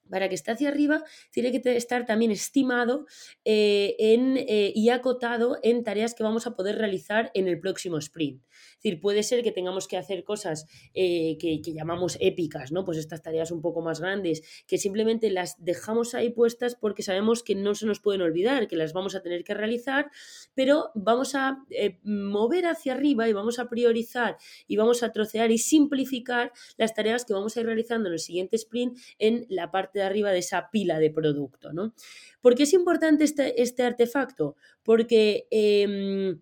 para 0.10 0.30
que 0.30 0.36
esté 0.36 0.52
hacia 0.52 0.69
arriba, 0.69 1.04
tiene 1.32 1.52
que 1.52 1.76
estar 1.76 2.06
también 2.06 2.32
estimado 2.32 3.06
eh, 3.45 3.95
en, 4.00 4.38
eh, 4.38 4.72
y 4.76 4.89
acotado 4.89 5.58
en 5.63 5.84
tareas 5.84 6.13
que 6.13 6.24
vamos 6.24 6.48
a 6.48 6.56
poder 6.56 6.78
realizar 6.78 7.32
en 7.34 7.48
el 7.48 7.60
próximo 7.60 7.98
sprint. 7.98 8.41
Es 8.43 8.84
decir, 8.84 9.02
puede 9.02 9.24
ser 9.24 9.43
que 9.43 9.52
tengamos 9.52 9.88
que 9.88 9.98
hacer 9.98 10.24
cosas 10.24 10.65
eh, 10.93 11.38
que, 11.39 11.62
llamamos 11.62 12.17
épicas, 12.19 12.72
¿no? 12.72 12.84
Pues 12.84 12.98
estas 12.98 13.22
tareas 13.22 13.52
un 13.52 13.62
poco 13.62 13.82
más 13.82 14.02
grandes, 14.02 14.41
que 14.67 14.78
simplemente 14.78 15.30
las 15.30 15.56
dejamos 15.63 16.15
ahí 16.15 16.30
puestas 16.32 16.76
porque 16.76 17.04
sabemos 17.04 17.43
que 17.43 17.56
no 17.56 17.76
se 17.76 17.86
nos 17.86 18.00
pueden 18.00 18.22
olvidar, 18.22 18.67
que 18.67 18.76
las 18.76 18.93
vamos 18.93 19.15
a 19.15 19.22
tener 19.22 19.43
que 19.43 19.54
realizar, 19.54 20.10
pero 20.56 20.91
vamos 20.95 21.36
a 21.36 21.63
mover 22.04 22.65
hacia 22.65 22.93
arriba 22.93 23.30
y 23.30 23.34
vamos 23.34 23.60
a 23.60 23.69
priorizar 23.69 24.38
y 24.67 24.78
vamos 24.78 25.04
a 25.04 25.12
trocear 25.12 25.52
y 25.52 25.58
simplificar 25.58 26.52
las 26.78 26.93
tareas 26.93 27.26
que 27.26 27.34
vamos 27.34 27.56
a 27.56 27.62
ir 27.62 27.65
realizando 27.65 28.08
en 28.08 28.13
el 28.13 28.19
siguiente 28.19 28.56
sprint 28.56 28.98
en 29.19 29.45
la 29.50 29.72
parte 29.72 29.98
de 29.99 30.07
arriba 30.07 30.31
de 30.31 30.39
esa 30.39 30.69
pila 30.71 30.99
de 30.99 31.12
producto. 31.12 31.73
¿no? 31.73 31.93
¿Por 32.41 32.55
qué 32.55 32.63
es 32.63 32.73
importante 32.73 33.23
este, 33.23 33.62
este 33.62 33.83
artefacto? 33.83 34.55
Porque 34.83 35.47
em, 35.51 36.41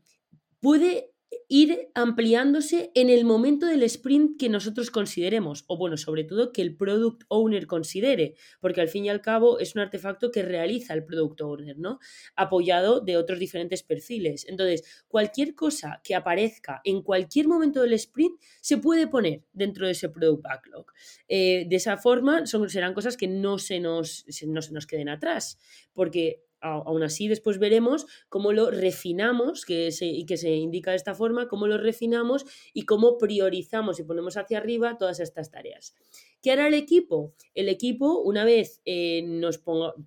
puede 0.60 1.12
ir 1.50 1.90
ampliándose 1.94 2.92
en 2.94 3.10
el 3.10 3.24
momento 3.24 3.66
del 3.66 3.84
sprint 3.84 4.38
que 4.38 4.50
nosotros 4.50 4.92
consideremos, 4.92 5.64
o 5.68 5.78
bueno, 5.78 5.96
sobre 5.96 6.26
todo 6.26 6.52
que 6.52 6.62
el 6.62 6.76
product 6.76 7.24
owner 7.30 7.68
considere, 7.68 8.36
porque 8.60 8.82
al 8.82 8.90
fin 8.90 9.06
y 9.06 9.10
al 9.10 9.22
cabo 9.22 9.60
es 9.60 9.74
un 9.76 9.82
artefacto 9.82 10.30
que 10.32 10.44
realiza 10.44 10.94
el 10.94 11.06
product 11.06 11.42
owner, 11.42 11.78
¿no? 11.78 12.00
Apoyado 12.36 13.00
de 13.00 13.18
otros 13.18 13.40
diferentes 13.40 13.84
perfiles. 13.84 14.46
Entonces, 14.50 15.06
cualquier 15.08 15.56
cosa 15.56 16.02
que 16.04 16.16
aparezca 16.16 16.82
en 16.84 17.02
cualquier 17.02 17.48
momento 17.48 17.82
del 17.82 17.94
sprint 17.94 18.42
se 18.62 18.78
puede 18.78 19.08
poner 19.08 19.44
dentro 19.54 19.86
de 19.86 19.94
ese 19.94 20.10
product 20.10 20.44
backlog. 20.44 20.86
Eh, 21.30 21.66
de 21.70 21.76
esa 21.76 21.98
forma, 21.98 22.46
serán 22.46 22.94
cosas 22.94 23.16
que 23.16 23.28
no 23.28 23.58
se, 23.58 23.80
nos, 23.80 24.26
no 24.48 24.62
se 24.62 24.74
nos 24.74 24.86
queden 24.86 25.10
atrás, 25.10 25.58
porque 25.94 26.47
aún 26.62 27.04
así 27.04 27.28
después 27.28 27.60
veremos 27.60 28.06
cómo 28.30 28.52
lo 28.52 28.72
refinamos, 28.72 29.66
que 29.66 29.92
se, 29.92 30.06
y 30.06 30.26
que 30.26 30.38
se 30.38 30.52
indica 30.56 30.92
de 30.92 30.98
esta 30.98 31.16
forma, 31.16 31.48
cómo 31.48 31.68
lo 31.68 31.78
refinamos 31.78 32.46
y 32.74 32.84
cómo 32.84 33.18
priorizamos 33.18 34.00
y 34.00 34.04
ponemos 34.04 34.38
hacia 34.38 34.58
arriba 34.58 34.98
todas 34.98 35.20
estas 35.20 35.52
tareas. 35.52 35.96
¿Qué 36.42 36.52
hará 36.52 36.68
el 36.68 36.76
equipo? 36.76 37.34
El 37.56 37.68
equipo, 37.68 38.22
una 38.22 38.46
vez 38.46 38.82
eh, 38.86 39.24
nos 39.24 39.62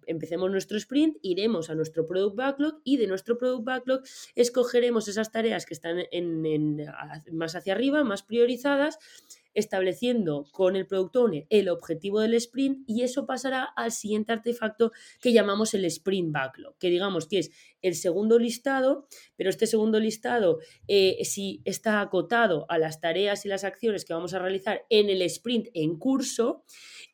empecemos 0.06 0.50
nuestro 0.50 0.78
sprint, 0.78 1.16
iremos 1.22 1.70
a 1.70 1.74
nuestro 1.74 2.06
Product 2.06 2.36
Backlog 2.36 2.80
y 2.84 2.96
de 2.98 3.06
nuestro 3.08 3.36
Product 3.36 3.64
Backlog 3.64 4.00
escogeremos 4.36 5.08
esas 5.08 5.32
tareas 5.32 5.66
que 5.66 5.74
están 5.74 5.98
en, 6.10 6.86
más 7.32 7.56
hacia 7.56 7.72
arriba, 7.72 8.04
más 8.04 8.22
priorizadas, 8.22 8.98
estableciendo 9.54 10.46
con 10.52 10.76
el 10.76 10.86
Product 10.86 11.16
Owner 11.16 11.46
el 11.50 11.68
objetivo 11.68 12.20
del 12.20 12.34
sprint 12.34 12.84
y 12.86 13.02
eso 13.02 13.26
pasará 13.26 13.64
al 13.64 13.92
siguiente 13.92 14.32
artefacto 14.32 14.92
que 15.20 15.32
llamamos 15.32 15.74
el 15.74 15.84
Sprint 15.84 16.32
Backlog, 16.32 16.76
que 16.78 16.90
digamos 16.90 17.26
que 17.26 17.38
es 17.38 17.50
el 17.82 17.94
segundo 17.94 18.38
listado, 18.38 19.06
pero 19.36 19.50
este 19.50 19.66
segundo 19.66 19.98
listado 20.00 20.58
eh, 20.88 21.24
si 21.24 21.62
está 21.64 22.00
acotado 22.00 22.66
a 22.68 22.78
las 22.78 23.00
tareas 23.00 23.44
y 23.44 23.48
las 23.48 23.64
acciones 23.64 24.04
que 24.04 24.14
vamos 24.14 24.34
a 24.34 24.38
realizar 24.38 24.84
en 24.90 25.10
el 25.10 25.22
sprint 25.22 25.68
en 25.74 25.98
curso 25.98 26.64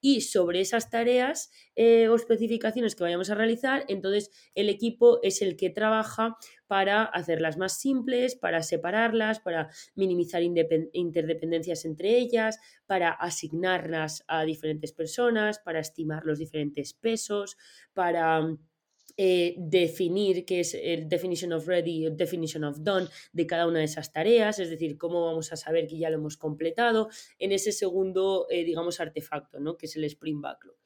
y 0.01 0.21
sobre 0.21 0.61
esas 0.61 0.91
tareas 0.91 1.51
eh, 1.75 2.09
o 2.09 2.17
especificaciones 2.17 2.95
que 2.95 3.05
vayamos 3.05 3.31
a 3.31 3.35
realizar, 3.35 3.85
entonces 3.89 4.31
el 4.55 4.69
equipo 4.69 5.21
es 5.23 5.43
el 5.43 5.57
que 5.57 5.71
trabaja 5.71 6.37
para 6.67 7.05
hacerlas 7.05 7.57
más 7.57 7.79
simples, 7.79 8.35
para 8.37 8.63
separarlas, 8.63 9.41
para 9.41 9.71
minimizar 9.95 10.43
interdependencias 10.43 11.85
entre 11.85 12.17
ellas, 12.17 12.59
para 12.87 13.11
asignarlas 13.11 14.25
a 14.27 14.45
diferentes 14.45 14.93
personas, 14.93 15.59
para 15.59 15.81
estimar 15.81 16.25
los 16.25 16.39
diferentes 16.39 16.93
pesos, 16.95 17.57
para 17.95 18.57
eh, 19.19 19.55
definir 19.57 20.45
qué 20.45 20.61
es 20.61 20.75
el 20.75 21.09
definition 21.09 21.51
of 21.55 21.67
ready 21.67 22.05
el 22.05 22.19
definition 22.19 22.65
of 22.65 22.77
done 22.81 23.09
de 23.33 23.47
cada 23.47 23.67
una 23.67 23.79
de 23.79 23.87
esas 23.87 24.13
tareas, 24.13 24.59
es 24.59 24.69
decir, 24.69 24.99
cómo 24.99 25.25
vamos 25.25 25.53
a 25.55 25.57
saber 25.57 25.87
que 25.87 25.97
ya 25.97 26.11
lo 26.11 26.17
hemos 26.17 26.37
completado 26.37 27.09
en 27.39 27.53
ese 27.53 27.73
segundo, 27.73 28.47
eh, 28.51 28.63
digamos, 28.65 29.01
artefacto, 29.01 29.59
¿no? 29.59 29.79
que 29.79 29.87
es 29.87 29.97
el 29.97 30.05
Spring 30.05 30.43
Backlog. 30.43 30.77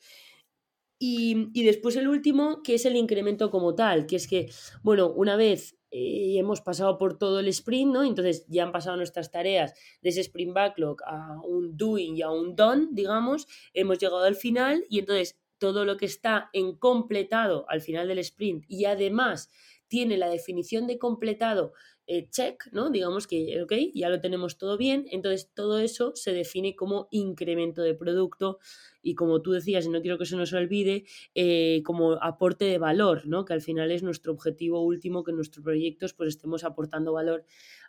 Y, 1.03 1.65
después 1.65 1.97
el 1.97 2.09
último, 2.09 2.63
que 2.63 2.75
es 2.75 2.85
el 2.85 2.95
incremento 2.95 3.51
como 3.51 3.75
tal, 3.75 4.05
que 4.05 4.17
es 4.17 4.29
que, 4.29 4.51
bueno, 4.83 5.11
una 5.11 5.35
vez 5.35 5.79
eh, 5.91 6.35
hemos 6.37 6.61
pasado 6.61 6.99
por 6.99 7.17
todo 7.17 7.41
el 7.41 7.49
sprint, 7.49 7.91
¿no? 7.91 8.05
Entonces 8.05 8.45
ya 8.49 8.65
han 8.65 8.71
pasado 8.71 8.99
nuestras 8.99 9.31
tareas 9.31 9.73
de 10.03 10.11
ese 10.11 10.21
sprint 10.21 10.53
backlog 10.53 10.99
a 11.07 11.41
un 11.43 11.79
doing 11.79 12.19
y 12.19 12.23
a 12.23 12.31
un 12.31 12.55
done, 12.55 12.89
digamos, 12.91 13.47
hemos 13.73 13.99
llegado 13.99 14.25
al 14.25 14.37
final 14.37 14.85
y 14.91 14.99
entonces 14.99 15.41
todo 15.57 15.87
lo 15.87 15.97
que 15.97 16.05
está 16.05 16.51
en 16.53 16.77
completado 16.77 17.65
al 17.71 17.81
final 17.81 18.07
del 18.07 18.19
sprint 18.19 18.67
y 18.69 18.85
además 18.85 19.49
tiene 19.89 20.19
la 20.19 20.29
definición 20.29 20.87
de 20.87 20.99
completado 20.99 21.73
eh, 22.13 22.29
check, 22.29 22.67
¿no? 22.73 22.91
Digamos 22.91 23.29
que, 23.29 23.63
ok, 23.63 23.73
ya 23.95 24.09
lo 24.09 24.21
tenemos 24.21 24.59
todo 24.59 24.77
bien, 24.77 25.07
entonces 25.13 25.49
todo 25.55 25.79
eso 25.79 26.11
se 26.17 26.33
define 26.33 26.75
como 26.75 27.07
incremento 27.13 27.83
de 27.83 27.95
producto 27.95 28.59
y 29.01 29.15
como 29.15 29.43
tú 29.43 29.53
decías, 29.53 29.87
y 29.87 29.91
no 29.91 30.01
quiero 30.03 30.19
que 30.19 30.27
se 30.27 30.35
nos 30.35 30.53
olvide, 30.53 31.05
eh, 31.37 31.83
como 31.85 32.15
aporte 32.15 32.65
de 32.65 32.79
valor, 32.79 33.29
¿no? 33.29 33.45
Que 33.45 33.53
al 33.53 33.63
final 33.63 33.93
es 33.93 34.03
nuestro 34.03 34.33
objetivo 34.33 34.83
último, 34.83 35.23
que 35.23 35.31
en 35.31 35.37
nuestros 35.37 35.63
proyectos 35.63 36.13
pues 36.13 36.31
estemos 36.31 36.65
aportando 36.65 37.13
valor 37.13 37.45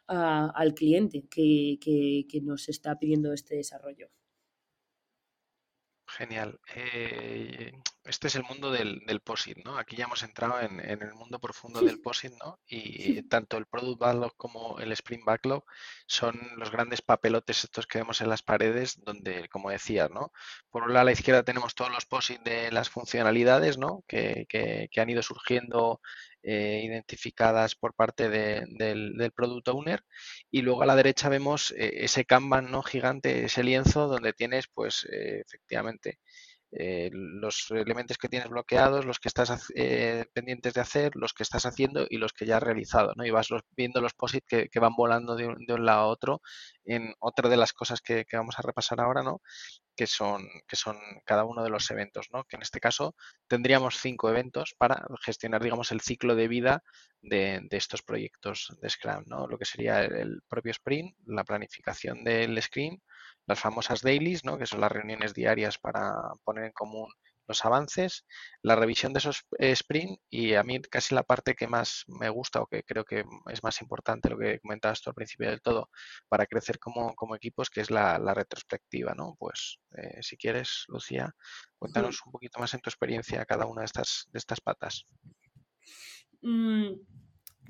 al 0.05 0.73
cliente 0.75 1.25
que, 1.27 1.79
que 1.81 2.41
nos 2.41 2.69
está 2.69 2.99
pidiendo 2.99 3.33
este 3.33 3.55
desarrollo. 3.55 4.09
Genial. 6.17 6.59
Eh, 6.75 7.71
este 8.03 8.27
es 8.27 8.35
el 8.35 8.43
mundo 8.43 8.71
del, 8.71 8.99
del 9.05 9.21
POSIT, 9.21 9.59
¿no? 9.63 9.77
Aquí 9.77 9.95
ya 9.95 10.05
hemos 10.05 10.23
entrado 10.23 10.59
en, 10.59 10.79
el 10.79 11.13
mundo 11.13 11.39
profundo 11.39 11.81
del 11.81 12.01
POSIT, 12.01 12.33
¿no? 12.33 12.59
Y 12.67 13.21
tanto 13.23 13.57
el 13.57 13.65
Product 13.65 13.99
Backlog 13.99 14.35
como 14.35 14.79
el 14.79 14.91
Sprint 14.91 15.23
Backlog 15.23 15.63
son 16.07 16.37
los 16.57 16.71
grandes 16.71 17.01
papelotes 17.01 17.63
estos 17.63 17.87
que 17.87 17.99
vemos 17.99 18.19
en 18.19 18.29
las 18.29 18.43
paredes, 18.43 19.01
donde, 19.03 19.47
como 19.49 19.69
decías, 19.69 20.09
¿no? 20.09 20.33
Por 20.69 20.83
un 20.83 20.93
lado 20.93 21.01
a 21.01 21.05
la 21.05 21.11
izquierda 21.13 21.43
tenemos 21.43 21.75
todos 21.75 21.91
los 21.91 22.05
POSIT 22.05 22.41
de 22.41 22.71
las 22.71 22.89
funcionalidades, 22.89 23.77
¿no? 23.77 24.03
Que, 24.07 24.45
que, 24.49 24.89
que 24.91 25.01
han 25.01 25.09
ido 25.09 25.23
surgiendo 25.23 26.01
eh, 26.43 26.81
identificadas 26.83 27.75
por 27.75 27.93
parte 27.93 28.29
del, 28.29 28.77
del, 28.77 29.31
Product 29.31 29.67
Owner 29.69 30.03
y 30.49 30.61
luego 30.61 30.81
a 30.81 30.85
la 30.85 30.95
derecha 30.95 31.29
vemos 31.29 31.71
eh, 31.77 32.03
ese 32.03 32.25
Kanban 32.25 32.71
¿no? 32.71 32.81
gigante, 32.81 33.45
ese 33.45 33.63
lienzo 33.63 34.07
donde 34.07 34.33
tienes 34.33 34.67
pues 34.67 35.07
eh, 35.11 35.43
efectivamente 35.45 36.19
los 36.71 37.69
elementos 37.71 38.17
que 38.17 38.29
tienes 38.29 38.49
bloqueados, 38.49 39.05
los 39.05 39.19
que 39.19 39.27
estás 39.27 39.71
pendientes 40.33 40.73
de 40.73 40.81
hacer, 40.81 41.11
los 41.15 41.33
que 41.33 41.43
estás 41.43 41.65
haciendo 41.65 42.05
y 42.09 42.17
los 42.17 42.33
que 42.33 42.45
ya 42.45 42.57
has 42.57 42.63
realizado, 42.63 43.13
¿no? 43.15 43.25
Y 43.25 43.31
vas 43.31 43.49
viendo 43.75 44.01
los 44.01 44.13
posits 44.13 44.47
que, 44.47 44.79
van 44.79 44.95
volando 44.95 45.35
de 45.35 45.47
un, 45.47 45.65
de 45.65 45.73
un, 45.73 45.85
lado 45.85 46.01
a 46.01 46.07
otro 46.07 46.41
en 46.85 47.13
otra 47.19 47.49
de 47.49 47.57
las 47.57 47.73
cosas 47.73 48.01
que, 48.01 48.25
vamos 48.33 48.57
a 48.57 48.61
repasar 48.61 49.01
ahora, 49.01 49.21
¿no? 49.21 49.41
que 49.95 50.07
son, 50.07 50.47
que 50.67 50.75
son 50.75 50.97
cada 51.25 51.45
uno 51.45 51.63
de 51.63 51.69
los 51.69 51.89
eventos, 51.91 52.29
¿no? 52.31 52.43
Que 52.45 52.55
en 52.55 52.61
este 52.61 52.79
caso 52.79 53.15
tendríamos 53.47 53.97
cinco 53.99 54.29
eventos 54.29 54.73
para 54.77 55.05
gestionar, 55.21 55.61
digamos, 55.61 55.91
el 55.91 56.01
ciclo 56.01 56.35
de 56.35 56.47
vida 56.47 56.83
de, 57.21 57.67
estos 57.71 58.01
proyectos 58.01 58.75
de 58.81 58.89
Scrum, 58.89 59.25
¿no? 59.27 59.47
Lo 59.47 59.57
que 59.57 59.65
sería 59.65 60.03
el, 60.03 60.41
propio 60.47 60.71
sprint, 60.71 61.15
la 61.25 61.43
planificación 61.43 62.23
del 62.23 62.57
sprint, 62.57 63.01
las 63.47 63.59
famosas 63.59 64.01
dailies, 64.01 64.45
¿no? 64.45 64.57
Que 64.57 64.65
son 64.65 64.81
las 64.81 64.91
reuniones 64.91 65.33
diarias 65.33 65.77
para 65.77 66.13
poner 66.43 66.65
en 66.65 66.71
común 66.71 67.07
los 67.47 67.65
avances, 67.65 68.25
la 68.61 68.75
revisión 68.75 69.11
de 69.13 69.19
esos 69.19 69.43
eh, 69.59 69.71
sprint 69.71 70.19
y 70.29 70.53
a 70.53 70.63
mí 70.63 70.81
casi 70.81 71.13
la 71.13 71.23
parte 71.23 71.53
que 71.53 71.67
más 71.67 72.05
me 72.07 72.29
gusta 72.29 72.61
o 72.61 72.67
que 72.67 72.83
creo 72.83 73.03
que 73.03 73.25
es 73.51 73.63
más 73.63 73.81
importante, 73.81 74.29
lo 74.29 74.37
que 74.37 74.59
comentabas 74.59 75.01
tú 75.01 75.09
al 75.09 75.15
principio 75.15 75.49
del 75.49 75.61
todo, 75.61 75.89
para 76.29 76.45
crecer 76.45 76.79
como, 76.79 77.13
como 77.15 77.35
equipos, 77.35 77.69
que 77.69 77.81
es 77.81 77.91
la, 77.91 78.17
retrospectiva, 78.33 79.13
¿no? 79.13 79.35
Pues 79.37 79.79
eh, 79.97 80.19
si 80.21 80.37
quieres, 80.37 80.85
Lucía, 80.87 81.35
cuéntanos 81.77 82.21
un 82.25 82.31
poquito 82.31 82.59
más 82.59 82.73
en 82.73 82.79
tu 82.79 82.89
experiencia 82.89 83.45
cada 83.45 83.65
una 83.65 83.81
de 83.81 83.85
estas, 83.85 84.27
de 84.31 84.39
estas 84.39 84.61
patas. 84.61 85.05
Mm, 86.41 86.93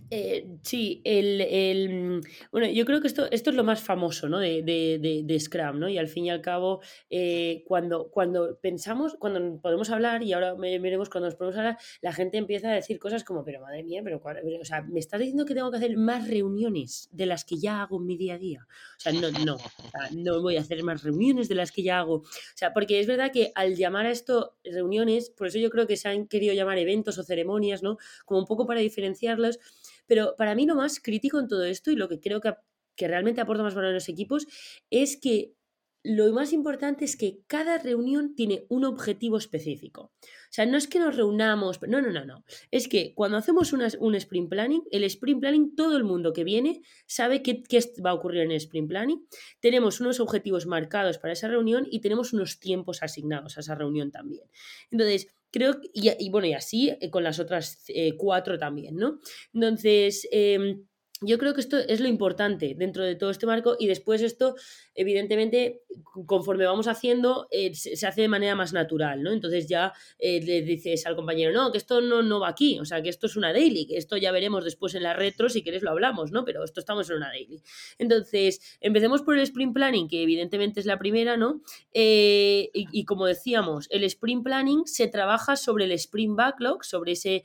eh, 0.09 0.47
sí, 0.63 1.01
el, 1.03 2.19
mm, 2.19 2.21
bueno, 2.51 2.67
yo 2.67 2.85
creo 2.85 3.01
que 3.01 3.07
esto, 3.07 3.29
esto 3.31 3.49
es 3.49 3.55
lo 3.55 3.63
más 3.63 3.81
famoso 3.81 4.27
¿no? 4.27 4.39
de, 4.39 4.61
de, 4.63 5.21
de, 5.23 5.39
Scrum, 5.39 5.79
¿no? 5.79 5.89
Y 5.89 5.97
al 5.97 6.07
fin 6.07 6.25
y 6.25 6.29
al 6.29 6.41
cabo, 6.41 6.81
eh, 7.09 7.63
cuando, 7.65 8.09
cuando 8.09 8.57
pensamos, 8.59 9.15
cuando 9.19 9.59
podemos 9.61 9.89
hablar, 9.89 10.23
y 10.23 10.33
ahora 10.33 10.53
veremos 10.53 11.09
cuando 11.09 11.27
nos 11.27 11.35
podemos 11.35 11.57
hablar, 11.57 11.77
la 12.01 12.13
gente 12.13 12.37
empieza 12.37 12.71
a 12.71 12.75
decir 12.75 12.99
cosas 12.99 13.23
como, 13.23 13.43
pero 13.43 13.61
madre 13.61 13.83
mía, 13.83 14.01
pero, 14.03 14.21
o 14.61 14.65
sea, 14.65 14.81
me 14.81 14.99
estás 14.99 15.19
diciendo 15.19 15.45
que 15.45 15.55
tengo 15.55 15.71
que 15.71 15.77
hacer 15.77 15.95
más 15.97 16.27
reuniones 16.27 17.09
de 17.11 17.25
las 17.25 17.45
que 17.45 17.57
ya 17.57 17.81
hago 17.81 17.97
en 17.97 18.05
mi 18.05 18.17
día 18.17 18.35
a 18.35 18.37
día. 18.37 18.67
O 18.97 18.99
sea, 18.99 19.13
no, 19.13 19.31
no, 19.31 19.57
no 20.15 20.41
voy 20.41 20.57
a 20.57 20.61
hacer 20.61 20.83
más 20.83 21.03
reuniones 21.03 21.47
de 21.47 21.55
las 21.55 21.71
que 21.71 21.83
ya 21.83 21.99
hago. 21.99 22.15
O 22.15 22.23
sea, 22.55 22.73
porque 22.73 22.99
es 22.99 23.07
verdad 23.07 23.31
que 23.31 23.51
al 23.55 23.75
llamar 23.75 24.05
a 24.05 24.11
esto 24.11 24.55
reuniones, 24.63 25.29
por 25.29 25.47
eso 25.47 25.57
yo 25.57 25.69
creo 25.69 25.87
que 25.87 25.97
se 25.97 26.09
han 26.09 26.27
querido 26.27 26.53
llamar 26.53 26.77
eventos 26.77 27.17
o 27.17 27.23
ceremonias, 27.23 27.83
¿no? 27.83 27.97
Como 28.25 28.41
un 28.41 28.45
poco 28.45 28.65
para 28.65 28.79
diferenciarlos 28.79 29.59
pero 30.11 30.35
para 30.35 30.55
mí 30.55 30.65
lo 30.65 30.75
más 30.75 30.99
crítico 30.99 31.39
en 31.39 31.47
todo 31.47 31.63
esto 31.63 31.89
y 31.89 31.95
lo 31.95 32.09
que 32.09 32.19
creo 32.19 32.41
que, 32.41 32.53
que 32.97 33.07
realmente 33.07 33.39
aporta 33.39 33.63
más 33.63 33.75
valor 33.75 33.91
a 33.91 33.93
los 33.93 34.09
equipos 34.09 34.45
es 34.89 35.15
que 35.15 35.53
lo 36.03 36.31
más 36.33 36.51
importante 36.53 37.05
es 37.05 37.15
que 37.15 37.39
cada 37.47 37.77
reunión 37.77 38.33
tiene 38.35 38.65
un 38.69 38.85
objetivo 38.85 39.37
específico. 39.37 40.11
O 40.23 40.53
sea, 40.53 40.65
no 40.65 40.77
es 40.77 40.87
que 40.87 40.99
nos 40.99 41.15
reunamos, 41.15 41.79
no, 41.87 42.01
no, 42.01 42.11
no, 42.11 42.25
no. 42.25 42.43
Es 42.71 42.87
que 42.87 43.13
cuando 43.13 43.37
hacemos 43.37 43.71
un 43.73 44.15
sprint 44.15 44.49
planning, 44.49 44.83
el 44.91 45.03
sprint 45.03 45.39
planning, 45.39 45.75
todo 45.75 45.97
el 45.97 46.03
mundo 46.03 46.33
que 46.33 46.43
viene 46.43 46.81
sabe 47.05 47.43
qué, 47.43 47.61
qué, 47.63 47.79
va 48.03 48.09
a 48.09 48.15
ocurrir 48.15 48.41
en 48.41 48.51
el 48.51 48.57
sprint 48.57 48.89
planning. 48.89 49.25
Tenemos 49.59 50.01
unos 50.01 50.19
objetivos 50.19 50.65
marcados 50.65 51.19
para 51.19 51.33
esa 51.33 51.47
reunión 51.47 51.87
y 51.89 52.01
tenemos 52.01 52.33
unos 52.33 52.59
tiempos 52.59 53.03
asignados 53.03 53.57
a 53.57 53.61
esa 53.61 53.75
reunión 53.75 54.11
también. 54.11 54.43
Entonces, 54.89 55.27
creo, 55.51 55.79
y, 55.93 56.09
y 56.17 56.29
bueno, 56.29 56.47
y 56.47 56.53
así 56.53 56.89
eh, 56.89 57.09
con 57.11 57.23
las 57.23 57.39
otras 57.39 57.83
eh, 57.89 58.15
cuatro 58.17 58.57
también, 58.57 58.95
¿no? 58.95 59.19
Entonces, 59.53 60.27
eh, 60.31 60.79
yo 61.21 61.37
creo 61.37 61.53
que 61.53 61.61
esto 61.61 61.77
es 61.77 61.99
lo 61.99 62.07
importante 62.07 62.73
dentro 62.75 63.03
de 63.03 63.15
todo 63.15 63.29
este 63.29 63.45
marco 63.45 63.75
y 63.79 63.85
después 63.85 64.23
esto, 64.23 64.55
evidentemente, 64.95 65.83
conforme 66.25 66.65
vamos 66.65 66.87
haciendo, 66.87 67.47
eh, 67.51 67.75
se, 67.75 68.07
hace 68.07 68.21
de 68.21 68.27
manera 68.27 68.55
más 68.55 68.73
natural, 68.73 69.21
¿no? 69.21 69.31
Entonces 69.31 69.67
ya 69.67 69.93
eh, 70.17 70.41
le 70.41 70.63
dices 70.63 71.05
al 71.05 71.15
compañero, 71.15 71.53
no, 71.53 71.71
que 71.71 71.77
esto 71.77 72.01
no, 72.01 72.23
no 72.23 72.39
va 72.39 72.49
aquí, 72.49 72.79
o 72.79 72.85
sea, 72.85 73.03
que 73.03 73.09
esto 73.09 73.27
es 73.27 73.35
una 73.35 73.53
daily, 73.53 73.85
que 73.85 73.97
esto 73.97 74.17
ya 74.17 74.31
veremos 74.31 74.65
después 74.65 74.95
en 74.95 75.03
la 75.03 75.13
retro, 75.13 75.47
si 75.47 75.61
quieres 75.61 75.83
lo 75.83 75.91
hablamos, 75.91 76.31
¿no? 76.31 76.43
Pero 76.43 76.63
esto 76.63 76.79
estamos 76.79 77.07
en 77.11 77.17
una 77.17 77.27
daily. 77.27 77.61
Entonces, 77.99 78.79
empecemos 78.81 79.21
por 79.21 79.37
el 79.37 79.43
sprint 79.43 79.75
planning, 79.75 80.07
que 80.07 80.23
evidentemente 80.23 80.79
es 80.79 80.87
la 80.87 80.97
primera, 80.97 81.37
¿no? 81.37 81.61
Eh, 81.93 82.71
y, 82.73 83.05
como 83.05 83.27
decíamos, 83.27 83.87
el 83.91 84.03
sprint 84.05 84.43
planning 84.43 84.87
se 84.87 85.07
trabaja 85.07 85.55
sobre 85.55 85.85
el 85.85 85.91
sprint 85.91 86.35
backlog, 86.35 86.83
sobre 86.83 87.11
ese, 87.11 87.43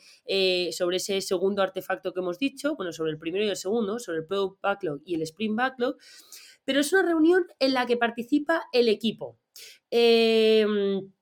sobre 0.72 0.96
ese 0.96 1.20
segundo 1.20 1.60
artefacto 1.60 2.14
que 2.14 2.20
hemos 2.20 2.38
dicho, 2.38 2.74
bueno, 2.74 2.92
sobre 2.92 3.10
el 3.10 3.18
primero 3.18 3.44
y 3.44 3.48
el 3.48 3.56
segundo 3.56 3.65
segundo, 3.66 3.98
sobre 3.98 4.18
el 4.18 4.26
Product 4.26 4.60
Backlog 4.62 5.00
y 5.04 5.14
el 5.14 5.22
Sprint 5.22 5.56
Backlog, 5.56 5.96
pero 6.64 6.80
es 6.80 6.92
una 6.92 7.02
reunión 7.02 7.46
en 7.58 7.74
la 7.74 7.86
que 7.86 7.96
participa 7.96 8.64
el 8.72 8.88
equipo. 8.88 9.38
Em, 9.90 11.12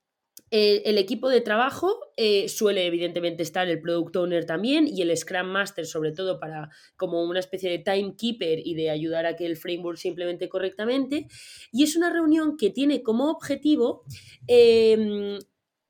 el 0.56 0.98
equipo 0.98 1.28
de 1.30 1.40
trabajo 1.40 1.98
eh, 2.16 2.48
suele 2.48 2.86
evidentemente 2.86 3.42
estar 3.42 3.66
el 3.68 3.80
Product 3.80 4.14
Owner 4.14 4.44
también 4.44 4.86
y 4.86 5.02
el 5.02 5.16
Scrum 5.16 5.48
Master 5.48 5.84
sobre 5.84 6.12
todo 6.12 6.38
para 6.38 6.70
como 6.96 7.24
una 7.24 7.40
especie 7.40 7.68
de 7.70 7.80
timekeeper 7.80 8.60
y 8.64 8.74
de 8.74 8.90
ayudar 8.90 9.26
a 9.26 9.34
que 9.34 9.46
el 9.46 9.56
framework 9.56 9.98
se 9.98 10.08
implemente 10.08 10.48
correctamente. 10.48 11.26
Y 11.72 11.82
es 11.82 11.96
una 11.96 12.12
reunión 12.12 12.56
que 12.56 12.70
tiene 12.70 13.02
como 13.02 13.30
objetivo 13.30 14.04
em, 14.46 15.40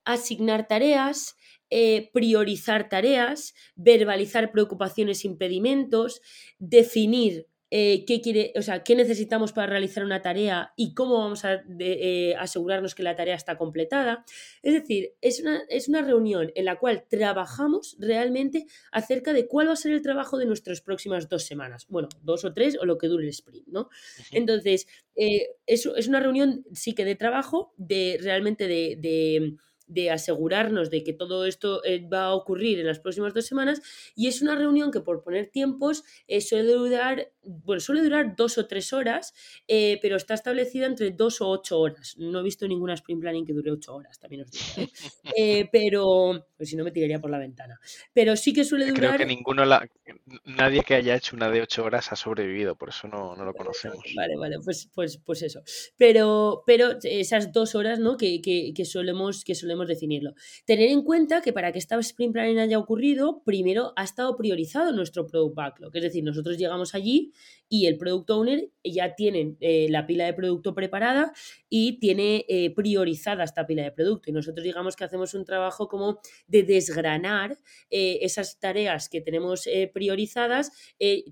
asignar 0.06 0.66
tareas, 0.66 1.36
eh, 1.70 2.10
priorizar 2.12 2.88
tareas, 2.88 3.54
verbalizar 3.74 4.52
preocupaciones, 4.52 5.24
impedimentos, 5.24 6.20
definir 6.58 7.46
eh, 7.76 8.04
qué, 8.06 8.20
quiere, 8.20 8.52
o 8.56 8.62
sea, 8.62 8.84
qué 8.84 8.94
necesitamos 8.94 9.52
para 9.52 9.66
realizar 9.66 10.04
una 10.04 10.22
tarea 10.22 10.72
y 10.76 10.94
cómo 10.94 11.18
vamos 11.18 11.44
a 11.44 11.64
eh, 11.80 12.36
asegurarnos 12.38 12.94
que 12.94 13.02
la 13.02 13.16
tarea 13.16 13.34
está 13.34 13.56
completada. 13.56 14.24
Es 14.62 14.74
decir, 14.74 15.14
es 15.20 15.40
una, 15.40 15.60
es 15.68 15.88
una, 15.88 16.02
reunión 16.02 16.52
en 16.54 16.66
la 16.66 16.78
cual 16.78 17.04
trabajamos 17.08 17.96
realmente 17.98 18.66
acerca 18.92 19.32
de 19.32 19.48
cuál 19.48 19.66
va 19.66 19.72
a 19.72 19.76
ser 19.76 19.90
el 19.90 20.02
trabajo 20.02 20.38
de 20.38 20.46
nuestras 20.46 20.82
próximas 20.82 21.28
dos 21.28 21.46
semanas. 21.46 21.86
Bueno, 21.88 22.08
dos 22.22 22.44
o 22.44 22.52
tres 22.52 22.78
o 22.80 22.84
lo 22.84 22.96
que 22.96 23.08
dure 23.08 23.24
el 23.24 23.30
sprint, 23.30 23.66
¿no? 23.66 23.88
Entonces, 24.30 24.86
es, 25.16 25.48
es, 25.66 26.06
una 26.06 26.20
reunión 26.20 26.64
sí 26.74 26.94
que 26.94 27.04
de 27.04 27.16
trabajo, 27.16 27.74
de 27.76 28.18
realmente 28.20 28.68
de 28.68 28.96
de 29.00 29.56
asegurarnos 30.10 30.90
de 30.90 31.04
que 31.04 31.12
todo 31.12 31.44
esto 31.46 31.84
eh, 31.84 32.06
va 32.06 32.24
a 32.26 32.34
ocurrir 32.34 32.80
en 32.80 32.86
las 32.86 32.98
próximas 32.98 33.34
dos 33.34 33.46
semanas 33.46 33.82
y 34.16 34.28
es 34.28 34.42
una 34.42 34.54
reunión 34.54 34.90
que 34.90 35.00
por 35.00 35.22
poner 35.22 35.50
tiempos 35.50 36.04
eh, 36.26 36.40
suele 36.40 36.72
durar, 36.72 37.30
bueno, 37.42 37.80
suele 37.80 38.02
durar 38.02 38.34
dos 38.36 38.58
o 38.58 38.66
tres 38.66 38.92
horas, 38.92 39.34
eh, 39.68 39.98
pero 40.00 40.16
está 40.16 40.34
establecida 40.34 40.86
entre 40.86 41.10
dos 41.10 41.40
o 41.40 41.48
ocho 41.48 41.78
horas. 41.78 42.16
No 42.18 42.40
he 42.40 42.42
visto 42.42 42.66
ninguna 42.66 42.94
sprint 42.94 43.20
planning 43.20 43.44
que 43.44 43.52
dure 43.52 43.70
ocho 43.70 43.94
horas, 43.94 44.18
también 44.18 44.42
os 44.42 44.50
digo. 44.50 44.90
pero, 45.72 46.46
pues 46.56 46.68
si 46.68 46.76
no 46.76 46.84
me 46.84 46.90
tiraría 46.90 47.20
por 47.20 47.30
la 47.30 47.38
ventana. 47.38 47.78
Pero 48.12 48.36
sí 48.36 48.52
que 48.52 48.64
suele 48.64 48.86
durar... 48.86 49.16
Creo 49.16 49.18
que 49.18 49.26
ninguno, 49.26 49.64
la... 49.64 49.86
nadie 50.44 50.82
que 50.82 50.94
haya 50.94 51.14
hecho 51.14 51.36
una 51.36 51.50
de 51.50 51.60
ocho 51.60 51.84
horas 51.84 52.10
ha 52.12 52.16
sobrevivido, 52.16 52.74
por 52.76 52.88
eso 52.88 53.06
no, 53.08 53.36
no 53.36 53.44
lo 53.44 53.52
conocemos. 53.52 54.02
Vale, 54.16 54.36
vale, 54.36 54.56
pues, 54.64 54.90
pues, 54.94 55.18
pues 55.18 55.42
eso. 55.42 55.62
Pero, 55.96 56.62
pero 56.66 56.98
esas 57.02 57.52
dos 57.52 57.74
horas, 57.74 57.98
¿no? 57.98 58.16
Que, 58.16 58.40
que, 58.40 58.72
que 58.74 58.84
solemos, 58.84 59.44
que 59.44 59.54
solemos 59.54 59.73
definirlo. 59.82 60.34
Tener 60.64 60.90
en 60.90 61.02
cuenta 61.02 61.40
que 61.42 61.52
para 61.52 61.72
que 61.72 61.78
esta 61.78 61.98
sprint 61.98 62.32
planning 62.32 62.58
haya 62.58 62.78
ocurrido, 62.78 63.42
primero 63.44 63.92
ha 63.96 64.04
estado 64.04 64.36
priorizado 64.36 64.92
nuestro 64.92 65.26
product 65.26 65.54
backlog. 65.54 65.96
Es 65.96 66.02
decir, 66.02 66.24
nosotros 66.24 66.58
llegamos 66.58 66.94
allí 66.94 67.32
y 67.68 67.86
el 67.86 67.96
product 67.96 68.30
owner 68.30 68.70
ya 68.84 69.14
tiene 69.14 69.56
eh, 69.60 69.88
la 69.90 70.06
pila 70.06 70.26
de 70.26 70.34
producto 70.34 70.74
preparada 70.74 71.32
y 71.68 71.98
tiene 71.98 72.44
eh, 72.48 72.70
priorizada 72.74 73.44
esta 73.44 73.66
pila 73.66 73.82
de 73.82 73.90
producto. 73.90 74.30
Y 74.30 74.32
nosotros 74.32 74.62
digamos 74.62 74.96
que 74.96 75.04
hacemos 75.04 75.34
un 75.34 75.44
trabajo 75.44 75.88
como 75.88 76.20
de 76.46 76.62
desgranar 76.62 77.58
eh, 77.90 78.18
esas 78.22 78.60
tareas 78.60 79.08
que 79.08 79.20
tenemos 79.20 79.68
priorizadas, 79.92 80.72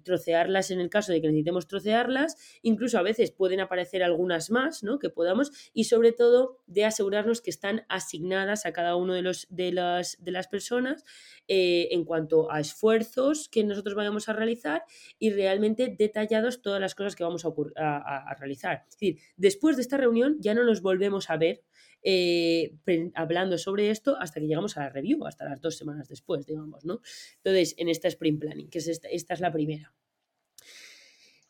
trocearlas 0.05 0.71
en 0.71 0.81
el 0.81 0.91
caso 0.91 1.13
de 1.13 1.21
que 1.21 1.29
necesitemos 1.29 1.67
trocearlas, 1.67 2.37
incluso 2.63 2.99
a 2.99 3.03
veces 3.03 3.31
pueden 3.31 3.61
aparecer 3.61 4.03
algunas 4.03 4.51
más, 4.51 4.83
¿no? 4.83 4.99
Que 4.99 5.11
podamos, 5.11 5.51
y 5.73 5.85
sobre 5.85 6.13
todo 6.13 6.59
de 6.67 6.85
asegurarnos 6.85 7.41
que 7.41 7.51
están 7.51 7.85
asignadas 7.89 8.32
a 8.35 8.73
cada 8.73 8.97
uno 8.97 9.15
de, 9.15 9.23
los, 9.23 9.47
de, 9.51 9.73
las, 9.73 10.17
de 10.23 10.33
las 10.33 10.49
personas 10.49 11.05
en 11.49 12.05
cuanto 12.05 12.51
a 12.51 12.61
esfuerzos 12.61 13.49
que 13.49 13.65
nosotros 13.65 13.95
vayamos 13.95 14.29
a 14.29 14.33
realizar 14.33 14.85
y 15.19 15.31
realmente 15.31 15.95
detallar 15.97 16.43
todas 16.63 16.81
las 16.81 16.95
cosas 16.95 17.15
que 17.15 17.25
vamos 17.25 17.45
a, 17.45 18.35
realizar. 18.39 18.85
Es 18.89 18.97
decir, 18.97 19.19
después 19.37 19.77
de 19.77 19.83
esta 19.83 19.97
reunión 19.97 20.37
ya 20.41 20.55
no 20.55 20.65
nos 20.65 20.83
volvemos 20.83 21.31
a 21.31 21.37
ver 21.37 21.63
eh, 22.03 22.75
hablando 23.15 23.59
sobre 23.59 23.91
esto 23.91 24.17
hasta 24.19 24.41
que 24.41 24.47
llegamos 24.47 24.77
a 24.77 24.81
la 24.81 24.89
review, 24.91 25.25
hasta 25.27 25.45
las 25.45 25.61
dos 25.61 25.77
semanas 25.77 26.09
después, 26.09 26.47
digamos, 26.47 26.85
¿no? 26.85 27.01
Entonces, 27.37 27.75
en 27.79 27.89
esta 27.89 28.09
sprint 28.09 28.41
planning, 28.41 28.71
que 28.71 28.79
es 28.79 28.89
esta, 28.89 29.09
esta 29.09 29.35
es 29.35 29.41
la 29.41 29.53
primera. 29.53 29.95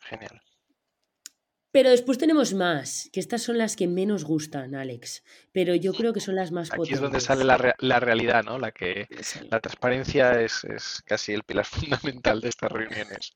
Genial. 0.00 0.42
Pero 1.72 1.88
después 1.88 2.18
tenemos 2.18 2.52
más, 2.52 3.08
que 3.14 3.20
estas 3.20 3.42
son 3.42 3.56
las 3.56 3.76
que 3.76 3.88
menos 3.88 4.24
gustan, 4.24 4.74
Alex. 4.74 5.24
Pero 5.52 5.74
yo 5.74 5.94
creo 5.94 6.12
que 6.12 6.20
son 6.20 6.36
las 6.36 6.52
más 6.52 6.70
Aquí 6.70 6.92
es 6.92 7.00
donde 7.00 7.18
sale 7.18 7.44
la, 7.44 7.74
la, 7.78 7.98
realidad, 7.98 8.44
¿no? 8.44 8.58
La 8.58 8.72
que 8.72 9.08
la 9.50 9.58
transparencia 9.58 10.42
es, 10.42 10.64
es, 10.64 11.02
casi 11.06 11.32
el 11.32 11.44
pilar 11.44 11.64
fundamental 12.12 12.42
de 12.42 12.50
estas 12.50 12.70
reuniones. 12.70 13.32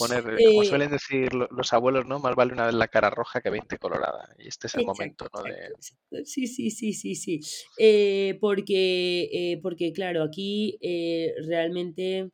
Poner, 0.00 0.24
como 0.24 0.62
eh, 0.64 0.66
suelen 0.66 0.90
decir 0.90 1.32
los 1.32 1.72
abuelos, 1.72 2.06
¿no? 2.06 2.18
Más 2.18 2.34
vale 2.34 2.54
una 2.54 2.66
vez 2.66 2.74
la 2.74 2.88
cara 2.88 3.08
roja 3.08 3.40
que 3.40 3.50
20 3.50 3.78
colorada. 3.78 4.34
Y 4.36 4.48
este 4.48 4.66
es 4.66 4.74
el 4.74 4.84
momento, 4.84 5.28
¿no? 5.32 5.44
De... 5.44 6.24
Sí, 6.24 6.48
sí, 6.48 6.72
sí, 6.72 6.92
sí, 6.92 7.14
sí. 7.14 7.40
Eh, 7.78 8.36
porque, 8.40 9.28
eh, 9.32 9.60
porque, 9.62 9.92
claro, 9.92 10.24
aquí 10.24 10.76
realmente 11.46 12.30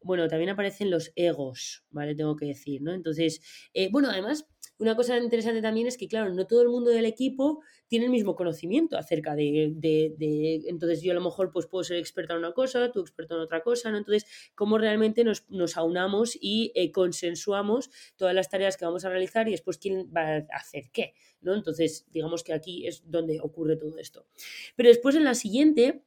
bueno, 0.00 0.28
también 0.28 0.48
aparecen 0.48 0.90
los 0.90 1.12
egos, 1.16 1.84
¿vale? 1.90 2.14
Tengo 2.14 2.36
que 2.36 2.46
decir, 2.46 2.80
¿no? 2.80 2.94
Entonces, 2.94 3.42
bueno, 3.90 4.08
además, 4.08 4.46
una 4.78 4.94
cosa 4.94 5.18
interesante 5.18 5.60
también 5.60 5.86
es 5.86 5.96
que, 5.96 6.06
claro, 6.06 6.32
no 6.32 6.46
todo 6.46 6.62
el 6.62 6.68
mundo 6.68 6.90
del 6.90 7.04
equipo 7.04 7.62
tiene 7.88 8.04
el 8.04 8.10
mismo 8.10 8.36
conocimiento 8.36 8.96
acerca 8.96 9.34
de, 9.34 9.72
de, 9.74 10.62
entonces 10.66 11.02
yo 11.02 11.10
a 11.12 11.14
lo 11.14 11.20
mejor 11.20 11.50
pues 11.50 11.66
puedo 11.66 11.82
ser 11.82 11.96
experta 11.96 12.34
en 12.34 12.40
una 12.40 12.52
cosa, 12.52 12.92
tú 12.92 13.00
experto 13.00 13.34
en 13.34 13.40
otra 13.40 13.62
cosa, 13.62 13.90
¿no? 13.90 13.98
Entonces, 13.98 14.26
cómo 14.54 14.78
realmente 14.78 15.24
nos, 15.24 15.48
nos 15.50 15.76
aunamos 15.76 16.38
y 16.40 16.70
eh, 16.74 16.92
consensuamos 16.92 17.90
todas 18.16 18.34
las 18.34 18.48
tareas 18.48 18.76
que 18.76 18.84
vamos 18.84 19.04
a 19.04 19.10
realizar 19.10 19.48
y 19.48 19.52
después 19.52 19.78
quién 19.78 20.12
va 20.14 20.36
a 20.36 20.46
hacer 20.56 20.90
qué, 20.92 21.14
¿no? 21.40 21.54
Entonces, 21.54 22.06
digamos 22.12 22.44
que 22.44 22.52
aquí 22.52 22.86
es 22.86 23.02
donde 23.10 23.40
ocurre 23.40 23.76
todo 23.76 23.98
esto. 23.98 24.26
Pero 24.76 24.88
después 24.90 25.16
en 25.16 25.24
la 25.24 25.34
siguiente, 25.34 26.02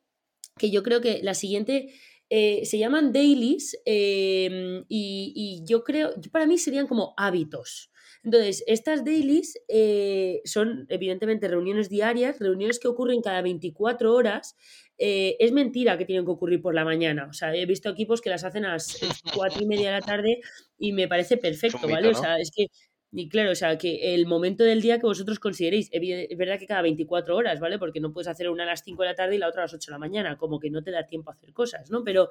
que 0.57 0.71
yo 0.71 0.81
creo 0.83 1.01
que 1.01 1.21
la 1.23 1.33
siguiente 1.33 1.93
eh, 2.29 2.65
se 2.65 2.77
llaman 2.77 3.11
dailies 3.11 3.77
em, 3.83 4.85
y, 4.87 5.33
y, 5.35 5.65
yo 5.65 5.83
creo, 5.83 6.13
para 6.31 6.45
mí 6.45 6.57
serían 6.57 6.87
como 6.87 7.13
hábitos. 7.17 7.90
Entonces, 8.23 8.63
estas 8.67 9.03
dailies 9.03 9.59
eh, 9.67 10.41
son 10.45 10.85
evidentemente 10.89 11.47
reuniones 11.47 11.89
diarias, 11.89 12.39
reuniones 12.39 12.79
que 12.79 12.87
ocurren 12.87 13.21
cada 13.21 13.41
24 13.41 14.13
horas. 14.13 14.55
Eh, 14.97 15.37
es 15.39 15.51
mentira 15.51 15.97
que 15.97 16.05
tienen 16.05 16.25
que 16.25 16.31
ocurrir 16.31 16.61
por 16.61 16.75
la 16.75 16.85
mañana. 16.85 17.27
O 17.29 17.33
sea, 17.33 17.55
he 17.55 17.65
visto 17.65 17.89
equipos 17.89 18.21
que 18.21 18.29
las 18.29 18.43
hacen 18.43 18.65
a 18.65 18.73
las 18.73 18.97
4 19.35 19.63
y 19.63 19.65
media 19.65 19.93
de 19.93 19.99
la 19.99 20.05
tarde 20.05 20.39
y 20.77 20.93
me 20.93 21.07
parece 21.07 21.37
perfecto, 21.37 21.87
¿vale? 21.87 22.09
O 22.09 22.13
sea, 22.15 22.37
es 22.37 22.51
que 22.55 22.67
y 23.13 23.27
claro, 23.27 23.51
o 23.51 23.55
sea, 23.55 23.77
que 23.77 24.13
el 24.13 24.25
momento 24.25 24.63
del 24.63 24.81
día 24.81 24.97
que 24.97 25.05
vosotros 25.05 25.37
consideréis, 25.39 25.89
es 25.91 26.37
verdad 26.37 26.57
que 26.57 26.65
cada 26.65 26.81
24 26.81 27.35
horas, 27.35 27.59
¿vale? 27.59 27.77
Porque 27.77 27.99
no 27.99 28.13
puedes 28.13 28.29
hacer 28.29 28.49
una 28.49 28.63
a 28.63 28.67
las 28.67 28.83
5 28.83 29.01
de 29.03 29.09
la 29.09 29.15
tarde 29.15 29.35
y 29.35 29.37
la 29.37 29.49
otra 29.49 29.63
a 29.63 29.65
las 29.65 29.73
8 29.73 29.91
de 29.91 29.91
la 29.91 29.99
mañana, 29.99 30.37
como 30.37 30.59
que 30.59 30.69
no 30.69 30.81
te 30.81 30.91
da 30.91 31.05
tiempo 31.05 31.29
a 31.29 31.33
hacer 31.33 31.51
cosas, 31.51 31.91
¿no? 31.91 32.05
Pero 32.05 32.29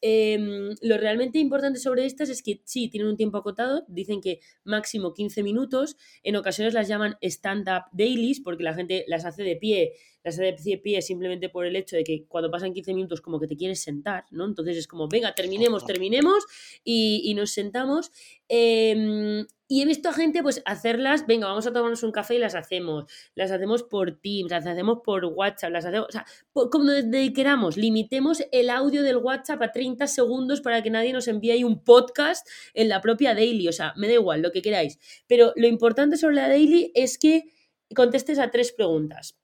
em, 0.00 0.74
lo 0.80 0.96
realmente 0.96 1.38
importante 1.38 1.78
sobre 1.78 2.06
estas 2.06 2.30
es 2.30 2.42
que 2.42 2.62
sí, 2.64 2.88
tienen 2.88 3.10
un 3.10 3.16
tiempo 3.16 3.36
acotado, 3.36 3.84
dicen 3.88 4.22
que 4.22 4.40
máximo 4.64 5.12
15 5.12 5.42
minutos, 5.42 5.96
en 6.22 6.36
ocasiones 6.36 6.72
las 6.72 6.88
llaman 6.88 7.18
stand-up 7.20 7.84
dailies 7.92 8.40
porque 8.40 8.64
la 8.64 8.72
gente 8.72 9.04
las 9.08 9.26
hace 9.26 9.42
de 9.42 9.56
pie 9.56 9.92
la 10.24 10.32
sala 10.32 10.52
de 10.52 10.78
pie 10.78 11.02
simplemente 11.02 11.48
por 11.48 11.66
el 11.66 11.76
hecho 11.76 11.96
de 11.96 12.04
que 12.04 12.24
cuando 12.28 12.50
pasan 12.50 12.72
15 12.72 12.94
minutos 12.94 13.20
como 13.20 13.40
que 13.40 13.46
te 13.46 13.56
quieres 13.56 13.82
sentar, 13.82 14.24
¿no? 14.30 14.46
Entonces 14.46 14.76
es 14.76 14.86
como, 14.86 15.08
venga, 15.08 15.34
terminemos, 15.34 15.84
terminemos 15.84 16.44
y, 16.84 17.32
nos 17.34 17.50
sentamos. 17.50 18.12
Em, 18.48 19.46
y 19.68 19.80
he 19.80 19.86
visto 19.86 20.10
a 20.10 20.12
gente 20.12 20.42
pues 20.42 20.62
hacerlas, 20.66 21.26
venga, 21.26 21.46
vamos 21.46 21.66
a 21.66 21.72
tomarnos 21.72 22.02
un 22.02 22.12
café 22.12 22.34
y 22.34 22.38
las 22.38 22.54
hacemos. 22.54 23.06
Las 23.34 23.50
hacemos 23.50 23.82
por 23.82 24.20
Teams, 24.20 24.50
las 24.50 24.66
hacemos 24.66 24.98
por 25.02 25.24
WhatsApp, 25.24 25.72
las 25.72 25.86
hacemos, 25.86 26.08
o 26.08 26.12
sea, 26.12 26.26
como 26.52 26.84
donde 26.84 27.32
queramos, 27.32 27.76
limitemos 27.76 28.42
el 28.52 28.68
audio 28.68 29.02
del 29.02 29.16
WhatsApp 29.16 29.62
a 29.62 29.72
30 29.72 30.06
segundos 30.06 30.60
para 30.60 30.82
que 30.82 30.90
nadie 30.90 31.12
nos 31.12 31.26
envíe 31.26 31.52
ahí 31.52 31.64
un 31.64 31.82
podcast 31.82 32.46
en 32.74 32.90
la 32.90 33.00
propia 33.00 33.34
daily, 33.34 33.66
o 33.66 33.72
sea, 33.72 33.94
me 33.96 34.08
da 34.08 34.14
igual, 34.14 34.42
lo 34.42 34.52
que 34.52 34.60
queráis. 34.60 34.98
Pero 35.26 35.52
lo 35.56 35.66
importante 35.66 36.18
sobre 36.18 36.36
la 36.36 36.48
daily 36.48 36.92
es 36.94 37.16
que 37.16 37.44
contestes 37.94 38.38
a 38.38 38.50
tres 38.50 38.72
preguntas 38.72 39.41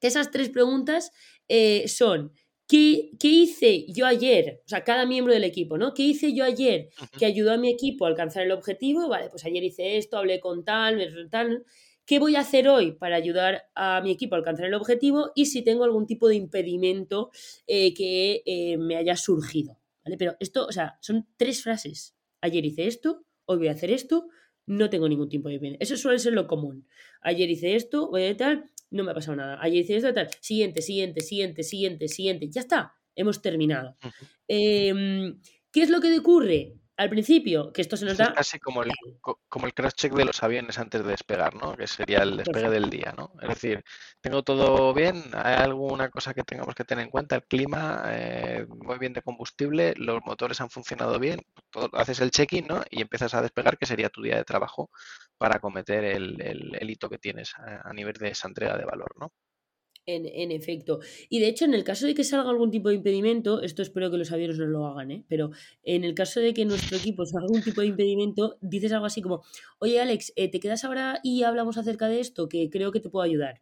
que 0.00 0.06
esas 0.06 0.30
tres 0.30 0.50
preguntas 0.50 1.10
eh, 1.48 1.88
son, 1.88 2.32
¿qué, 2.66 3.10
hice 3.20 3.86
yo 3.88 4.06
ayer? 4.06 4.60
O 4.64 4.68
sea, 4.68 4.84
cada 4.84 5.06
miembro 5.06 5.32
del 5.32 5.44
equipo, 5.44 5.78
¿no? 5.78 5.94
¿Qué 5.94 6.02
hice 6.02 6.34
yo 6.34 6.44
ayer 6.44 6.90
que 7.18 7.26
ayudó 7.26 7.52
a 7.52 7.56
mi 7.56 7.70
equipo 7.70 8.04
a 8.04 8.08
alcanzar 8.08 8.44
el 8.44 8.52
objetivo? 8.52 9.08
Vale, 9.08 9.28
pues 9.30 9.44
ayer 9.44 9.64
hice 9.64 9.96
esto, 9.96 10.18
hablé 10.18 10.40
con 10.40 10.64
tal, 10.64 11.28
tal. 11.30 11.64
¿Qué 12.04 12.18
voy 12.18 12.36
a 12.36 12.40
hacer 12.40 12.68
hoy 12.68 12.92
para 12.92 13.16
ayudar 13.16 13.64
a 13.74 14.00
mi 14.02 14.10
equipo 14.10 14.34
a 14.34 14.38
alcanzar 14.38 14.66
el 14.66 14.74
objetivo? 14.74 15.30
Y 15.34 15.46
si 15.46 15.62
tengo 15.62 15.84
algún 15.84 16.06
tipo 16.06 16.28
de 16.28 16.36
impedimento 16.36 17.30
eh, 17.66 17.92
que 17.92 18.42
eh, 18.46 18.78
me 18.78 18.96
haya 18.96 19.16
surgido. 19.16 19.78
¿Vale? 20.04 20.16
Pero 20.16 20.36
esto, 20.40 20.66
o 20.66 20.72
sea, 20.72 20.96
son 21.02 21.26
tres 21.36 21.62
frases. 21.62 22.16
Ayer 22.40 22.64
hice 22.64 22.86
esto, 22.86 23.26
hoy 23.44 23.58
voy 23.58 23.68
a 23.68 23.72
hacer 23.72 23.90
esto, 23.90 24.28
no 24.64 24.88
tengo 24.88 25.08
ningún 25.08 25.28
tipo 25.28 25.48
de 25.48 25.56
impedimento. 25.56 25.82
Eso 25.82 25.96
suele 25.96 26.18
ser 26.18 26.32
lo 26.32 26.46
común. 26.46 26.86
Ayer 27.20 27.50
hice 27.50 27.74
esto, 27.74 28.08
voy 28.08 28.24
a 28.24 28.36
tal, 28.36 28.64
no 28.90 29.04
me 29.04 29.10
ha 29.10 29.14
pasado 29.14 29.36
nada. 29.36 29.58
Ayer 29.60 29.84
hice 29.84 29.96
esto, 29.96 30.12
tal, 30.12 30.28
siguiente, 30.40 30.82
siguiente, 30.82 31.20
siguiente, 31.20 31.62
siguiente, 31.62 32.08
siguiente, 32.08 32.48
ya 32.50 32.60
está, 32.60 32.94
hemos 33.14 33.42
terminado. 33.42 33.96
Em, 34.46 35.40
¿Qué 35.70 35.82
es 35.82 35.90
lo 35.90 36.00
que 36.00 36.18
ocurre? 36.18 36.78
al 36.98 37.10
principio, 37.10 37.72
que 37.72 37.80
esto 37.80 37.96
se 37.96 38.04
nos 38.04 38.16
da... 38.16 38.24
Es 38.24 38.32
casi 38.32 38.58
como 38.58 38.82
el, 38.82 38.90
como 39.48 39.66
el 39.66 39.72
crash 39.72 39.92
check 39.92 40.12
de 40.14 40.24
los 40.24 40.42
aviones 40.42 40.80
antes 40.80 41.04
de 41.04 41.10
despegar, 41.10 41.54
¿no? 41.54 41.76
Que 41.76 41.86
sería 41.86 42.24
el 42.24 42.36
despegue 42.36 42.68
del 42.70 42.90
día, 42.90 43.14
¿no? 43.16 43.32
Es 43.40 43.48
decir, 43.50 43.84
tengo 44.20 44.42
todo 44.42 44.92
bien, 44.92 45.22
hay 45.32 45.54
alguna 45.54 46.10
cosa 46.10 46.34
que 46.34 46.42
tengamos 46.42 46.74
que 46.74 46.82
tener 46.82 47.04
en 47.04 47.10
cuenta, 47.10 47.36
el 47.36 47.44
clima, 47.44 48.02
eh, 48.08 48.66
muy 48.68 48.98
bien 48.98 49.12
de 49.12 49.22
combustible, 49.22 49.94
los 49.96 50.24
motores 50.24 50.60
han 50.60 50.70
funcionado 50.70 51.20
bien, 51.20 51.40
haces 51.92 52.18
el 52.18 52.32
check-in, 52.32 52.66
¿no? 52.66 52.82
Y 52.90 53.00
empiezas 53.00 53.32
a 53.32 53.42
despegar, 53.42 53.78
que 53.78 53.86
sería 53.86 54.08
tu 54.08 54.22
día 54.22 54.34
de 54.34 54.44
trabajo 54.44 54.90
para 55.38 55.60
cometer 55.60 56.04
el, 56.04 56.40
el 56.40 56.90
hito 56.90 57.08
que 57.08 57.18
tienes 57.18 57.52
a, 57.56 57.92
nivel 57.92 58.14
de 58.14 58.28
esa 58.28 58.48
entrega 58.48 58.76
de 58.76 58.84
valor, 58.84 59.14
¿no? 59.18 59.32
En, 60.10 60.52
efecto. 60.52 61.00
Y 61.28 61.38
de 61.38 61.48
hecho, 61.48 61.66
en 61.66 61.74
el 61.74 61.84
caso 61.84 62.06
de 62.06 62.14
que 62.14 62.24
salga 62.24 62.48
algún 62.48 62.70
tipo 62.70 62.88
de 62.88 62.94
impedimento, 62.94 63.60
esto 63.60 63.82
espero 63.82 64.10
que 64.10 64.16
los 64.16 64.32
aviones 64.32 64.58
no 64.58 64.64
lo 64.64 64.86
hagan, 64.86 65.10
¿eh? 65.10 65.24
pero 65.28 65.50
en 65.82 66.02
el 66.02 66.14
caso 66.14 66.40
de 66.40 66.54
que 66.54 66.64
nuestro 66.64 66.96
equipo 66.96 67.26
salga 67.26 67.44
algún 67.44 67.62
tipo 67.62 67.82
de 67.82 67.88
impedimento, 67.88 68.56
dices 68.62 68.90
algo 68.92 69.04
así 69.04 69.20
como, 69.20 69.42
oye 69.80 70.00
Alex, 70.00 70.32
eh, 70.36 70.50
¿te 70.50 70.60
quedas 70.60 70.84
ahora 70.84 71.20
y 71.22 71.42
hablamos 71.42 71.76
acerca 71.76 72.08
de 72.08 72.20
esto? 72.20 72.48
Que 72.48 72.70
creo 72.70 72.90
que 72.90 73.00
te 73.00 73.10
puedo 73.10 73.22
ayudar. 73.22 73.60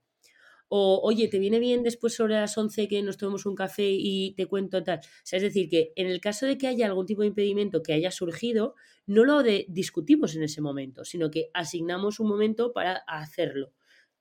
O, 0.68 1.00
oye, 1.02 1.28
¿te 1.28 1.38
viene 1.38 1.60
bien 1.60 1.82
después 1.82 2.14
sobre 2.14 2.34
las 2.34 2.58
11 2.58 2.88
que 2.88 3.02
nos 3.02 3.16
tomemos 3.16 3.46
un 3.46 3.54
café 3.54 3.88
y 3.88 4.34
te 4.34 4.46
cuento 4.46 4.82
tal? 4.82 4.98
O 4.98 5.02
sea, 5.22 5.36
es 5.36 5.42
decir, 5.42 5.68
que 5.68 5.92
en 5.94 6.08
el 6.08 6.20
caso 6.20 6.46
de 6.46 6.58
que 6.58 6.66
haya 6.66 6.86
algún 6.86 7.06
tipo 7.06 7.22
de 7.22 7.28
impedimento 7.28 7.82
que 7.82 7.92
haya 7.92 8.10
surgido, 8.10 8.74
no 9.06 9.24
lo 9.24 9.42
discutimos 9.42 10.34
en 10.34 10.42
ese 10.42 10.60
momento, 10.60 11.04
sino 11.04 11.30
que 11.30 11.50
asignamos 11.54 12.18
un 12.18 12.28
momento 12.28 12.72
para 12.72 12.96
hacerlo. 13.06 13.72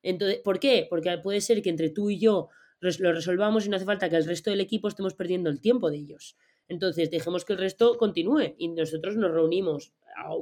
Entonces, 0.03 0.39
¿por 0.43 0.59
qué? 0.59 0.85
Porque 0.87 1.17
puede 1.17 1.41
ser 1.41 1.63
que 1.63 1.71
entre 1.71 1.89
tú 1.89 2.11
y 2.11 2.19
yo 2.19 2.49
lo 2.99 3.11
resolvamos 3.11 3.65
y 3.65 3.69
no 3.69 3.77
hace 3.77 3.85
falta 3.85 4.09
que 4.09 4.17
el 4.17 4.25
resto 4.25 4.51
del 4.51 4.61
equipo 4.61 4.87
estemos 4.87 5.15
perdiendo 5.15 5.49
el 5.49 5.59
tiempo 5.59 5.89
de 5.89 5.97
ellos. 5.97 6.37
Entonces, 6.67 7.09
dejemos 7.09 7.45
que 7.45 7.53
el 7.53 7.59
resto 7.59 7.97
continúe 7.97 8.53
y 8.57 8.67
nosotros 8.67 9.15
nos 9.15 9.31
reunimos, 9.31 9.93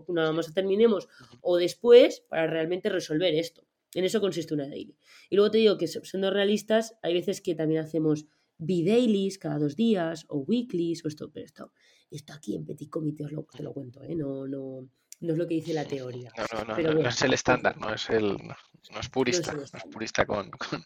nada 0.09 0.31
más 0.33 0.53
terminemos 0.53 1.07
o 1.41 1.57
después 1.57 2.21
para 2.27 2.47
realmente 2.47 2.89
resolver 2.89 3.33
esto. 3.35 3.65
En 3.93 4.05
eso 4.05 4.21
consiste 4.21 4.53
una 4.53 4.67
daily. 4.67 4.97
Y 5.29 5.35
luego 5.35 5.51
te 5.51 5.57
digo 5.59 5.77
que 5.77 5.87
siendo 5.87 6.31
realistas, 6.31 6.95
hay 7.01 7.13
veces 7.13 7.41
que 7.41 7.55
también 7.55 7.81
hacemos 7.81 8.25
B-dailies 8.57 9.39
cada 9.39 9.59
dos 9.59 9.75
días 9.75 10.25
o 10.29 10.39
weeklies 10.39 11.03
o 11.05 11.07
esto, 11.07 11.31
pero 11.31 11.45
esto, 11.45 11.73
esto 12.09 12.33
aquí 12.33 12.55
en 12.55 12.65
Petit 12.65 12.89
Comité 12.89 13.25
os 13.25 13.31
lo, 13.31 13.43
te 13.43 13.63
lo 13.63 13.73
cuento, 13.73 14.03
¿eh? 14.03 14.15
no, 14.15 14.47
no, 14.47 14.87
no 15.21 15.31
es 15.31 15.37
lo 15.37 15.47
que 15.47 15.55
dice 15.55 15.73
la 15.73 15.85
teoría. 15.85 16.31
No, 16.37 16.63
no, 16.63 16.77
no, 16.77 16.93
no 16.93 17.09
es 17.09 17.21
el 17.21 17.33
estándar, 17.33 17.77
no 17.77 17.93
es 17.93 18.09
el 18.09 18.37
no, 18.37 18.99
es 18.99 19.09
purista, 19.09 19.53
no 19.53 19.63
es, 19.63 19.71
purista 19.91 20.25
con, 20.25 20.49
con, 20.51 20.83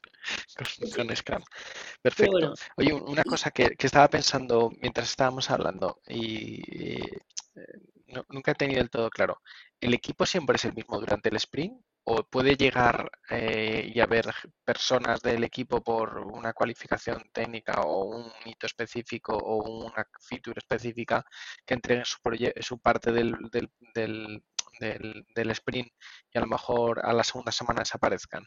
con, 0.95 1.15
Scrum. 1.15 1.43
Perfecto. 2.01 2.53
Oye, 2.77 2.93
una 2.93 3.23
cosa 3.23 3.51
que, 3.51 3.71
que, 3.71 3.87
estaba 3.87 4.09
pensando 4.09 4.71
mientras 4.79 5.09
estábamos 5.09 5.49
hablando 5.49 6.01
y, 6.07 6.61
eh, 6.99 7.21
nunca 8.29 8.51
he 8.51 8.55
tenido 8.55 8.79
del 8.79 8.89
todo 8.89 9.09
claro. 9.09 9.41
¿El 9.81 9.93
equipo 9.93 10.25
siempre 10.25 10.55
es 10.55 10.65
el 10.65 10.73
mismo 10.73 10.99
durante 10.99 11.29
el 11.29 11.35
sprint? 11.37 11.81
¿O 12.09 12.23
puede 12.23 12.55
llegar 12.55 13.11
eh, 13.29 13.91
y 13.93 13.99
haber 13.99 14.33
personas 14.63 15.21
del 15.21 15.43
equipo 15.43 15.83
por 15.83 16.19
una 16.19 16.53
cualificación 16.53 17.21
técnica 17.33 17.81
o 17.81 18.05
un 18.05 18.31
hito 18.45 18.65
específico 18.65 19.33
o 19.35 19.85
una 19.85 20.07
feature 20.21 20.57
específica 20.57 21.25
que 21.65 21.73
entreguen 21.73 22.05
su, 22.05 22.17
su 22.61 22.79
parte 22.79 23.11
del, 23.11 23.33
del, 23.51 23.69
del, 23.93 24.41
del, 25.35 25.51
sprint 25.51 25.91
y 26.31 26.37
a 26.37 26.41
lo 26.41 26.47
mejor 26.47 27.05
a 27.05 27.11
la 27.11 27.25
segunda 27.25 27.51
semana 27.51 27.81
desaparezcan? 27.81 28.45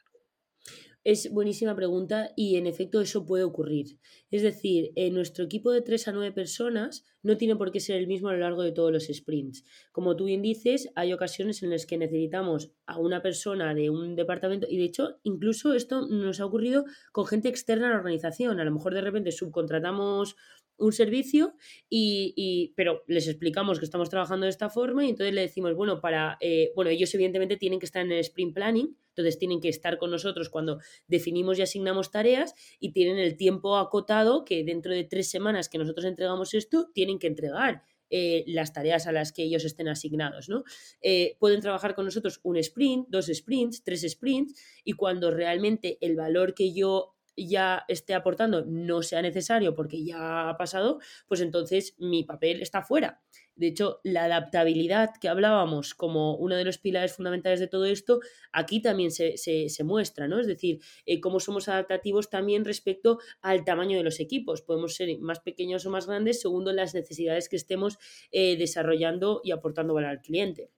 Es 1.02 1.32
buenísima 1.32 1.74
pregunta 1.74 2.30
y 2.36 2.56
en 2.56 2.66
efecto 2.66 3.00
eso 3.00 3.24
puede 3.24 3.42
ocurrir. 3.42 3.98
Es 4.30 4.42
decir, 4.42 4.92
en 4.96 5.14
nuestro 5.14 5.46
equipo 5.46 5.70
de 5.72 5.80
3 5.80 6.08
a 6.08 6.12
9 6.12 6.32
personas 6.32 7.06
no 7.22 7.38
tiene 7.38 7.56
por 7.56 7.72
qué 7.72 7.80
ser 7.80 7.96
el 7.96 8.06
mismo 8.06 8.28
a 8.28 8.34
lo 8.34 8.40
largo 8.40 8.62
de 8.62 8.72
todos 8.72 8.92
los 8.92 9.06
sprints. 9.06 9.64
Como 9.92 10.14
tú 10.14 10.26
bien 10.26 10.42
dices, 10.42 10.90
hay 10.96 11.14
ocasiones 11.14 11.62
en 11.62 11.70
las 11.70 11.86
que 11.86 11.96
necesitamos 11.96 12.72
a 12.84 12.98
una 12.98 13.22
persona 13.22 13.74
de 13.74 13.88
un 13.88 14.14
departamento 14.14 14.66
y 14.68 14.76
de 14.76 14.84
hecho 14.84 15.20
incluso 15.22 15.72
esto 15.72 16.06
nos 16.06 16.38
ha 16.38 16.44
ocurrido 16.44 16.84
con 17.12 17.24
gente 17.24 17.48
externa 17.48 17.86
a 17.86 17.90
la 17.90 17.96
organización. 17.96 18.60
A 18.60 18.64
lo 18.64 18.72
mejor 18.72 18.92
de 18.92 19.00
repente 19.00 19.32
subcontratamos 19.32 20.36
un 20.80 20.92
servicio 20.92 21.54
y, 21.88 22.72
pero 22.76 23.04
les 23.06 23.28
explicamos 23.28 23.78
que 23.78 23.84
estamos 23.84 24.08
trabajando 24.10 24.44
de 24.44 24.50
esta 24.50 24.70
forma 24.70 25.04
y 25.04 25.10
entonces 25.10 25.34
le 25.34 25.42
decimos, 25.42 25.74
bueno, 25.74 26.00
para, 26.00 26.36
eh, 26.40 26.72
bueno, 26.74 26.90
ellos 26.90 27.14
evidentemente 27.14 27.56
tienen 27.56 27.78
que 27.78 27.86
estar 27.86 28.04
en 28.04 28.12
el 28.12 28.18
sprint 28.20 28.54
planning, 28.54 28.96
entonces 29.20 29.38
tienen 29.38 29.60
que 29.60 29.68
estar 29.68 29.98
con 29.98 30.10
nosotros 30.10 30.48
cuando 30.48 30.78
definimos 31.06 31.58
y 31.58 31.62
asignamos 31.62 32.10
tareas 32.10 32.54
y 32.78 32.92
tienen 32.92 33.18
el 33.18 33.36
tiempo 33.36 33.76
acotado 33.76 34.44
que 34.44 34.64
dentro 34.64 34.92
de 34.92 35.04
tres 35.04 35.30
semanas 35.30 35.68
que 35.68 35.78
nosotros 35.78 36.06
entregamos 36.06 36.54
esto, 36.54 36.90
tienen 36.92 37.18
que 37.18 37.26
entregar. 37.26 37.82
Eh, 38.12 38.42
las 38.48 38.72
tareas 38.72 39.06
a 39.06 39.12
las 39.12 39.30
que 39.30 39.44
ellos 39.44 39.64
estén 39.64 39.86
asignados. 39.86 40.48
¿no? 40.48 40.64
Eh, 41.00 41.36
pueden 41.38 41.60
trabajar 41.60 41.94
con 41.94 42.04
nosotros 42.04 42.40
un 42.42 42.56
sprint, 42.56 43.06
dos 43.08 43.30
sprints, 43.32 43.84
tres 43.84 44.02
sprints, 44.02 44.60
y 44.82 44.94
cuando 44.94 45.30
realmente 45.30 45.96
el 46.00 46.16
valor 46.16 46.54
que 46.54 46.74
yo 46.74 47.14
ya 47.48 47.84
esté 47.88 48.14
aportando 48.14 48.64
no 48.64 49.02
sea 49.02 49.22
necesario 49.22 49.74
porque 49.74 50.04
ya 50.04 50.48
ha 50.48 50.56
pasado, 50.56 51.00
pues 51.26 51.40
entonces 51.40 51.94
mi 51.98 52.24
papel 52.24 52.62
está 52.62 52.82
fuera. 52.82 53.20
De 53.60 53.66
hecho, 53.66 54.00
la 54.04 54.24
adaptabilidad 54.24 55.10
que 55.20 55.28
hablábamos 55.28 55.94
como 55.94 56.34
uno 56.36 56.56
de 56.56 56.64
los 56.64 56.78
pilares 56.78 57.12
fundamentales 57.12 57.60
de 57.60 57.66
todo 57.66 57.84
esto, 57.84 58.20
aquí 58.52 58.80
también 58.80 59.10
se, 59.10 59.36
muestra, 59.84 60.28
¿no? 60.28 60.40
Es 60.40 60.46
decir, 60.46 60.80
eh, 61.04 61.20
cómo 61.20 61.40
somos 61.40 61.68
adaptativos 61.68 62.30
también 62.30 62.64
respecto 62.64 63.18
al 63.42 63.64
tamaño 63.64 63.98
de 63.98 64.04
los 64.04 64.18
equipos. 64.18 64.62
Podemos 64.62 64.94
ser 64.94 65.18
más 65.18 65.40
pequeños 65.40 65.84
o 65.84 65.90
más 65.90 66.06
grandes 66.06 66.40
según 66.40 66.64
las 66.74 66.94
necesidades 66.94 67.50
que 67.50 67.56
estemos 67.56 67.98
eh, 68.32 68.56
desarrollando 68.56 69.42
y 69.44 69.50
aportando 69.50 69.92
valor 69.92 70.10
al 70.10 70.22
cliente. 70.22 70.70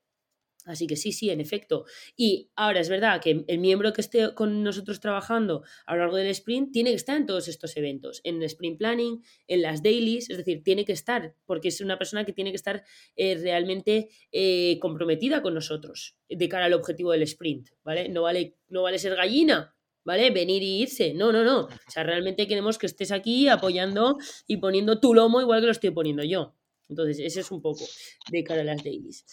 Así 0.64 0.86
que 0.86 0.96
sí, 0.96 1.12
sí, 1.12 1.30
en 1.30 1.40
efecto. 1.40 1.84
Y 2.16 2.50
ahora 2.54 2.80
es 2.80 2.88
verdad 2.88 3.20
que 3.20 3.44
el 3.46 3.58
miembro 3.58 3.92
que 3.92 4.00
esté 4.00 4.34
con 4.34 4.62
nosotros 4.62 5.00
trabajando 5.00 5.62
a 5.86 5.94
lo 5.94 6.00
largo 6.00 6.16
del 6.16 6.28
sprint 6.28 6.72
tiene 6.72 6.90
que 6.90 6.96
estar 6.96 7.16
en 7.16 7.26
todos 7.26 7.48
estos 7.48 7.76
eventos, 7.76 8.20
en 8.24 8.36
el 8.36 8.44
sprint 8.44 8.78
planning, 8.78 9.22
en 9.48 9.62
las 9.62 9.82
dailies, 9.82 10.30
es 10.30 10.36
decir, 10.36 10.62
tiene 10.62 10.84
que 10.84 10.92
estar, 10.92 11.34
porque 11.46 11.68
es 11.68 11.80
una 11.80 11.98
persona 11.98 12.24
que 12.24 12.32
tiene 12.32 12.50
que 12.50 12.56
estar 12.56 12.84
eh, 13.16 13.36
realmente 13.36 14.08
eh, 14.30 14.78
comprometida 14.80 15.42
con 15.42 15.54
nosotros 15.54 16.16
de 16.28 16.48
cara 16.48 16.66
al 16.66 16.74
objetivo 16.74 17.12
del 17.12 17.22
sprint, 17.22 17.70
¿vale? 17.82 18.08
No 18.08 18.22
vale, 18.22 18.56
no 18.68 18.82
vale 18.82 18.98
ser 18.98 19.16
gallina, 19.16 19.74
¿vale? 20.04 20.30
Venir 20.30 20.62
y 20.62 20.82
irse. 20.82 21.14
No, 21.14 21.32
no, 21.32 21.44
no. 21.44 21.62
O 21.62 21.90
sea, 21.90 22.02
realmente 22.02 22.46
queremos 22.46 22.78
que 22.78 22.86
estés 22.86 23.12
aquí 23.12 23.48
apoyando 23.48 24.18
y 24.46 24.58
poniendo 24.58 25.00
tu 25.00 25.14
lomo 25.14 25.40
igual 25.40 25.60
que 25.60 25.66
lo 25.66 25.72
estoy 25.72 25.90
poniendo 25.90 26.22
yo. 26.22 26.54
Entonces, 26.88 27.18
ese 27.20 27.40
es 27.40 27.50
un 27.50 27.62
poco 27.62 27.84
de 28.30 28.44
cara 28.44 28.60
a 28.62 28.64
las 28.64 28.82
dailies. 28.82 29.24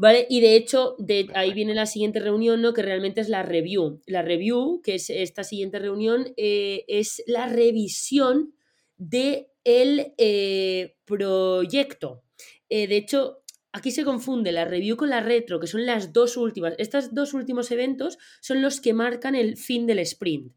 ¿Vale? 0.00 0.26
Y 0.30 0.40
de 0.40 0.56
hecho, 0.56 0.96
de 0.98 1.28
ahí 1.34 1.52
viene 1.52 1.74
la 1.74 1.84
siguiente 1.84 2.20
reunión, 2.20 2.62
¿no? 2.62 2.72
Que 2.72 2.80
realmente 2.80 3.20
es 3.20 3.28
la 3.28 3.42
review. 3.42 4.00
La 4.06 4.22
review, 4.22 4.80
que 4.82 4.94
es 4.94 5.10
esta 5.10 5.44
siguiente 5.44 5.78
reunión, 5.78 6.32
eh, 6.38 6.86
es 6.88 7.22
la 7.26 7.48
revisión 7.48 8.54
del 8.96 9.48
el 9.62 10.14
eh, 10.16 10.96
proyecto. 11.04 12.22
Eh, 12.70 12.86
de 12.86 12.96
hecho, 12.96 13.42
aquí 13.72 13.90
se 13.90 14.04
confunde 14.04 14.52
la 14.52 14.64
review 14.64 14.96
con 14.96 15.10
la 15.10 15.20
retro, 15.20 15.60
que 15.60 15.66
son 15.66 15.84
las 15.84 16.14
dos 16.14 16.38
últimas. 16.38 16.72
Estos 16.78 17.14
dos 17.14 17.34
últimos 17.34 17.70
eventos 17.70 18.16
son 18.40 18.62
los 18.62 18.80
que 18.80 18.94
marcan 18.94 19.34
el 19.34 19.58
fin 19.58 19.86
del 19.86 19.98
sprint. 19.98 20.54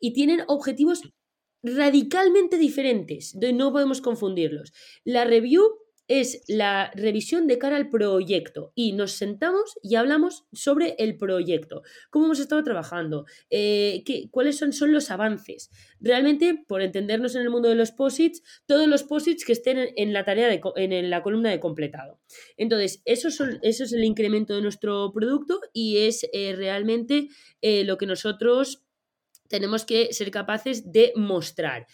Y 0.00 0.14
tienen 0.14 0.40
objetivos 0.46 1.02
radicalmente 1.62 2.56
diferentes. 2.56 3.34
No 3.34 3.72
podemos 3.72 4.00
confundirlos. 4.00 4.72
La 5.04 5.26
review 5.26 5.85
es 6.08 6.42
la 6.46 6.90
revisión 6.94 7.46
de 7.46 7.58
cara 7.58 7.76
al 7.76 7.90
proyecto 7.90 8.72
y 8.74 8.92
nos 8.92 9.12
sentamos 9.12 9.78
y 9.82 9.96
hablamos 9.96 10.46
sobre 10.52 10.94
el 10.98 11.16
proyecto, 11.16 11.82
cómo 12.10 12.26
hemos 12.26 12.40
estado 12.40 12.62
trabajando, 12.62 13.26
eh, 13.50 14.02
qué, 14.04 14.28
cuáles 14.30 14.56
son, 14.56 14.72
son, 14.72 14.92
los 14.92 15.10
avances. 15.10 15.70
Realmente, 16.00 16.62
por 16.66 16.82
entendernos 16.82 17.34
en 17.34 17.42
el 17.42 17.50
mundo 17.50 17.68
de 17.68 17.74
los 17.74 17.90
posits, 17.90 18.42
todos 18.66 18.86
los 18.86 19.02
posits 19.02 19.44
que 19.44 19.52
estén 19.52 19.78
en, 19.96 20.12
la 20.12 20.24
tarea 20.24 20.48
de, 20.48 20.60
en, 20.76 21.10
la 21.10 21.22
columna 21.22 21.50
de 21.50 21.60
completado. 21.60 22.20
Entonces, 22.56 23.02
eso, 23.04 23.30
son, 23.30 23.58
eso 23.62 23.84
es 23.84 23.92
el 23.92 24.04
incremento 24.04 24.54
de 24.54 24.62
nuestro 24.62 25.12
producto 25.12 25.60
y 25.72 25.98
es 25.98 26.28
eh, 26.32 26.54
realmente 26.56 27.28
eh, 27.62 27.84
lo 27.84 27.98
que 27.98 28.06
nosotros 28.06 28.86
tenemos 29.48 29.84
que 29.84 30.12
ser 30.12 30.30
capaces 30.30 30.92
de 30.92 31.12
mostrar. 31.14 31.86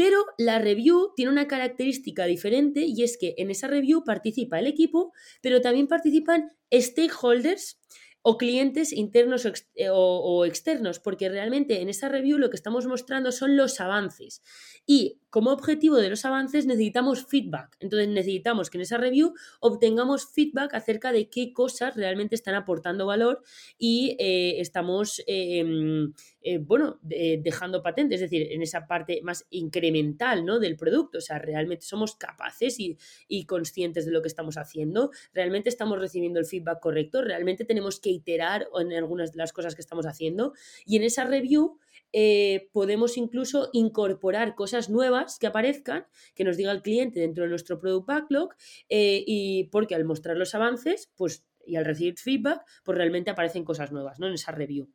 Pero 0.00 0.24
la 0.38 0.58
review 0.58 1.12
tiene 1.14 1.30
una 1.30 1.46
característica 1.46 2.24
diferente 2.24 2.86
y 2.86 3.02
es 3.02 3.18
que 3.18 3.34
en 3.36 3.50
esa 3.50 3.66
review 3.66 4.02
participa 4.02 4.58
el 4.58 4.66
equipo, 4.66 5.12
pero 5.42 5.60
también 5.60 5.88
participan 5.88 6.52
stakeholders 6.72 7.78
o 8.22 8.36
clientes 8.36 8.92
internos 8.92 9.46
eh, 9.74 9.88
o, 9.90 10.44
externos, 10.44 11.00
porque 11.00 11.28
realmente 11.28 11.80
en 11.80 11.88
esa 11.88 12.08
review 12.08 12.38
lo 12.38 12.50
que 12.50 12.56
estamos 12.56 12.86
mostrando 12.86 13.32
son 13.32 13.56
los 13.56 13.80
avances. 13.80 14.42
Y 14.86 15.20
como 15.30 15.52
objetivo 15.52 15.96
de 15.96 16.10
los 16.10 16.24
avances 16.24 16.66
necesitamos 16.66 17.26
feedback. 17.26 17.76
Entonces 17.80 18.08
necesitamos 18.08 18.68
que 18.68 18.78
en 18.78 18.82
esa 18.82 18.98
review 18.98 19.34
obtengamos 19.60 20.30
feedback 20.32 20.74
acerca 20.74 21.12
de 21.12 21.30
qué 21.30 21.52
cosas 21.52 21.96
realmente 21.96 22.34
están 22.34 22.54
aportando 22.54 23.06
valor 23.06 23.42
y 23.78 24.16
eh, 24.18 24.60
estamos, 24.60 25.22
em, 25.26 26.12
eh, 26.42 26.58
bueno, 26.58 26.98
dejando 27.02 27.82
patente, 27.82 28.14
es 28.14 28.20
decir, 28.20 28.48
en 28.50 28.62
esa 28.62 28.86
parte 28.86 29.20
más 29.22 29.46
incremental 29.50 30.44
¿no? 30.44 30.58
del 30.58 30.76
producto. 30.76 31.18
O 31.18 31.20
sea, 31.20 31.38
realmente 31.38 31.84
somos 31.84 32.16
capaces 32.16 32.78
y, 32.80 32.96
y 33.28 33.44
conscientes 33.44 34.06
de 34.06 34.12
lo 34.12 34.22
que 34.22 34.28
estamos 34.28 34.56
haciendo, 34.56 35.10
realmente 35.32 35.68
estamos 35.68 35.98
recibiendo 35.98 36.40
el 36.40 36.46
feedback 36.46 36.80
correcto, 36.80 37.22
realmente 37.22 37.64
tenemos 37.64 38.00
que 38.00 38.10
iterar 38.10 38.68
en 38.78 38.92
algunas 38.92 39.32
de 39.32 39.38
las 39.38 39.52
cosas 39.52 39.74
que 39.74 39.80
estamos 39.80 40.06
haciendo 40.06 40.54
y 40.84 40.96
en 40.96 41.02
esa 41.02 41.24
review 41.24 41.78
eh, 42.12 42.68
podemos 42.72 43.16
incluso 43.16 43.70
incorporar 43.72 44.54
cosas 44.54 44.90
nuevas 44.90 45.38
que 45.38 45.46
aparezcan, 45.46 46.06
que 46.34 46.44
nos 46.44 46.56
diga 46.56 46.72
el 46.72 46.82
cliente 46.82 47.20
dentro 47.20 47.44
de 47.44 47.50
nuestro 47.50 47.78
product 47.78 48.06
backlog, 48.06 48.54
eh, 48.88 49.22
y 49.26 49.64
porque 49.64 49.94
al 49.94 50.04
mostrar 50.04 50.36
los 50.36 50.54
avances, 50.54 51.10
pues 51.16 51.46
y 51.66 51.76
al 51.76 51.84
recibir 51.84 52.18
feedback, 52.18 52.62
pues 52.84 52.96
realmente 52.96 53.30
aparecen 53.30 53.64
cosas 53.64 53.92
nuevas, 53.92 54.18
¿no? 54.18 54.26
En 54.26 54.34
esa 54.34 54.52
review. 54.52 54.90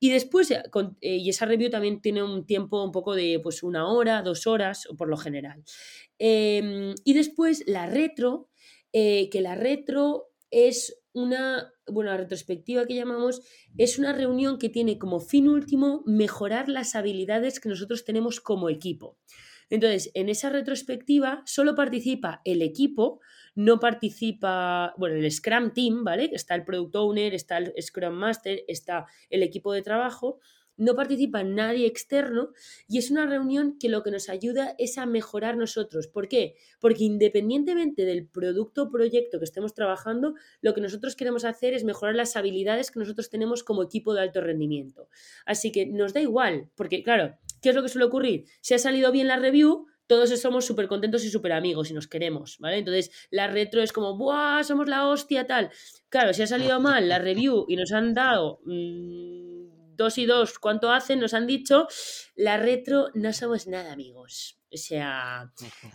Y 0.00 0.10
después, 0.10 0.50
eh, 0.50 0.62
y 1.00 1.28
esa 1.28 1.46
review 1.46 1.70
también 1.70 2.00
tiene 2.00 2.22
un 2.22 2.46
tiempo 2.46 2.82
un 2.82 2.92
poco 2.92 3.14
de, 3.14 3.40
pues, 3.42 3.62
una 3.62 3.88
hora, 3.88 4.22
dos 4.22 4.46
horas, 4.46 4.86
por 4.96 5.08
lo 5.08 5.16
general. 5.16 5.62
Em, 6.18 6.94
y 7.04 7.12
después 7.14 7.64
la 7.66 7.86
retro, 7.86 8.50
que 8.92 9.40
la 9.40 9.56
retro 9.56 10.28
es 10.52 10.96
una, 11.14 11.72
bueno, 11.86 12.10
la 12.10 12.16
retrospectiva 12.16 12.86
que 12.86 12.94
llamamos, 12.94 13.40
es 13.78 13.98
una 13.98 14.12
reunión 14.12 14.58
que 14.58 14.68
tiene 14.68 14.98
como 14.98 15.20
fin 15.20 15.48
último 15.48 16.02
mejorar 16.06 16.68
las 16.68 16.94
habilidades 16.94 17.60
que 17.60 17.68
nosotros 17.68 18.04
tenemos 18.04 18.40
como 18.40 18.68
equipo. 18.68 19.18
Entonces, 19.70 20.10
en 20.14 20.28
esa 20.28 20.50
retrospectiva 20.50 21.42
solo 21.46 21.74
participa 21.74 22.42
el 22.44 22.62
equipo, 22.62 23.20
no 23.54 23.78
participa, 23.78 24.94
bueno, 24.96 25.16
el 25.16 25.30
Scrum 25.30 25.72
Team, 25.72 26.04
¿vale? 26.04 26.30
Está 26.32 26.54
el 26.54 26.64
Product 26.64 26.96
Owner, 26.96 27.34
está 27.34 27.58
el 27.58 27.72
Scrum 27.80 28.14
Master, 28.14 28.64
está 28.68 29.06
el 29.30 29.42
equipo 29.42 29.72
de 29.72 29.82
trabajo, 29.82 30.40
no 30.76 30.94
participa 30.96 31.44
nadie 31.44 31.86
externo 31.86 32.50
y 32.88 32.98
es 32.98 33.10
una 33.10 33.26
reunión 33.26 33.78
que 33.78 33.88
lo 33.88 34.02
que 34.02 34.10
nos 34.10 34.28
ayuda 34.28 34.74
es 34.78 34.98
a 34.98 35.06
mejorar 35.06 35.56
nosotros. 35.56 36.08
¿Por 36.08 36.28
qué? 36.28 36.56
Porque 36.80 37.04
independientemente 37.04 38.04
del 38.04 38.26
producto 38.26 38.84
o 38.84 38.90
proyecto 38.90 39.38
que 39.38 39.44
estemos 39.44 39.74
trabajando, 39.74 40.34
lo 40.60 40.74
que 40.74 40.80
nosotros 40.80 41.14
queremos 41.16 41.44
hacer 41.44 41.74
es 41.74 41.84
mejorar 41.84 42.14
las 42.14 42.36
habilidades 42.36 42.90
que 42.90 42.98
nosotros 42.98 43.30
tenemos 43.30 43.62
como 43.62 43.82
equipo 43.82 44.14
de 44.14 44.22
alto 44.22 44.40
rendimiento. 44.40 45.08
Así 45.46 45.70
que 45.70 45.86
nos 45.86 46.12
da 46.12 46.20
igual, 46.20 46.70
porque 46.74 47.02
claro, 47.02 47.36
¿qué 47.62 47.68
es 47.70 47.74
lo 47.74 47.82
que 47.82 47.88
suele 47.88 48.06
ocurrir? 48.06 48.46
Si 48.60 48.74
ha 48.74 48.78
salido 48.78 49.12
bien 49.12 49.28
la 49.28 49.36
review, 49.36 49.86
todos 50.06 50.30
somos 50.40 50.64
súper 50.64 50.88
contentos 50.88 51.24
y 51.24 51.30
súper 51.30 51.52
amigos 51.52 51.90
y 51.90 51.94
nos 51.94 52.08
queremos, 52.08 52.58
¿vale? 52.58 52.78
Entonces, 52.78 53.10
la 53.30 53.46
retro 53.46 53.82
es 53.82 53.92
como, 53.92 54.16
¡buah! 54.16 54.62
Somos 54.64 54.88
la 54.88 55.06
hostia, 55.06 55.46
tal. 55.46 55.70
Claro, 56.08 56.32
si 56.32 56.42
ha 56.42 56.46
salido 56.46 56.80
mal 56.80 57.08
la 57.08 57.18
review 57.18 57.64
y 57.68 57.76
nos 57.76 57.92
han 57.92 58.14
dado 58.14 58.60
mmm, 58.64 59.96
dos 59.96 60.18
y 60.18 60.26
dos, 60.26 60.58
¿cuánto 60.58 60.90
hacen? 60.90 61.20
Nos 61.20 61.34
han 61.34 61.46
dicho, 61.46 61.86
la 62.34 62.56
retro 62.56 63.08
no 63.14 63.32
somos 63.32 63.66
nada, 63.66 63.92
amigos. 63.92 64.58
O 64.74 64.76
sea, 64.76 65.52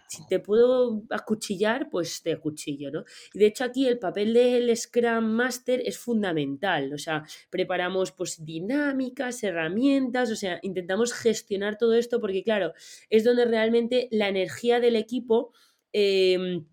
si 0.07 0.25
te 0.27 0.39
puedo 0.39 1.03
acuchillar, 1.09 1.89
pues 1.89 2.21
te 2.21 2.31
acuchillo, 2.31 2.91
¿no? 2.91 3.03
Y 3.33 3.39
de 3.39 3.47
hecho 3.47 3.63
aquí 3.63 3.87
el 3.87 3.99
papel 3.99 4.33
del 4.33 4.75
Scrum 4.75 5.25
Master 5.25 5.81
es 5.85 5.97
fundamental, 5.97 6.93
o 6.93 6.97
sea, 6.97 7.23
preparamos 7.49 8.11
pues 8.11 8.43
dinámicas, 8.43 9.43
herramientas, 9.43 10.31
o 10.31 10.35
sea, 10.35 10.59
intentamos 10.63 11.13
gestionar 11.13 11.77
todo 11.77 11.93
esto 11.93 12.19
porque 12.19 12.43
claro, 12.43 12.73
es 13.09 13.23
donde 13.23 13.45
realmente 13.45 14.07
la 14.11 14.29
energía 14.29 14.79
del 14.79 14.95
equipo... 14.95 15.53
Eh, 15.93 16.63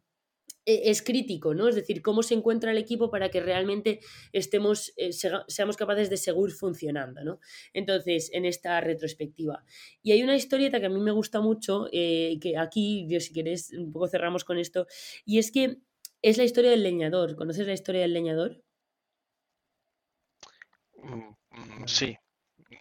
es 0.66 1.00
crítico, 1.02 1.54
¿no? 1.54 1.68
Es 1.68 1.76
decir, 1.76 2.02
cómo 2.02 2.22
se 2.24 2.34
encuentra 2.34 2.72
el 2.72 2.78
equipo 2.78 3.08
para 3.10 3.30
que 3.30 3.40
realmente 3.40 4.00
estemos, 4.32 4.92
eh, 4.96 5.10
seamos 5.12 5.76
capaces 5.76 6.10
de 6.10 6.16
seguir 6.16 6.50
funcionando, 6.50 7.22
¿no? 7.24 7.38
Entonces, 7.72 8.30
en 8.32 8.44
esta 8.44 8.80
retrospectiva. 8.80 9.64
Y 10.02 10.10
hay 10.12 10.22
una 10.22 10.36
historieta 10.36 10.80
que 10.80 10.86
a 10.86 10.90
mí 10.90 11.00
me 11.00 11.12
gusta 11.12 11.40
mucho, 11.40 11.86
eh, 11.92 12.38
que 12.40 12.58
aquí, 12.58 13.06
yo 13.08 13.20
si 13.20 13.32
quieres, 13.32 13.72
un 13.72 13.92
poco 13.92 14.08
cerramos 14.08 14.44
con 14.44 14.58
esto, 14.58 14.86
y 15.24 15.38
es 15.38 15.52
que 15.52 15.78
es 16.20 16.36
la 16.36 16.44
historia 16.44 16.72
del 16.72 16.82
leñador. 16.82 17.36
¿Conoces 17.36 17.66
la 17.66 17.72
historia 17.72 18.02
del 18.02 18.12
leñador? 18.12 18.60
Mm, 20.96 21.34
mm, 21.50 21.86
sí, 21.86 22.16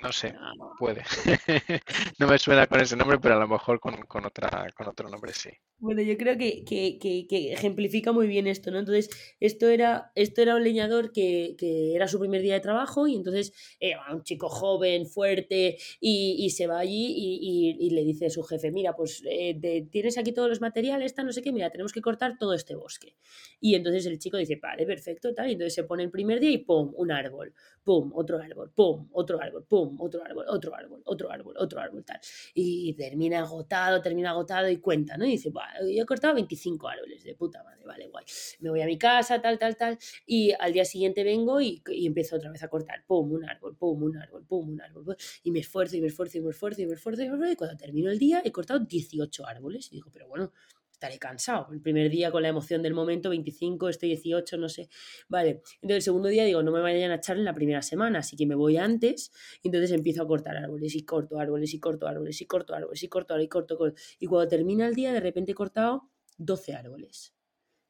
no 0.01 0.11
sé, 0.11 0.35
puede. 0.79 1.03
no 2.19 2.27
me 2.27 2.39
suena 2.39 2.65
con 2.67 2.81
ese 2.81 2.95
nombre, 2.95 3.19
pero 3.19 3.35
a 3.35 3.39
lo 3.39 3.47
mejor 3.47 3.79
con, 3.79 3.95
con, 4.07 4.25
otra, 4.25 4.67
con 4.75 4.87
otro 4.87 5.09
nombre 5.09 5.33
sí. 5.33 5.51
Bueno, 5.77 6.01
yo 6.01 6.17
creo 6.17 6.37
que, 6.37 6.63
que, 6.63 6.97
que, 6.99 7.51
ejemplifica 7.51 8.11
muy 8.13 8.27
bien 8.27 8.47
esto, 8.47 8.71
¿no? 8.71 8.79
Entonces, 8.79 9.09
esto 9.41 9.67
era, 9.67 10.11
esto 10.15 10.41
era 10.41 10.55
un 10.55 10.63
leñador 10.63 11.11
que, 11.11 11.55
era 11.93 12.07
su 12.07 12.17
primer 12.17 12.41
día 12.41 12.53
de 12.55 12.61
trabajo 12.61 13.07
y 13.07 13.15
entonces 13.15 13.53
era 13.79 14.01
un 14.13 14.23
chico 14.23 14.47
joven, 14.49 15.05
fuerte 15.05 15.77
y, 15.99 16.37
y 16.39 16.49
se 16.51 16.65
va 16.67 16.79
allí 16.79 17.13
y, 17.15 17.75
y, 17.79 17.89
le 17.91 18.03
dice 18.05 18.27
a 18.27 18.29
su 18.29 18.41
jefe, 18.43 18.71
mira, 18.71 18.95
pues 18.95 19.21
eh, 19.29 19.59
tienes 19.91 20.17
aquí 20.17 20.31
todos 20.31 20.47
los 20.49 20.61
materiales, 20.61 21.07
está 21.07 21.23
no 21.23 21.33
sé 21.33 21.41
qué, 21.41 21.51
mira, 21.51 21.69
tenemos 21.69 21.91
que 21.93 22.01
cortar 22.01 22.37
todo 22.39 22.53
este 22.53 22.75
bosque. 22.75 23.15
Y 23.59 23.75
entonces 23.75 24.05
el 24.05 24.17
chico 24.17 24.37
dice, 24.37 24.57
vale, 24.61 24.85
perfecto, 24.85 25.33
tal, 25.33 25.49
y 25.49 25.53
entonces 25.53 25.73
se 25.73 25.83
pone 25.83 26.03
el 26.03 26.11
primer 26.11 26.39
día 26.39 26.51
y 26.51 26.59
¡pum! 26.59 26.93
Un 26.95 27.11
árbol, 27.11 27.53
¡pum! 27.83 28.11
Otro 28.15 28.37
árbol, 28.41 28.71
¡pum! 28.73 29.07
Otro 29.11 29.41
árbol, 29.41 29.65
¡pum! 29.67 29.97
Otro 29.99 30.23
árbol, 30.23 30.45
otro 30.49 30.75
árbol, 30.75 31.01
otro 31.05 31.31
árbol, 31.31 31.55
otro 31.57 31.79
árbol, 31.81 32.03
tal. 32.05 32.19
Y 32.53 32.93
termina 32.93 33.39
agotado, 33.39 34.01
termina 34.01 34.31
agotado 34.31 34.69
y 34.69 34.77
cuenta, 34.77 35.17
¿no? 35.17 35.25
Y 35.25 35.31
dice, 35.31 35.51
yo 35.81 36.03
he 36.03 36.05
cortado 36.05 36.33
25 36.35 36.87
árboles, 36.87 37.23
de 37.23 37.35
puta 37.35 37.63
madre, 37.63 37.85
vale, 37.85 38.07
guay. 38.07 38.25
Me 38.59 38.69
voy 38.69 38.81
a 38.81 38.85
mi 38.85 38.97
casa, 38.97 39.41
tal, 39.41 39.57
tal, 39.57 39.75
tal, 39.75 39.97
y 40.25 40.53
al 40.59 40.73
día 40.73 40.85
siguiente 40.85 41.23
vengo 41.23 41.61
y, 41.61 41.81
y 41.87 42.05
empiezo 42.07 42.35
otra 42.35 42.51
vez 42.51 42.63
a 42.63 42.67
cortar, 42.67 43.03
pum, 43.05 43.31
un 43.31 43.45
árbol, 43.45 43.75
pum, 43.75 44.03
un 44.03 44.17
árbol, 44.17 44.45
pum, 44.45 44.69
un 44.69 44.81
árbol, 44.81 45.17
y 45.43 45.51
me 45.51 45.59
esfuerzo 45.59 45.95
y 45.97 46.01
me 46.01 46.07
esfuerzo 46.07 46.37
y 46.37 46.41
me 46.41 46.51
esfuerzo 46.51 46.81
y 46.81 46.85
me 46.85 46.93
esfuerzo 46.93 47.21
y 47.23 47.29
me 47.29 47.33
esfuerzo, 47.33 47.53
y 47.53 47.55
cuando 47.55 47.77
termino 47.77 48.11
el 48.11 48.19
día 48.19 48.41
he 48.43 48.51
cortado 48.51 48.79
18 48.79 49.45
árboles, 49.45 49.87
y 49.91 49.95
digo, 49.95 50.09
pero 50.11 50.27
bueno, 50.27 50.51
estaré 50.95 51.19
cansado. 51.19 51.67
El 51.71 51.81
primer 51.81 52.09
día 52.09 52.31
con 52.31 52.41
la 52.41 52.49
emoción 52.49 52.81
del 52.81 52.93
momento, 52.93 53.29
25, 53.29 53.89
este 53.89 54.07
18, 54.07 54.57
no 54.57 54.69
sé. 54.69 54.89
Vale, 55.29 55.61
entonces 55.75 55.97
el 55.97 56.01
segundo 56.01 56.29
día 56.29 56.43
digo, 56.45 56.63
no 56.63 56.71
me 56.71 56.81
vayan 56.81 57.11
a 57.11 57.15
echar 57.15 57.37
en 57.37 57.45
la 57.45 57.53
primera 57.53 57.81
semana, 57.81 58.19
así 58.19 58.35
que 58.35 58.45
me 58.45 58.55
voy 58.55 58.77
antes 58.77 59.31
entonces 59.63 59.91
empiezo 59.91 60.23
a 60.23 60.27
cortar 60.27 60.57
árboles 60.57 60.95
y 60.95 61.03
corto 61.03 61.39
árboles 61.39 61.73
y 61.73 61.79
corto 61.79 62.07
árboles 62.07 62.41
y 62.41 62.45
corto 62.45 62.73
árboles 62.73 63.03
y 63.03 63.07
corto 63.07 63.33
árboles 63.33 63.43
y 63.43 63.49
corto, 63.49 63.77
corto. 63.77 64.01
Y 64.19 64.27
cuando 64.27 64.47
termina 64.47 64.87
el 64.87 64.95
día, 64.95 65.11
de 65.11 65.19
repente 65.19 65.51
he 65.51 65.55
cortado 65.55 66.09
12 66.37 66.73
árboles. 66.73 67.33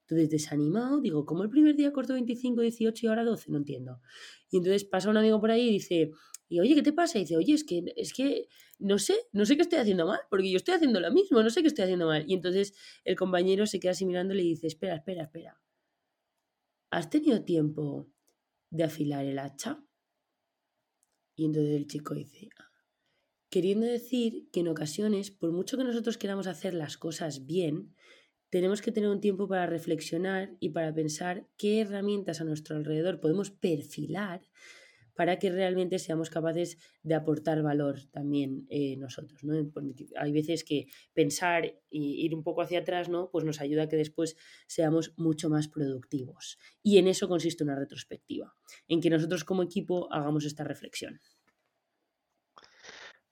Entonces, 0.01 0.29
desanimado, 0.29 1.01
digo, 1.01 1.25
¿cómo 1.25 1.43
el 1.43 1.49
primer 1.49 1.75
día 1.75 1.91
corto 1.91 2.13
25, 2.13 2.61
18 2.61 3.05
y 3.05 3.09
ahora 3.09 3.23
12? 3.23 3.51
No 3.51 3.57
entiendo. 3.57 4.01
Y 4.51 4.57
entonces 4.57 4.83
pasa 4.85 5.09
un 5.09 5.17
amigo 5.17 5.39
por 5.39 5.51
ahí 5.51 5.67
y 5.67 5.71
dice, 5.71 6.11
y 6.47 6.59
oye, 6.59 6.75
¿qué 6.75 6.83
te 6.83 6.93
pasa? 6.93 7.17
Y 7.17 7.21
dice, 7.21 7.37
oye, 7.37 7.53
es 7.53 7.63
que, 7.63 7.83
es 7.95 8.13
que 8.13 8.47
no 8.77 8.99
sé, 8.99 9.15
no 9.31 9.45
sé 9.45 9.55
qué 9.55 9.63
estoy 9.63 9.79
haciendo 9.79 10.05
mal, 10.05 10.19
porque 10.29 10.51
yo 10.51 10.57
estoy 10.57 10.75
haciendo 10.75 10.99
lo 10.99 11.11
mismo, 11.11 11.41
no 11.41 11.49
sé 11.49 11.61
qué 11.61 11.67
estoy 11.67 11.83
haciendo 11.83 12.05
mal. 12.05 12.25
Y 12.27 12.33
entonces 12.33 12.73
el 13.03 13.15
compañero 13.15 13.65
se 13.65 13.79
queda 13.79 13.91
así 13.91 14.05
mirando 14.05 14.33
y 14.35 14.49
dice, 14.49 14.67
espera, 14.67 14.95
espera, 14.95 15.23
espera. 15.23 15.59
¿Has 16.91 17.09
tenido 17.09 17.43
tiempo 17.43 18.07
de 18.69 18.83
afilar 18.83 19.25
el 19.25 19.39
hacha? 19.39 19.83
Y 21.35 21.45
entonces 21.45 21.75
el 21.75 21.87
chico 21.87 22.13
dice, 22.13 22.49
ah". 22.59 22.71
queriendo 23.49 23.85
decir 23.87 24.49
que 24.51 24.59
en 24.59 24.67
ocasiones, 24.67 25.31
por 25.31 25.51
mucho 25.51 25.77
que 25.77 25.83
nosotros 25.83 26.17
queramos 26.17 26.47
hacer 26.47 26.73
las 26.73 26.97
cosas 26.97 27.45
bien, 27.45 27.95
tenemos 28.51 28.81
que 28.81 28.91
tener 28.91 29.09
un 29.09 29.19
tiempo 29.19 29.47
para 29.47 29.65
reflexionar 29.65 30.55
y 30.59 30.69
para 30.69 30.93
pensar 30.93 31.49
qué 31.57 31.81
herramientas 31.81 32.39
a 32.39 32.45
nuestro 32.45 32.77
alrededor 32.77 33.19
podemos 33.19 33.49
perfilar 33.49 34.41
para 35.15 35.39
que 35.39 35.49
realmente 35.49 35.99
seamos 35.99 36.29
capaces 36.29 36.77
de 37.03 37.15
aportar 37.15 37.61
valor 37.61 38.01
también 38.11 38.65
eh, 38.69 38.97
nosotros. 38.97 39.43
¿no? 39.43 39.53
Hay 40.17 40.31
veces 40.31 40.63
que 40.63 40.87
pensar 41.13 41.65
e 41.65 41.75
ir 41.91 42.35
un 42.35 42.43
poco 42.43 42.61
hacia 42.61 42.79
atrás 42.79 43.09
¿no? 43.09 43.29
pues 43.31 43.45
nos 43.45 43.61
ayuda 43.61 43.83
a 43.83 43.89
que 43.89 43.97
después 43.97 44.35
seamos 44.67 45.13
mucho 45.17 45.49
más 45.49 45.67
productivos. 45.67 46.57
Y 46.83 46.97
en 46.97 47.07
eso 47.07 47.27
consiste 47.27 47.63
una 47.63 47.75
retrospectiva, 47.75 48.55
en 48.87 49.01
que 49.01 49.09
nosotros 49.09 49.43
como 49.43 49.63
equipo 49.63 50.11
hagamos 50.11 50.45
esta 50.45 50.63
reflexión. 50.63 51.19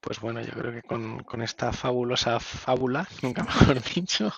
Pues 0.04 0.20
bueno, 0.20 0.42
yo 0.42 0.52
creo 0.52 0.70
que 0.70 0.82
con, 0.82 1.40
esta 1.40 1.72
fabulosa 1.72 2.38
fábula, 2.38 3.08
nunca 3.22 3.42
mejor 3.42 3.80
dicho, 3.82 4.30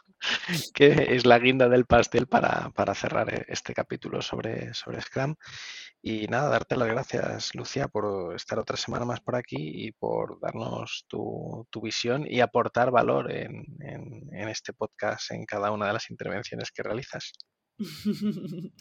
que 0.72 1.08
es 1.16 1.26
la 1.26 1.40
guinda 1.40 1.68
del 1.68 1.86
pastel 1.86 2.28
para, 2.28 2.70
cerrar 2.94 3.34
e, 3.34 3.46
este 3.48 3.74
capítulo 3.74 4.22
sobre, 4.22 4.72
sobre 4.74 5.00
Scrum. 5.00 5.34
Y 6.00 6.28
nada, 6.28 6.50
darte 6.50 6.76
las 6.76 6.86
gracias, 6.86 7.52
Lucia, 7.56 7.88
por 7.88 8.36
estar 8.36 8.60
otra 8.60 8.76
semana 8.76 9.04
más 9.06 9.20
por 9.20 9.34
aquí 9.34 9.86
y 9.86 9.90
por 9.90 10.38
darnos 10.38 11.04
tu, 11.08 11.66
visión 11.82 12.24
y 12.28 12.40
aportar 12.40 12.92
valor 12.92 13.32
en, 13.32 13.64
en 13.80 14.48
este 14.48 14.72
podcast 14.72 15.32
en 15.32 15.46
cada 15.46 15.72
una 15.72 15.88
de 15.88 15.94
las 15.94 16.10
intervenciones 16.10 16.70
que 16.70 16.84
realizas. 16.84 17.32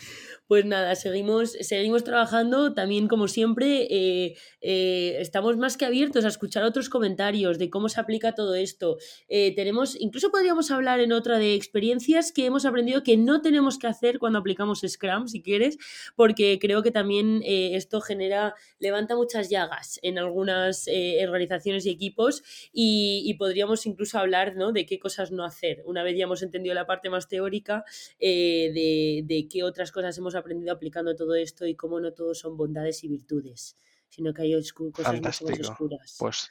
Pues 0.47 0.63
nada, 0.63 0.93
seguimos, 0.95 1.53
seguimos 1.61 2.03
trabajando. 2.03 2.73
También, 2.73 3.07
como 3.07 3.27
siempre, 3.27 3.87
eh, 3.89 4.37
eh, 4.61 5.17
estamos 5.19 5.57
más 5.57 5.75
que 5.75 5.85
abiertos 5.85 6.23
a 6.23 6.27
escuchar 6.27 6.63
otros 6.63 6.87
comentarios 6.87 7.57
de 7.57 7.71
cómo 7.71 7.89
se 7.89 7.99
aplica 7.99 8.35
todo 8.35 8.53
esto. 8.53 8.97
Eh, 9.27 9.55
tenemos, 9.55 9.99
incluso 9.99 10.29
podríamos 10.29 10.69
hablar 10.69 10.99
en 10.99 11.13
otra 11.13 11.39
de 11.39 11.55
experiencias 11.55 12.31
que 12.31 12.45
hemos 12.45 12.65
aprendido 12.65 13.01
que 13.01 13.17
no 13.17 13.41
tenemos 13.41 13.79
que 13.79 13.87
hacer 13.87 14.19
cuando 14.19 14.37
aplicamos 14.37 14.81
Scrum, 14.87 15.27
si 15.27 15.41
quieres, 15.41 15.77
porque 16.15 16.59
creo 16.61 16.83
que 16.83 16.91
también 16.91 17.41
esto 17.43 18.01
genera, 18.01 18.53
levanta 18.79 19.15
muchas 19.15 19.49
llagas 19.49 19.99
en 20.03 20.19
algunas 20.19 20.87
organizaciones 20.87 21.85
y 21.85 21.89
equipos 21.89 22.43
y, 22.71 23.33
podríamos 23.39 23.85
incluso 23.85 24.17
hablar 24.17 24.55
¿no? 24.55 24.71
de 24.71 24.85
qué 24.85 24.99
cosas 24.99 25.31
no 25.31 25.43
hacer. 25.43 25.81
Una 25.85 26.03
vez 26.03 26.17
ya 26.17 26.23
hemos 26.23 26.41
entendido 26.41 26.73
la 26.73 26.85
parte 26.85 27.09
más 27.09 27.27
teórica 27.27 27.83
de 28.19 28.84
de, 29.27 29.47
qué 29.49 29.63
otras 29.63 29.91
cosas 29.91 30.17
hemos 30.17 30.35
aprendido 30.35 30.73
aplicando 30.73 31.15
todo 31.15 31.35
esto 31.35 31.65
y 31.65 31.75
cómo 31.75 31.99
no 31.99 32.13
todos 32.13 32.39
son 32.39 32.57
bondades 32.57 33.03
y 33.03 33.07
virtudes, 33.07 33.77
sino 34.09 34.33
que 34.33 34.43
hay 34.43 34.53
cosas 34.93 35.21
más 35.21 35.41
oscuras. 35.41 36.15
Pues 36.19 36.49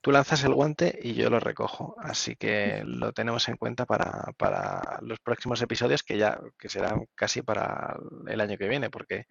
tú 0.00 0.12
lanzas 0.12 0.44
el 0.44 0.52
guante 0.52 0.98
y 1.02 1.14
yo 1.14 1.30
lo 1.30 1.40
recojo. 1.40 1.96
Así 1.98 2.36
que 2.36 2.82
lo 2.84 3.12
tenemos 3.12 3.48
en 3.48 3.56
cuenta 3.56 3.86
para, 3.86 5.00
los 5.00 5.18
próximos 5.20 5.62
episodios 5.62 6.02
que 6.02 6.18
ya 6.18 6.40
que 6.58 6.68
serán 6.68 7.06
casi 7.14 7.42
para 7.42 7.98
el 8.28 8.40
año 8.40 8.58
que 8.58 8.68
viene, 8.68 8.90
porque 8.90 9.24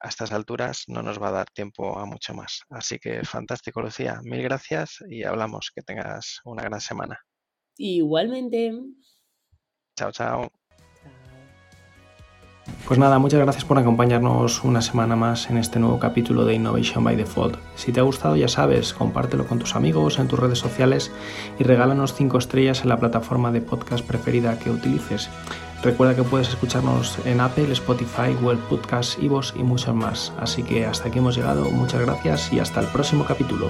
a 0.00 0.08
estas 0.08 0.32
alturas 0.32 0.84
no 0.88 1.02
nos 1.02 1.22
va 1.22 1.28
a 1.28 1.32
dar 1.32 1.50
tiempo 1.50 1.98
a 1.98 2.04
mucho 2.04 2.34
más. 2.34 2.62
Así 2.68 2.98
que 2.98 3.24
fantástico, 3.24 3.80
Lucía. 3.80 4.20
Mil 4.24 4.42
gracias 4.42 5.04
y 5.08 5.22
hablamos. 5.22 5.70
Que 5.74 5.82
tengas 5.82 6.40
una 6.44 6.64
gran 6.64 6.80
semana. 6.80 7.20
Igualmente. 7.76 8.72
Chao, 9.96 10.12
chao. 10.12 10.50
Pues 12.86 13.00
nada, 13.00 13.18
muchas 13.18 13.40
gracias 13.40 13.64
por 13.64 13.80
acompañarnos 13.80 14.62
una 14.62 14.80
semana 14.80 15.16
más 15.16 15.50
en 15.50 15.58
este 15.58 15.80
nuevo 15.80 15.98
capítulo 15.98 16.44
de 16.44 16.54
Innovation 16.54 17.02
by 17.02 17.16
Default. 17.16 17.56
Si 17.74 17.90
te 17.90 17.98
ha 17.98 18.04
gustado, 18.04 18.36
ya 18.36 18.46
sabes, 18.46 18.94
compártelo 18.94 19.44
con 19.48 19.58
tus 19.58 19.74
amigos 19.74 20.20
en 20.20 20.28
tus 20.28 20.38
redes 20.38 20.60
sociales 20.60 21.10
y 21.58 21.64
regálanos 21.64 22.14
5 22.14 22.38
estrellas 22.38 22.82
en 22.82 22.90
la 22.90 22.98
plataforma 22.98 23.50
de 23.50 23.60
podcast 23.60 24.06
preferida 24.06 24.60
que 24.60 24.70
utilices. 24.70 25.28
Recuerda 25.82 26.14
que 26.14 26.22
puedes 26.22 26.48
escucharnos 26.48 27.18
en 27.26 27.40
Apple, 27.40 27.72
Spotify, 27.72 28.34
Google 28.40 28.60
Podcasts, 28.70 29.18
Ivos 29.20 29.52
y 29.56 29.64
muchos 29.64 29.92
más. 29.92 30.32
Así 30.38 30.62
que 30.62 30.86
hasta 30.86 31.08
aquí 31.08 31.18
hemos 31.18 31.36
llegado. 31.36 31.68
Muchas 31.72 32.00
gracias 32.00 32.52
y 32.52 32.60
hasta 32.60 32.78
el 32.78 32.86
próximo 32.86 33.24
capítulo. 33.24 33.66